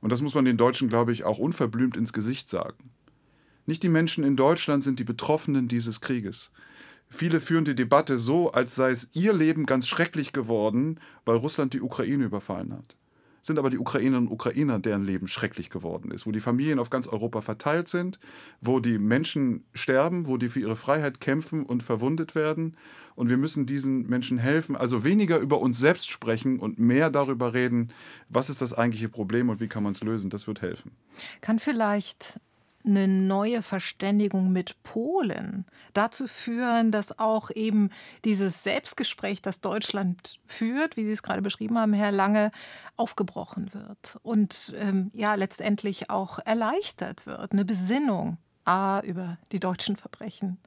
und 0.00 0.12
das 0.12 0.22
muss 0.22 0.34
man 0.34 0.44
den 0.44 0.56
Deutschen, 0.56 0.88
glaube 0.88 1.10
ich, 1.10 1.24
auch 1.24 1.38
unverblümt 1.38 1.96
ins 1.96 2.12
Gesicht 2.12 2.48
sagen, 2.48 2.90
Nicht 3.66 3.82
die 3.82 3.88
Menschen 3.88 4.22
in 4.22 4.36
Deutschland 4.36 4.84
sind 4.84 5.00
die 5.00 5.04
Betroffenen 5.04 5.66
dieses 5.66 6.00
Krieges. 6.00 6.52
Viele 7.10 7.40
führen 7.40 7.64
die 7.64 7.74
Debatte 7.74 8.16
so, 8.16 8.52
als 8.52 8.76
sei 8.76 8.90
es 8.90 9.10
ihr 9.12 9.32
Leben 9.32 9.66
ganz 9.66 9.88
schrecklich 9.88 10.32
geworden, 10.32 11.00
weil 11.24 11.36
Russland 11.36 11.74
die 11.74 11.80
Ukraine 11.80 12.24
überfallen 12.24 12.72
hat 12.72 12.96
sind 13.48 13.58
aber 13.58 13.70
die 13.70 13.78
Ukrainerinnen 13.78 14.28
und 14.28 14.32
Ukrainer, 14.32 14.78
deren 14.78 15.02
Leben 15.02 15.26
schrecklich 15.26 15.68
geworden 15.68 16.12
ist, 16.12 16.26
wo 16.26 16.30
die 16.30 16.38
Familien 16.38 16.78
auf 16.78 16.90
ganz 16.90 17.08
Europa 17.08 17.40
verteilt 17.40 17.88
sind, 17.88 18.20
wo 18.60 18.78
die 18.78 18.98
Menschen 18.98 19.64
sterben, 19.74 20.28
wo 20.28 20.36
die 20.36 20.48
für 20.48 20.60
ihre 20.60 20.76
Freiheit 20.76 21.20
kämpfen 21.20 21.64
und 21.64 21.82
verwundet 21.82 22.36
werden. 22.36 22.76
Und 23.16 23.30
wir 23.30 23.36
müssen 23.36 23.66
diesen 23.66 24.06
Menschen 24.08 24.38
helfen, 24.38 24.76
also 24.76 25.02
weniger 25.02 25.38
über 25.38 25.58
uns 25.60 25.78
selbst 25.78 26.08
sprechen 26.08 26.60
und 26.60 26.78
mehr 26.78 27.10
darüber 27.10 27.52
reden, 27.52 27.92
was 28.28 28.48
ist 28.48 28.62
das 28.62 28.72
eigentliche 28.72 29.08
Problem 29.08 29.48
und 29.48 29.60
wie 29.60 29.66
kann 29.66 29.82
man 29.82 29.90
es 29.90 30.04
lösen. 30.04 30.30
Das 30.30 30.46
wird 30.46 30.62
helfen. 30.62 30.92
Kann 31.40 31.58
vielleicht 31.58 32.38
eine 32.84 33.08
neue 33.08 33.62
Verständigung 33.62 34.52
mit 34.52 34.82
Polen 34.82 35.66
dazu 35.92 36.26
führen, 36.26 36.90
dass 36.90 37.18
auch 37.18 37.50
eben 37.50 37.90
dieses 38.24 38.62
Selbstgespräch, 38.62 39.42
das 39.42 39.60
Deutschland 39.60 40.38
führt, 40.46 40.96
wie 40.96 41.04
Sie 41.04 41.12
es 41.12 41.22
gerade 41.22 41.42
beschrieben 41.42 41.78
haben, 41.78 41.92
Herr 41.92 42.12
Lange, 42.12 42.50
aufgebrochen 42.96 43.72
wird 43.74 44.18
und 44.22 44.74
ähm, 44.78 45.10
ja 45.12 45.34
letztendlich 45.34 46.10
auch 46.10 46.38
erleichtert 46.44 47.26
wird. 47.26 47.52
Eine 47.52 47.64
Besinnung 47.64 48.38
A 48.64 49.00
über 49.00 49.38
die 49.52 49.60
deutschen 49.60 49.96
Verbrechen, 49.96 50.58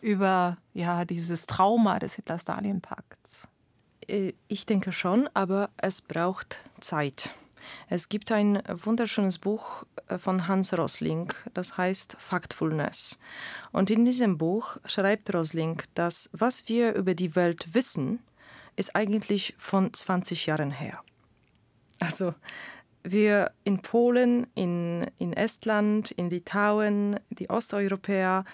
über 0.00 0.56
ja 0.72 1.04
dieses 1.04 1.46
Trauma 1.46 1.98
des 1.98 2.14
Hitler-Stalin-Pakts. 2.14 3.48
Äh, 4.08 4.32
ich 4.48 4.66
denke 4.66 4.92
schon, 4.92 5.28
aber 5.34 5.70
es 5.76 6.02
braucht 6.02 6.58
Zeit. 6.80 7.34
Es 7.88 8.08
gibt 8.08 8.30
ein 8.32 8.62
wunderschönes 8.68 9.38
Buch 9.38 9.84
äh, 10.08 10.18
von 10.18 10.48
Hans 10.48 10.76
Rosling, 10.76 11.32
das 11.52 11.76
heißt 11.76 12.16
Factfulness. 12.18 13.18
Und 13.72 13.90
in 13.90 14.04
diesem 14.04 14.38
Buch 14.38 14.76
schreibt 14.86 15.32
Rosling, 15.34 15.82
dass 15.94 16.30
was 16.32 16.68
wir 16.68 16.94
über 16.94 17.14
die 17.14 17.36
Welt 17.36 17.74
wissen, 17.74 18.20
ist 18.76 18.96
eigentlich 18.96 19.54
von 19.56 19.92
20 19.92 20.46
Jahren 20.46 20.70
her. 20.70 21.00
Also 22.00 22.34
wir 23.04 23.52
in 23.64 23.80
Polen, 23.82 24.46
in, 24.54 25.06
in 25.18 25.32
Estland, 25.32 26.10
in 26.12 26.30
Litauen, 26.30 27.20
die 27.30 27.50
Osteuropäer, 27.50 28.44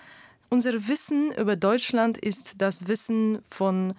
unser 0.50 0.88
Wissen 0.88 1.32
über 1.32 1.54
Deutschland 1.54 2.18
ist 2.18 2.60
das 2.60 2.88
Wissen 2.88 3.40
von 3.48 3.94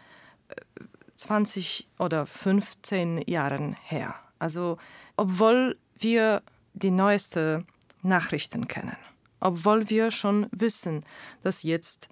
20 1.15 1.87
äh, 1.99 2.03
oder 2.03 2.25
15 2.25 3.23
Jahren 3.25 3.73
her. 3.73 4.15
Also 4.37 4.77
obwohl 5.17 5.77
wir 5.95 6.41
die 6.73 6.91
neuesten 6.91 7.65
Nachrichten 8.01 8.67
kennen, 8.67 8.97
obwohl 9.39 9.89
wir 9.89 10.11
schon 10.11 10.47
wissen, 10.51 11.05
dass 11.43 11.63
jetzt 11.63 12.09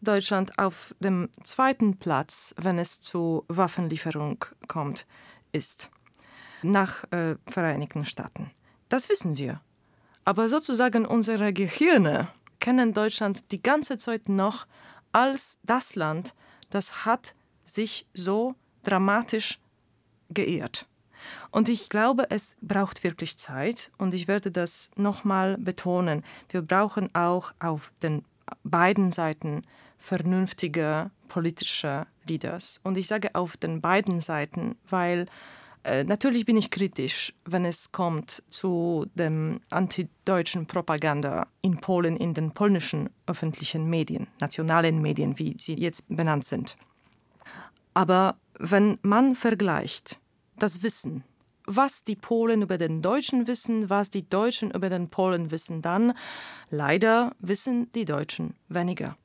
Deutschland 0.00 0.58
auf 0.58 0.94
dem 1.00 1.28
zweiten 1.42 1.98
Platz, 1.98 2.54
wenn 2.58 2.78
es 2.78 3.00
zu 3.00 3.44
Waffenlieferung 3.48 4.44
kommt, 4.66 5.06
ist, 5.52 5.90
nach 6.62 7.04
äh, 7.12 7.36
Vereinigten 7.46 8.04
Staaten. 8.04 8.50
Das 8.88 9.08
wissen 9.08 9.36
wir. 9.36 9.60
Aber 10.24 10.48
sozusagen 10.48 11.06
unsere 11.06 11.52
Gehirne 11.52 12.28
kennen 12.60 12.92
Deutschland 12.92 13.50
die 13.52 13.62
ganze 13.62 13.98
Zeit 13.98 14.28
noch 14.28 14.66
als 15.12 15.58
das 15.64 15.94
Land, 15.96 16.34
das 16.70 17.04
hat 17.04 17.34
sich 17.64 18.06
so 18.14 18.54
dramatisch 18.82 19.58
geehrt. 20.28 20.86
Und 21.50 21.68
ich 21.68 21.88
glaube, 21.88 22.30
es 22.30 22.56
braucht 22.60 23.04
wirklich 23.04 23.36
Zeit 23.38 23.90
und 23.98 24.14
ich 24.14 24.28
werde 24.28 24.50
das 24.50 24.90
nochmal 24.96 25.56
betonen. 25.58 26.24
Wir 26.48 26.62
brauchen 26.62 27.14
auch 27.14 27.52
auf 27.58 27.92
den 28.02 28.24
beiden 28.64 29.12
Seiten 29.12 29.62
vernünftige 29.98 31.10
politische 31.28 32.06
Leaders. 32.26 32.80
Und 32.82 32.96
ich 32.96 33.06
sage 33.06 33.34
auf 33.34 33.56
den 33.56 33.80
beiden 33.80 34.20
Seiten, 34.20 34.76
weil 34.88 35.26
äh, 35.82 36.04
natürlich 36.04 36.44
bin 36.44 36.56
ich 36.56 36.70
kritisch, 36.70 37.32
wenn 37.44 37.64
es 37.64 37.92
kommt 37.92 38.42
zu 38.48 39.06
dem 39.14 39.60
antideutschen 39.70 40.66
Propaganda 40.66 41.46
in 41.62 41.78
Polen 41.78 42.16
in 42.16 42.34
den 42.34 42.52
polnischen 42.52 43.08
öffentlichen 43.26 43.88
Medien, 43.88 44.26
nationalen 44.40 45.00
Medien, 45.00 45.38
wie 45.38 45.54
sie 45.58 45.74
jetzt 45.74 46.04
benannt 46.08 46.44
sind. 46.44 46.76
Aber 47.94 48.36
wenn 48.58 48.98
man 49.02 49.34
vergleicht 49.34 50.18
das 50.62 50.82
Wissen. 50.82 51.24
Was 51.66 52.04
die 52.04 52.16
Polen 52.16 52.62
über 52.62 52.78
den 52.78 53.02
Deutschen 53.02 53.46
wissen, 53.46 53.90
was 53.90 54.10
die 54.10 54.28
Deutschen 54.28 54.70
über 54.70 54.88
den 54.88 55.08
Polen 55.08 55.50
wissen, 55.50 55.82
dann 55.82 56.14
leider 56.70 57.36
wissen 57.38 57.92
die 57.92 58.04
Deutschen 58.04 58.54
weniger. 58.68 59.16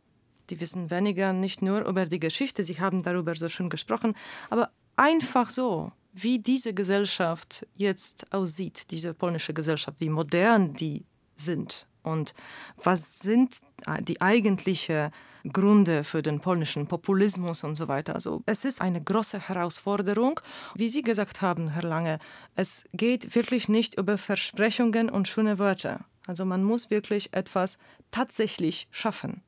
Die 0.50 0.60
wissen 0.60 0.92
weniger 0.92 1.34
nicht 1.34 1.62
nur 1.62 1.86
über 1.88 2.06
die 2.06 2.20
Geschichte, 2.20 2.64
sie 2.64 2.80
haben 2.80 3.02
darüber 3.02 3.36
so 3.36 3.48
schön 3.48 3.70
gesprochen, 3.70 4.16
aber 4.50 4.70
einfach 4.96 5.50
so, 5.50 5.92
wie 6.14 6.40
diese 6.40 6.74
Gesellschaft 6.74 7.66
jetzt 7.76 8.32
aussieht, 8.32 8.92
diese 8.92 9.14
polnische 9.14 9.54
Gesellschaft, 9.54 10.00
wie 10.00 10.10
modern 10.10 10.74
die 10.74 11.06
sind 11.36 11.88
und 12.04 12.34
was 12.78 13.20
sind 13.20 13.62
die 14.02 14.22
eigentlichen 14.22 15.12
Gründe 15.52 16.04
für 16.04 16.22
den 16.22 16.40
polnischen 16.40 16.88
Populismus 16.88 17.64
und 17.64 17.76
so 17.76 17.88
weiter. 17.88 18.16
Also 18.16 18.42
es 18.46 18.66
ist 18.66 18.82
eine 18.82 19.02
große 19.02 19.48
Herausforderung. 19.48 20.40
Wie 20.76 20.90
Sie 20.90 21.02
gesagt 21.02 21.42
haben, 21.42 21.70
Herr 21.70 21.84
Lange, 21.84 22.20
es 22.56 22.86
geht 22.94 23.36
wirklich 23.36 23.70
nicht 23.70 23.98
über 23.98 24.18
Versprechungen 24.18 25.10
und 25.10 25.28
schöne 25.28 25.60
Wörter. 25.60 26.06
Also 26.28 26.46
man 26.46 26.64
muss 26.64 26.90
wirklich 26.90 27.34
etwas 27.34 27.78
tatsächlich 28.12 28.88
schaffen. 28.92 29.42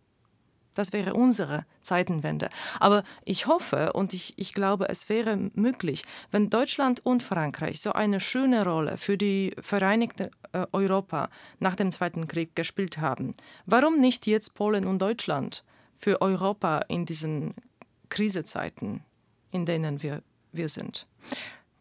Das 0.77 0.93
wäre 0.93 1.15
unsere 1.15 1.65
Zeitenwende. 1.81 2.49
Aber 2.79 3.03
ich 3.25 3.47
hoffe 3.47 3.93
und 3.93 4.13
ich, 4.13 4.37
ich 4.37 4.53
glaube, 4.53 4.89
es 4.89 5.09
wäre 5.09 5.49
möglich, 5.55 6.03
wenn 6.29 6.51
Deutschland 6.51 7.03
und 7.03 7.23
Frankreich 7.23 7.81
so 7.81 7.93
eine 7.93 8.19
schöne 8.19 8.63
Rolle 8.63 8.97
für 8.97 9.17
die 9.17 9.55
Vereinigte 9.59 10.29
äh, 10.51 10.67
Europa 10.71 11.29
nach 11.59 11.75
dem 11.75 11.91
Zweiten 11.91 12.27
Krieg 12.27 12.55
gespielt 12.55 12.99
haben. 12.99 13.33
Warum 13.65 13.99
nicht 13.99 14.27
jetzt 14.27 14.53
Polen 14.53 14.85
und 14.85 14.99
Deutschland 14.99 15.63
für 15.97 16.21
Europa 16.21 16.81
in 16.87 17.05
diesen 17.05 17.53
Krisezeiten, 18.09 19.01
in 19.51 19.65
denen 19.65 20.01
wir, 20.01 20.21
wir 20.51 20.69
sind? 20.69 21.07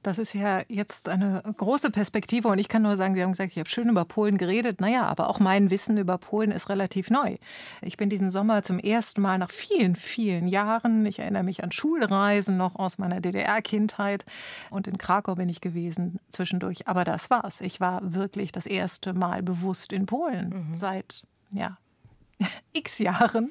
Das 0.07 0.19
ist 0.19 0.35
ja 0.35 0.63
jetzt 0.69 1.09
eine 1.09 1.43
große 1.57 1.91
Perspektive 1.91 2.47
und 2.47 2.61
ich 2.61 2.69
kann 2.69 2.83
nur 2.83 2.97
sagen, 2.97 3.17
Sie 3.17 3.23
haben 3.25 3.33
gesagt, 3.33 3.51
ich 3.51 3.59
habe 3.59 3.69
schön 3.69 3.89
über 3.89 4.05
Polen 4.05 4.39
geredet. 4.39 4.81
Naja, 4.81 5.05
aber 5.05 5.29
auch 5.29 5.41
mein 5.41 5.69
Wissen 5.73 5.99
über 5.99 6.17
Polen 6.17 6.53
ist 6.53 6.69
relativ 6.69 7.11
neu. 7.11 7.39
Ich 7.83 7.97
bin 7.97 8.09
diesen 8.09 8.31
Sommer 8.31 8.63
zum 8.63 8.79
ersten 8.79 9.21
Mal 9.21 9.37
nach 9.39 9.51
vielen, 9.51 9.97
vielen 9.97 10.47
Jahren, 10.47 11.05
ich 11.07 11.19
erinnere 11.19 11.43
mich 11.43 11.65
an 11.65 11.73
Schulreisen 11.73 12.57
noch 12.57 12.77
aus 12.77 12.99
meiner 12.99 13.21
DDR-Kindheit 13.21 14.25
und 14.71 14.87
in 14.87 14.97
Krakau 14.97 15.35
bin 15.35 15.49
ich 15.49 15.61
gewesen 15.61 16.21
zwischendurch. 16.29 16.87
Aber 16.87 17.03
das 17.03 17.29
war's. 17.29 17.61
Ich 17.61 17.81
war 17.81 18.15
wirklich 18.15 18.53
das 18.53 18.67
erste 18.67 19.13
Mal 19.13 19.43
bewusst 19.43 19.93
in 19.93 20.07
Polen 20.07 20.69
mhm. 20.69 20.75
seit, 20.75 21.25
ja, 21.51 21.79
x 22.73 23.01
Jahren. 23.01 23.51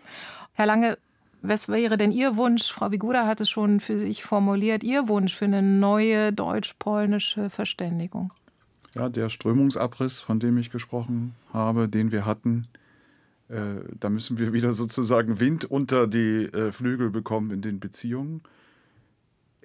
Herr 0.55 0.65
Lange, 0.65 0.97
was 1.41 1.67
wäre 1.67 1.97
denn 1.97 2.11
Ihr 2.11 2.37
Wunsch? 2.37 2.71
Frau 2.71 2.89
Wiguda 2.89 3.27
hat 3.27 3.41
es 3.41 3.49
schon 3.49 3.81
für 3.81 3.99
sich 3.99 4.23
formuliert, 4.23 4.83
Ihr 4.83 5.07
Wunsch 5.09 5.35
für 5.35 5.45
eine 5.45 5.61
neue 5.61 6.31
deutsch-polnische 6.31 7.49
Verständigung? 7.49 8.31
Ja, 8.93 9.09
der 9.09 9.27
Strömungsabriss, 9.27 10.21
von 10.21 10.39
dem 10.39 10.57
ich 10.57 10.71
gesprochen 10.71 11.35
habe, 11.51 11.89
den 11.89 12.13
wir 12.13 12.25
hatten, 12.25 12.67
äh, 13.49 13.75
da 13.99 14.09
müssen 14.09 14.39
wir 14.39 14.53
wieder 14.53 14.73
sozusagen 14.73 15.41
Wind 15.41 15.65
unter 15.65 16.07
die 16.07 16.45
äh, 16.45 16.71
Flügel 16.71 17.09
bekommen 17.09 17.51
in 17.51 17.61
den 17.61 17.81
Beziehungen 17.81 18.41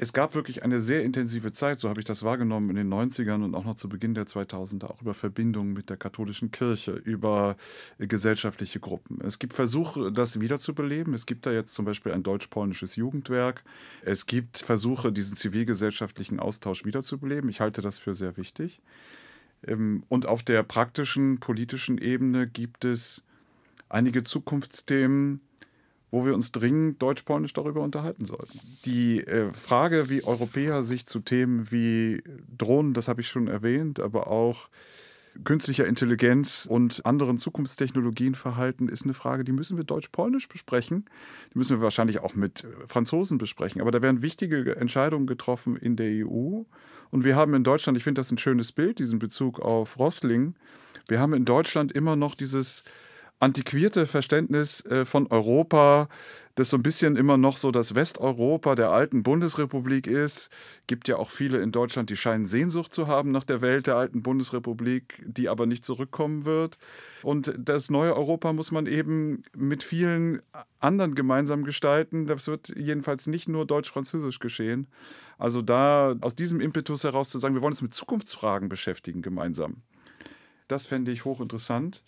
es 0.03 0.15
gab 0.15 0.35
wirklich 0.35 0.63
eine 0.63 0.81
sehr 0.81 1.05
intensive 1.05 1.53
Zeit, 1.53 1.79
so 1.79 1.91
habe 1.91 2.01
ich 2.01 2.07
das 2.07 2.23
wahrgenommen 2.23 2.71
in 2.71 2.77
den 2.77 2.89
90ern 2.89 3.45
und 3.45 3.55
auch 3.55 3.65
noch 3.65 3.75
zu 3.75 3.87
Beginn 3.87 4.15
der 4.15 4.25
2000er, 4.25 4.87
auch 4.87 5.03
über 5.03 5.13
Verbindungen 5.13 5.75
mit 5.75 5.91
der 5.91 5.99
katholischen 5.99 6.51
Kirche, 6.51 6.93
über 6.93 7.59
äh, 7.99 8.07
gesellschaftliche 8.07 8.81
Gruppen. 8.81 9.21
Es 9.23 9.39
gibt 9.39 9.53
Versuche, 9.53 10.11
das 10.11 10.41
wiederzubeleben. 10.41 11.13
Es 11.13 11.27
gibt 11.27 11.45
da 11.45 11.53
jetzt 11.53 11.75
zum 11.75 11.85
Beispiel 11.85 12.13
ein 12.13 12.23
deutsch-polnisches 12.23 12.97
Jugendwerk. 12.97 13.63
Es 14.03 14.25
gibt 14.25 14.57
Versuche, 14.57 15.13
diesen 15.13 15.37
zivilgesellschaftlichen 15.37 16.41
Austausch 16.41 16.87
wiederzubeleben. 16.87 17.51
Ich 17.51 17.61
halte 17.61 17.83
das 17.83 17.99
für 17.99 18.15
sehr 18.15 18.39
wichtig. 18.39 18.81
Ähm, 19.67 20.05
und 20.09 20.25
auf 20.25 20.43
der 20.43 20.63
praktischen, 20.63 21.41
politischen 21.41 21.99
Ebene 21.99 22.47
gibt 22.47 22.87
es 22.87 23.23
einige 23.91 24.23
Zukunftsthemen, 24.23 25.43
wo 26.11 26.25
wir 26.25 26.35
uns 26.35 26.53
dringend 26.53 27.01
deutsch-polnisch 27.01 27.53
darüber 27.53 27.83
unterhalten 27.83 28.25
sollten. 28.25 28.59
Die 28.85 29.21
äh, 29.21 29.53
Frage, 29.53 30.11
wie 30.11 30.25
Europäer 30.25 30.83
sich 30.83 31.07
zu 31.07 31.21
Themen 31.21 31.71
wie 31.71 32.23
Drohnen, 32.57 32.95
das 32.95 33.09
habe 33.09 33.21
ich 33.21 33.29
schon 33.29 33.49
erwähnt, 33.49 34.01
aber 34.01 34.27
auch 34.27 34.69
künstlicher 35.45 35.87
Intelligenz 35.87 36.67
und 36.69 37.07
anderen 37.07 37.39
Zukunftstechnologien 37.39 38.35
verhalten, 38.35 38.89
ist 38.89 39.05
eine 39.05 39.15
Frage, 39.15 39.45
die 39.45 39.53
müssen 39.53 39.77
wir 39.77 39.85
deutsch-polnisch 39.85 40.49
besprechen. 40.49 41.05
Die 41.55 41.59
müssen 41.59 41.79
wir 41.79 41.83
wahrscheinlich 41.83 42.19
auch 42.21 42.35
mit 42.35 42.67
Franzosen 42.87 43.39
besprechen. 43.39 43.81
Aber 43.81 43.93
da 43.93 44.03
werden 44.03 44.23
wichtige 44.23 44.77
Entscheidungen 44.77 45.27
getroffen 45.27 45.77
in 45.77 45.97
der 45.97 46.27
EU. 46.27 46.63
Und 47.11 47.25
wir 47.25 47.37
haben 47.37 47.55
in 47.55 47.65
Deutschland, 47.65 47.97
ich 47.97 48.05
finde 48.05 48.21
das 48.21 48.31
ein 48.33 48.39
schönes 48.39 48.73
Bild, 48.73 48.99
diesen 48.99 49.19
Bezug 49.19 49.61
auf 49.61 49.99
Rossling, 49.99 50.55
wir 51.09 51.19
haben 51.19 51.35
in 51.35 51.45
Deutschland 51.45 51.91
immer 51.93 52.15
noch 52.15 52.35
dieses 52.35 52.85
antiquierte 53.41 54.07
Verständnis 54.07 54.85
äh, 54.85 55.05
von 55.05 55.27
Europa, 55.27 56.09
das 56.57 56.71
so 56.71 56.77
ein 56.77 56.83
bisschen 56.83 57.17
immer 57.17 57.39
noch 57.39 57.57
so 57.57 57.71
das 57.71 57.95
Westeuropa 57.95 58.75
der 58.75 58.91
alten 58.91 59.23
Bundesrepublik 59.23 60.07
ist. 60.07 60.51
Gibt 60.87 61.09
ja 61.09 61.17
auch 61.17 61.31
viele 61.31 61.59
in 61.59 61.73
Deutschland, 61.73 62.11
die 62.11 62.17
scheinen 62.17 62.45
Sehnsucht 62.45 62.93
zu 62.93 63.07
haben 63.07 63.31
nach 63.31 63.45
der 63.45 63.63
Welt 63.63 63.87
der 63.87 63.97
alten 63.97 64.23
Bundesrepublik, 64.23 65.23
die 65.25 65.49
aber 65.49 65.65
nicht 65.65 65.85
zurückkommen 65.87 66.45
wird. 66.45 66.77
Und 67.23 67.55
das 67.59 67.89
neue 67.91 68.15
Europa 68.15 68.53
muss 68.53 68.73
man 68.73 68.87
eben 68.87 69.43
mit 69.57 69.83
vielen 69.83 70.43
anderen 70.81 71.15
gemeinsam 71.15 71.65
gestalten. 71.65 72.27
Das 72.27 72.47
wird 72.47 72.69
jedenfalls 72.77 73.27
nicht 73.27 73.49
nur 73.49 73.65
deutsch-französisch 73.65 74.39
geschehen. 74.39 74.87
Also 75.39 75.63
da 75.63 76.15
aus 76.21 76.35
diesem 76.35 76.61
Impetus 76.61 77.05
heraus 77.05 77.31
zu 77.31 77.39
sagen, 77.39 77.55
wir 77.55 77.63
wollen 77.63 77.73
uns 77.73 77.83
mit 77.83 77.95
Zukunftsfragen 77.95 78.69
beschäftigen 78.69 79.23
gemeinsam. 79.23 79.77
Das 80.69 80.87
fände 80.87 81.11
ich 81.11 81.25
hochinteressant. 81.25 82.03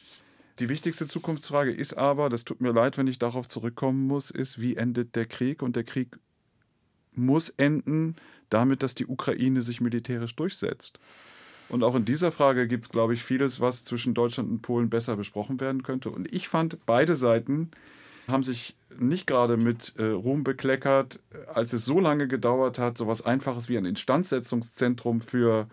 Die 0.62 0.68
wichtigste 0.68 1.08
Zukunftsfrage 1.08 1.72
ist 1.72 1.98
aber, 1.98 2.28
das 2.28 2.44
tut 2.44 2.60
mir 2.60 2.70
leid, 2.70 2.96
wenn 2.96 3.08
ich 3.08 3.18
darauf 3.18 3.48
zurückkommen 3.48 4.06
muss, 4.06 4.30
ist, 4.30 4.60
wie 4.60 4.76
endet 4.76 5.16
der 5.16 5.26
Krieg? 5.26 5.60
Und 5.60 5.74
der 5.74 5.82
Krieg 5.82 6.16
muss 7.16 7.48
enden 7.48 8.14
damit, 8.48 8.84
dass 8.84 8.94
die 8.94 9.08
Ukraine 9.08 9.60
sich 9.62 9.80
militärisch 9.80 10.36
durchsetzt. 10.36 11.00
Und 11.68 11.82
auch 11.82 11.96
in 11.96 12.04
dieser 12.04 12.30
Frage 12.30 12.68
gibt 12.68 12.84
es, 12.84 12.90
glaube 12.90 13.12
ich, 13.12 13.24
vieles, 13.24 13.58
was 13.58 13.84
zwischen 13.84 14.14
Deutschland 14.14 14.50
und 14.50 14.62
Polen 14.62 14.88
besser 14.88 15.16
besprochen 15.16 15.60
werden 15.60 15.82
könnte. 15.82 16.10
Und 16.10 16.32
ich 16.32 16.46
fand, 16.46 16.86
beide 16.86 17.16
Seiten 17.16 17.72
haben 18.28 18.44
sich 18.44 18.76
nicht 19.00 19.26
gerade 19.26 19.56
mit 19.56 19.94
äh, 19.98 20.04
Ruhm 20.04 20.44
bekleckert, 20.44 21.18
als 21.52 21.72
es 21.72 21.84
so 21.84 21.98
lange 21.98 22.28
gedauert 22.28 22.78
hat, 22.78 22.98
so 22.98 23.04
etwas 23.06 23.26
Einfaches 23.26 23.68
wie 23.68 23.78
ein 23.78 23.84
Instandsetzungszentrum 23.84 25.18
für 25.18 25.66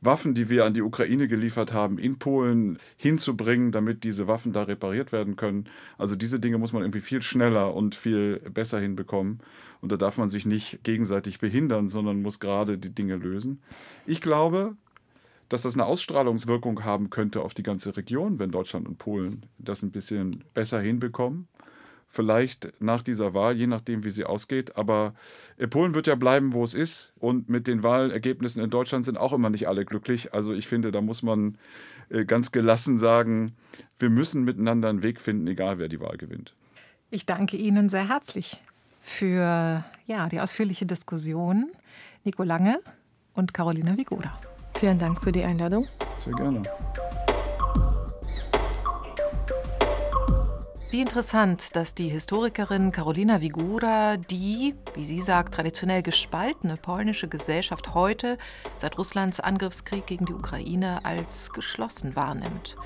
Waffen, 0.00 0.34
die 0.34 0.48
wir 0.48 0.64
an 0.64 0.74
die 0.74 0.82
Ukraine 0.82 1.28
geliefert 1.28 1.72
haben, 1.72 1.98
in 1.98 2.18
Polen 2.18 2.78
hinzubringen, 2.96 3.70
damit 3.70 4.02
diese 4.04 4.26
Waffen 4.26 4.52
da 4.52 4.62
repariert 4.62 5.12
werden 5.12 5.36
können. 5.36 5.64
Also 5.98 6.16
diese 6.16 6.40
Dinge 6.40 6.58
muss 6.58 6.72
man 6.72 6.82
irgendwie 6.82 7.00
viel 7.00 7.22
schneller 7.22 7.74
und 7.74 7.94
viel 7.94 8.40
besser 8.50 8.80
hinbekommen. 8.80 9.40
Und 9.82 9.92
da 9.92 9.96
darf 9.96 10.16
man 10.16 10.28
sich 10.28 10.46
nicht 10.46 10.82
gegenseitig 10.84 11.38
behindern, 11.38 11.88
sondern 11.88 12.22
muss 12.22 12.40
gerade 12.40 12.78
die 12.78 12.94
Dinge 12.94 13.16
lösen. 13.16 13.60
Ich 14.06 14.20
glaube, 14.20 14.76
dass 15.48 15.62
das 15.62 15.74
eine 15.74 15.84
Ausstrahlungswirkung 15.84 16.84
haben 16.84 17.10
könnte 17.10 17.42
auf 17.42 17.54
die 17.54 17.62
ganze 17.62 17.96
Region, 17.96 18.38
wenn 18.38 18.50
Deutschland 18.50 18.88
und 18.88 18.98
Polen 18.98 19.46
das 19.58 19.82
ein 19.82 19.90
bisschen 19.90 20.44
besser 20.54 20.80
hinbekommen 20.80 21.48
vielleicht 22.10 22.72
nach 22.80 23.02
dieser 23.02 23.32
Wahl, 23.34 23.56
je 23.56 23.66
nachdem, 23.66 24.04
wie 24.04 24.10
sie 24.10 24.24
ausgeht. 24.24 24.76
Aber 24.76 25.14
Polen 25.70 25.94
wird 25.94 26.06
ja 26.08 26.16
bleiben, 26.16 26.52
wo 26.52 26.64
es 26.64 26.74
ist. 26.74 27.12
Und 27.18 27.48
mit 27.48 27.66
den 27.66 27.82
Wahlergebnissen 27.82 28.62
in 28.62 28.70
Deutschland 28.70 29.04
sind 29.04 29.16
auch 29.16 29.32
immer 29.32 29.48
nicht 29.48 29.68
alle 29.68 29.84
glücklich. 29.84 30.34
Also 30.34 30.52
ich 30.52 30.66
finde, 30.66 30.90
da 30.90 31.00
muss 31.00 31.22
man 31.22 31.56
äh, 32.10 32.24
ganz 32.24 32.52
gelassen 32.52 32.98
sagen, 32.98 33.52
wir 33.98 34.10
müssen 34.10 34.44
miteinander 34.44 34.88
einen 34.88 35.02
Weg 35.02 35.20
finden, 35.20 35.46
egal 35.46 35.78
wer 35.78 35.88
die 35.88 36.00
Wahl 36.00 36.16
gewinnt. 36.16 36.54
Ich 37.10 37.26
danke 37.26 37.56
Ihnen 37.56 37.88
sehr 37.88 38.08
herzlich 38.08 38.60
für 39.00 39.84
ja, 40.06 40.28
die 40.28 40.40
ausführliche 40.40 40.86
Diskussion. 40.86 41.70
Nico 42.24 42.42
Lange 42.42 42.74
und 43.34 43.54
Carolina 43.54 43.96
Vigoda. 43.96 44.38
Vielen 44.78 44.98
Dank 44.98 45.20
für 45.20 45.32
die 45.32 45.42
Einladung. 45.42 45.86
Sehr 46.18 46.34
gerne. 46.34 46.62
Wie 50.90 51.00
interessant, 51.00 51.76
dass 51.76 51.94
die 51.94 52.08
Historikerin 52.08 52.90
Karolina 52.90 53.40
Wigura 53.40 54.16
die, 54.16 54.74
wie 54.94 55.04
sie 55.04 55.20
sagt, 55.20 55.54
traditionell 55.54 56.02
gespaltene 56.02 56.76
polnische 56.76 57.28
Gesellschaft 57.28 57.94
heute, 57.94 58.38
seit 58.76 58.98
Russlands 58.98 59.38
Angriffskrieg 59.38 60.04
gegen 60.06 60.26
die 60.26 60.32
Ukraine, 60.32 61.04
als 61.04 61.52
geschlossen 61.52 62.16
wahrnimmt. 62.16 62.76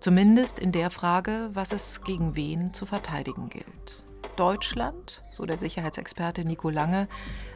Zumindest 0.00 0.58
in 0.58 0.72
der 0.72 0.88
Frage, 0.88 1.50
was 1.52 1.72
es 1.72 2.00
gegen 2.02 2.34
wen 2.34 2.72
zu 2.72 2.86
verteidigen 2.86 3.50
gilt. 3.50 4.04
Deutschland, 4.36 5.22
so 5.30 5.44
der 5.44 5.58
Sicherheitsexperte 5.58 6.46
Nico 6.46 6.70
Lange, 6.70 7.08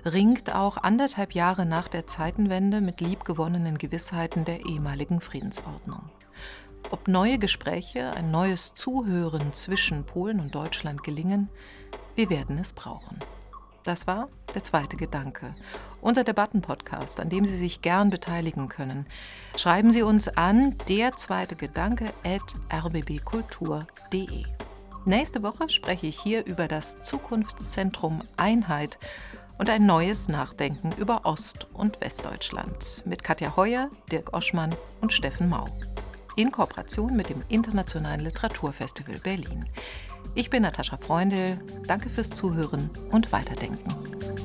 ringt 0.05 0.55
auch 0.55 0.77
anderthalb 0.77 1.33
Jahre 1.33 1.65
nach 1.65 1.89
der 1.89 2.07
Zeitenwende 2.07 2.83
mit 2.83 3.01
liebgewonnenen 3.01 3.79
Gewissheiten 3.79 4.45
der 4.45 4.67
ehemaligen 4.67 5.23
Friedensordnung. 5.23 6.11
Ob 6.91 7.09
neue 7.09 7.39
Gespräche, 7.39 8.11
ein 8.14 8.30
neues 8.30 8.74
Zuhören 8.74 9.53
zwischen 9.53 10.05
Polen 10.05 10.41
und 10.41 10.55
Deutschland 10.55 11.03
gelingen, 11.03 11.49
wir 12.14 12.30
werden 12.30 12.59
es 12.59 12.72
brauchen. 12.72 13.18
Das 13.82 14.07
war 14.07 14.28
der 14.55 14.64
zweite 14.64 14.97
Gedanke. 14.97 15.55
Unser 16.01 16.24
Debattenpodcast, 16.24 17.20
an 17.20 17.28
dem 17.28 17.45
Sie 17.45 17.57
sich 17.57 17.82
gern 17.82 18.11
beteiligen 18.11 18.68
können. 18.68 19.07
Schreiben 19.57 19.93
Sie 19.93 20.03
uns 20.03 20.28
an 20.28 20.76
der 20.89 21.12
zweite 21.12 21.55
Gedanke 21.55 22.07
at 22.24 22.55
rbbkultur.de. 22.72 24.45
Nächste 25.05 25.43
Woche 25.43 25.68
spreche 25.68 26.07
ich 26.07 26.18
hier 26.18 26.47
über 26.47 26.66
das 26.66 27.03
Zukunftszentrum 27.03 28.22
Einheit 28.39 28.99
und 29.59 29.68
ein 29.68 29.85
neues 29.85 30.28
Nachdenken 30.28 30.93
über 30.97 31.26
Ost- 31.26 31.66
und 31.74 32.01
Westdeutschland 32.01 33.03
mit 33.05 33.22
Katja 33.22 33.55
Heuer, 33.55 33.91
Dirk 34.11 34.32
Oschmann 34.32 34.74
und 35.03 35.12
Steffen 35.12 35.51
Mau 35.51 35.66
in 36.37 36.51
Kooperation 36.51 37.16
mit 37.16 37.28
dem 37.28 37.43
Internationalen 37.49 38.20
Literaturfestival 38.20 39.18
Berlin. 39.20 39.64
Ich 40.35 40.51
bin 40.51 40.62
Natascha 40.62 40.97
Freundl. 40.97 41.59
Danke 41.87 42.11
fürs 42.11 42.30
Zuhören 42.30 42.91
und 43.11 43.32
Weiterdenken. 43.32 44.43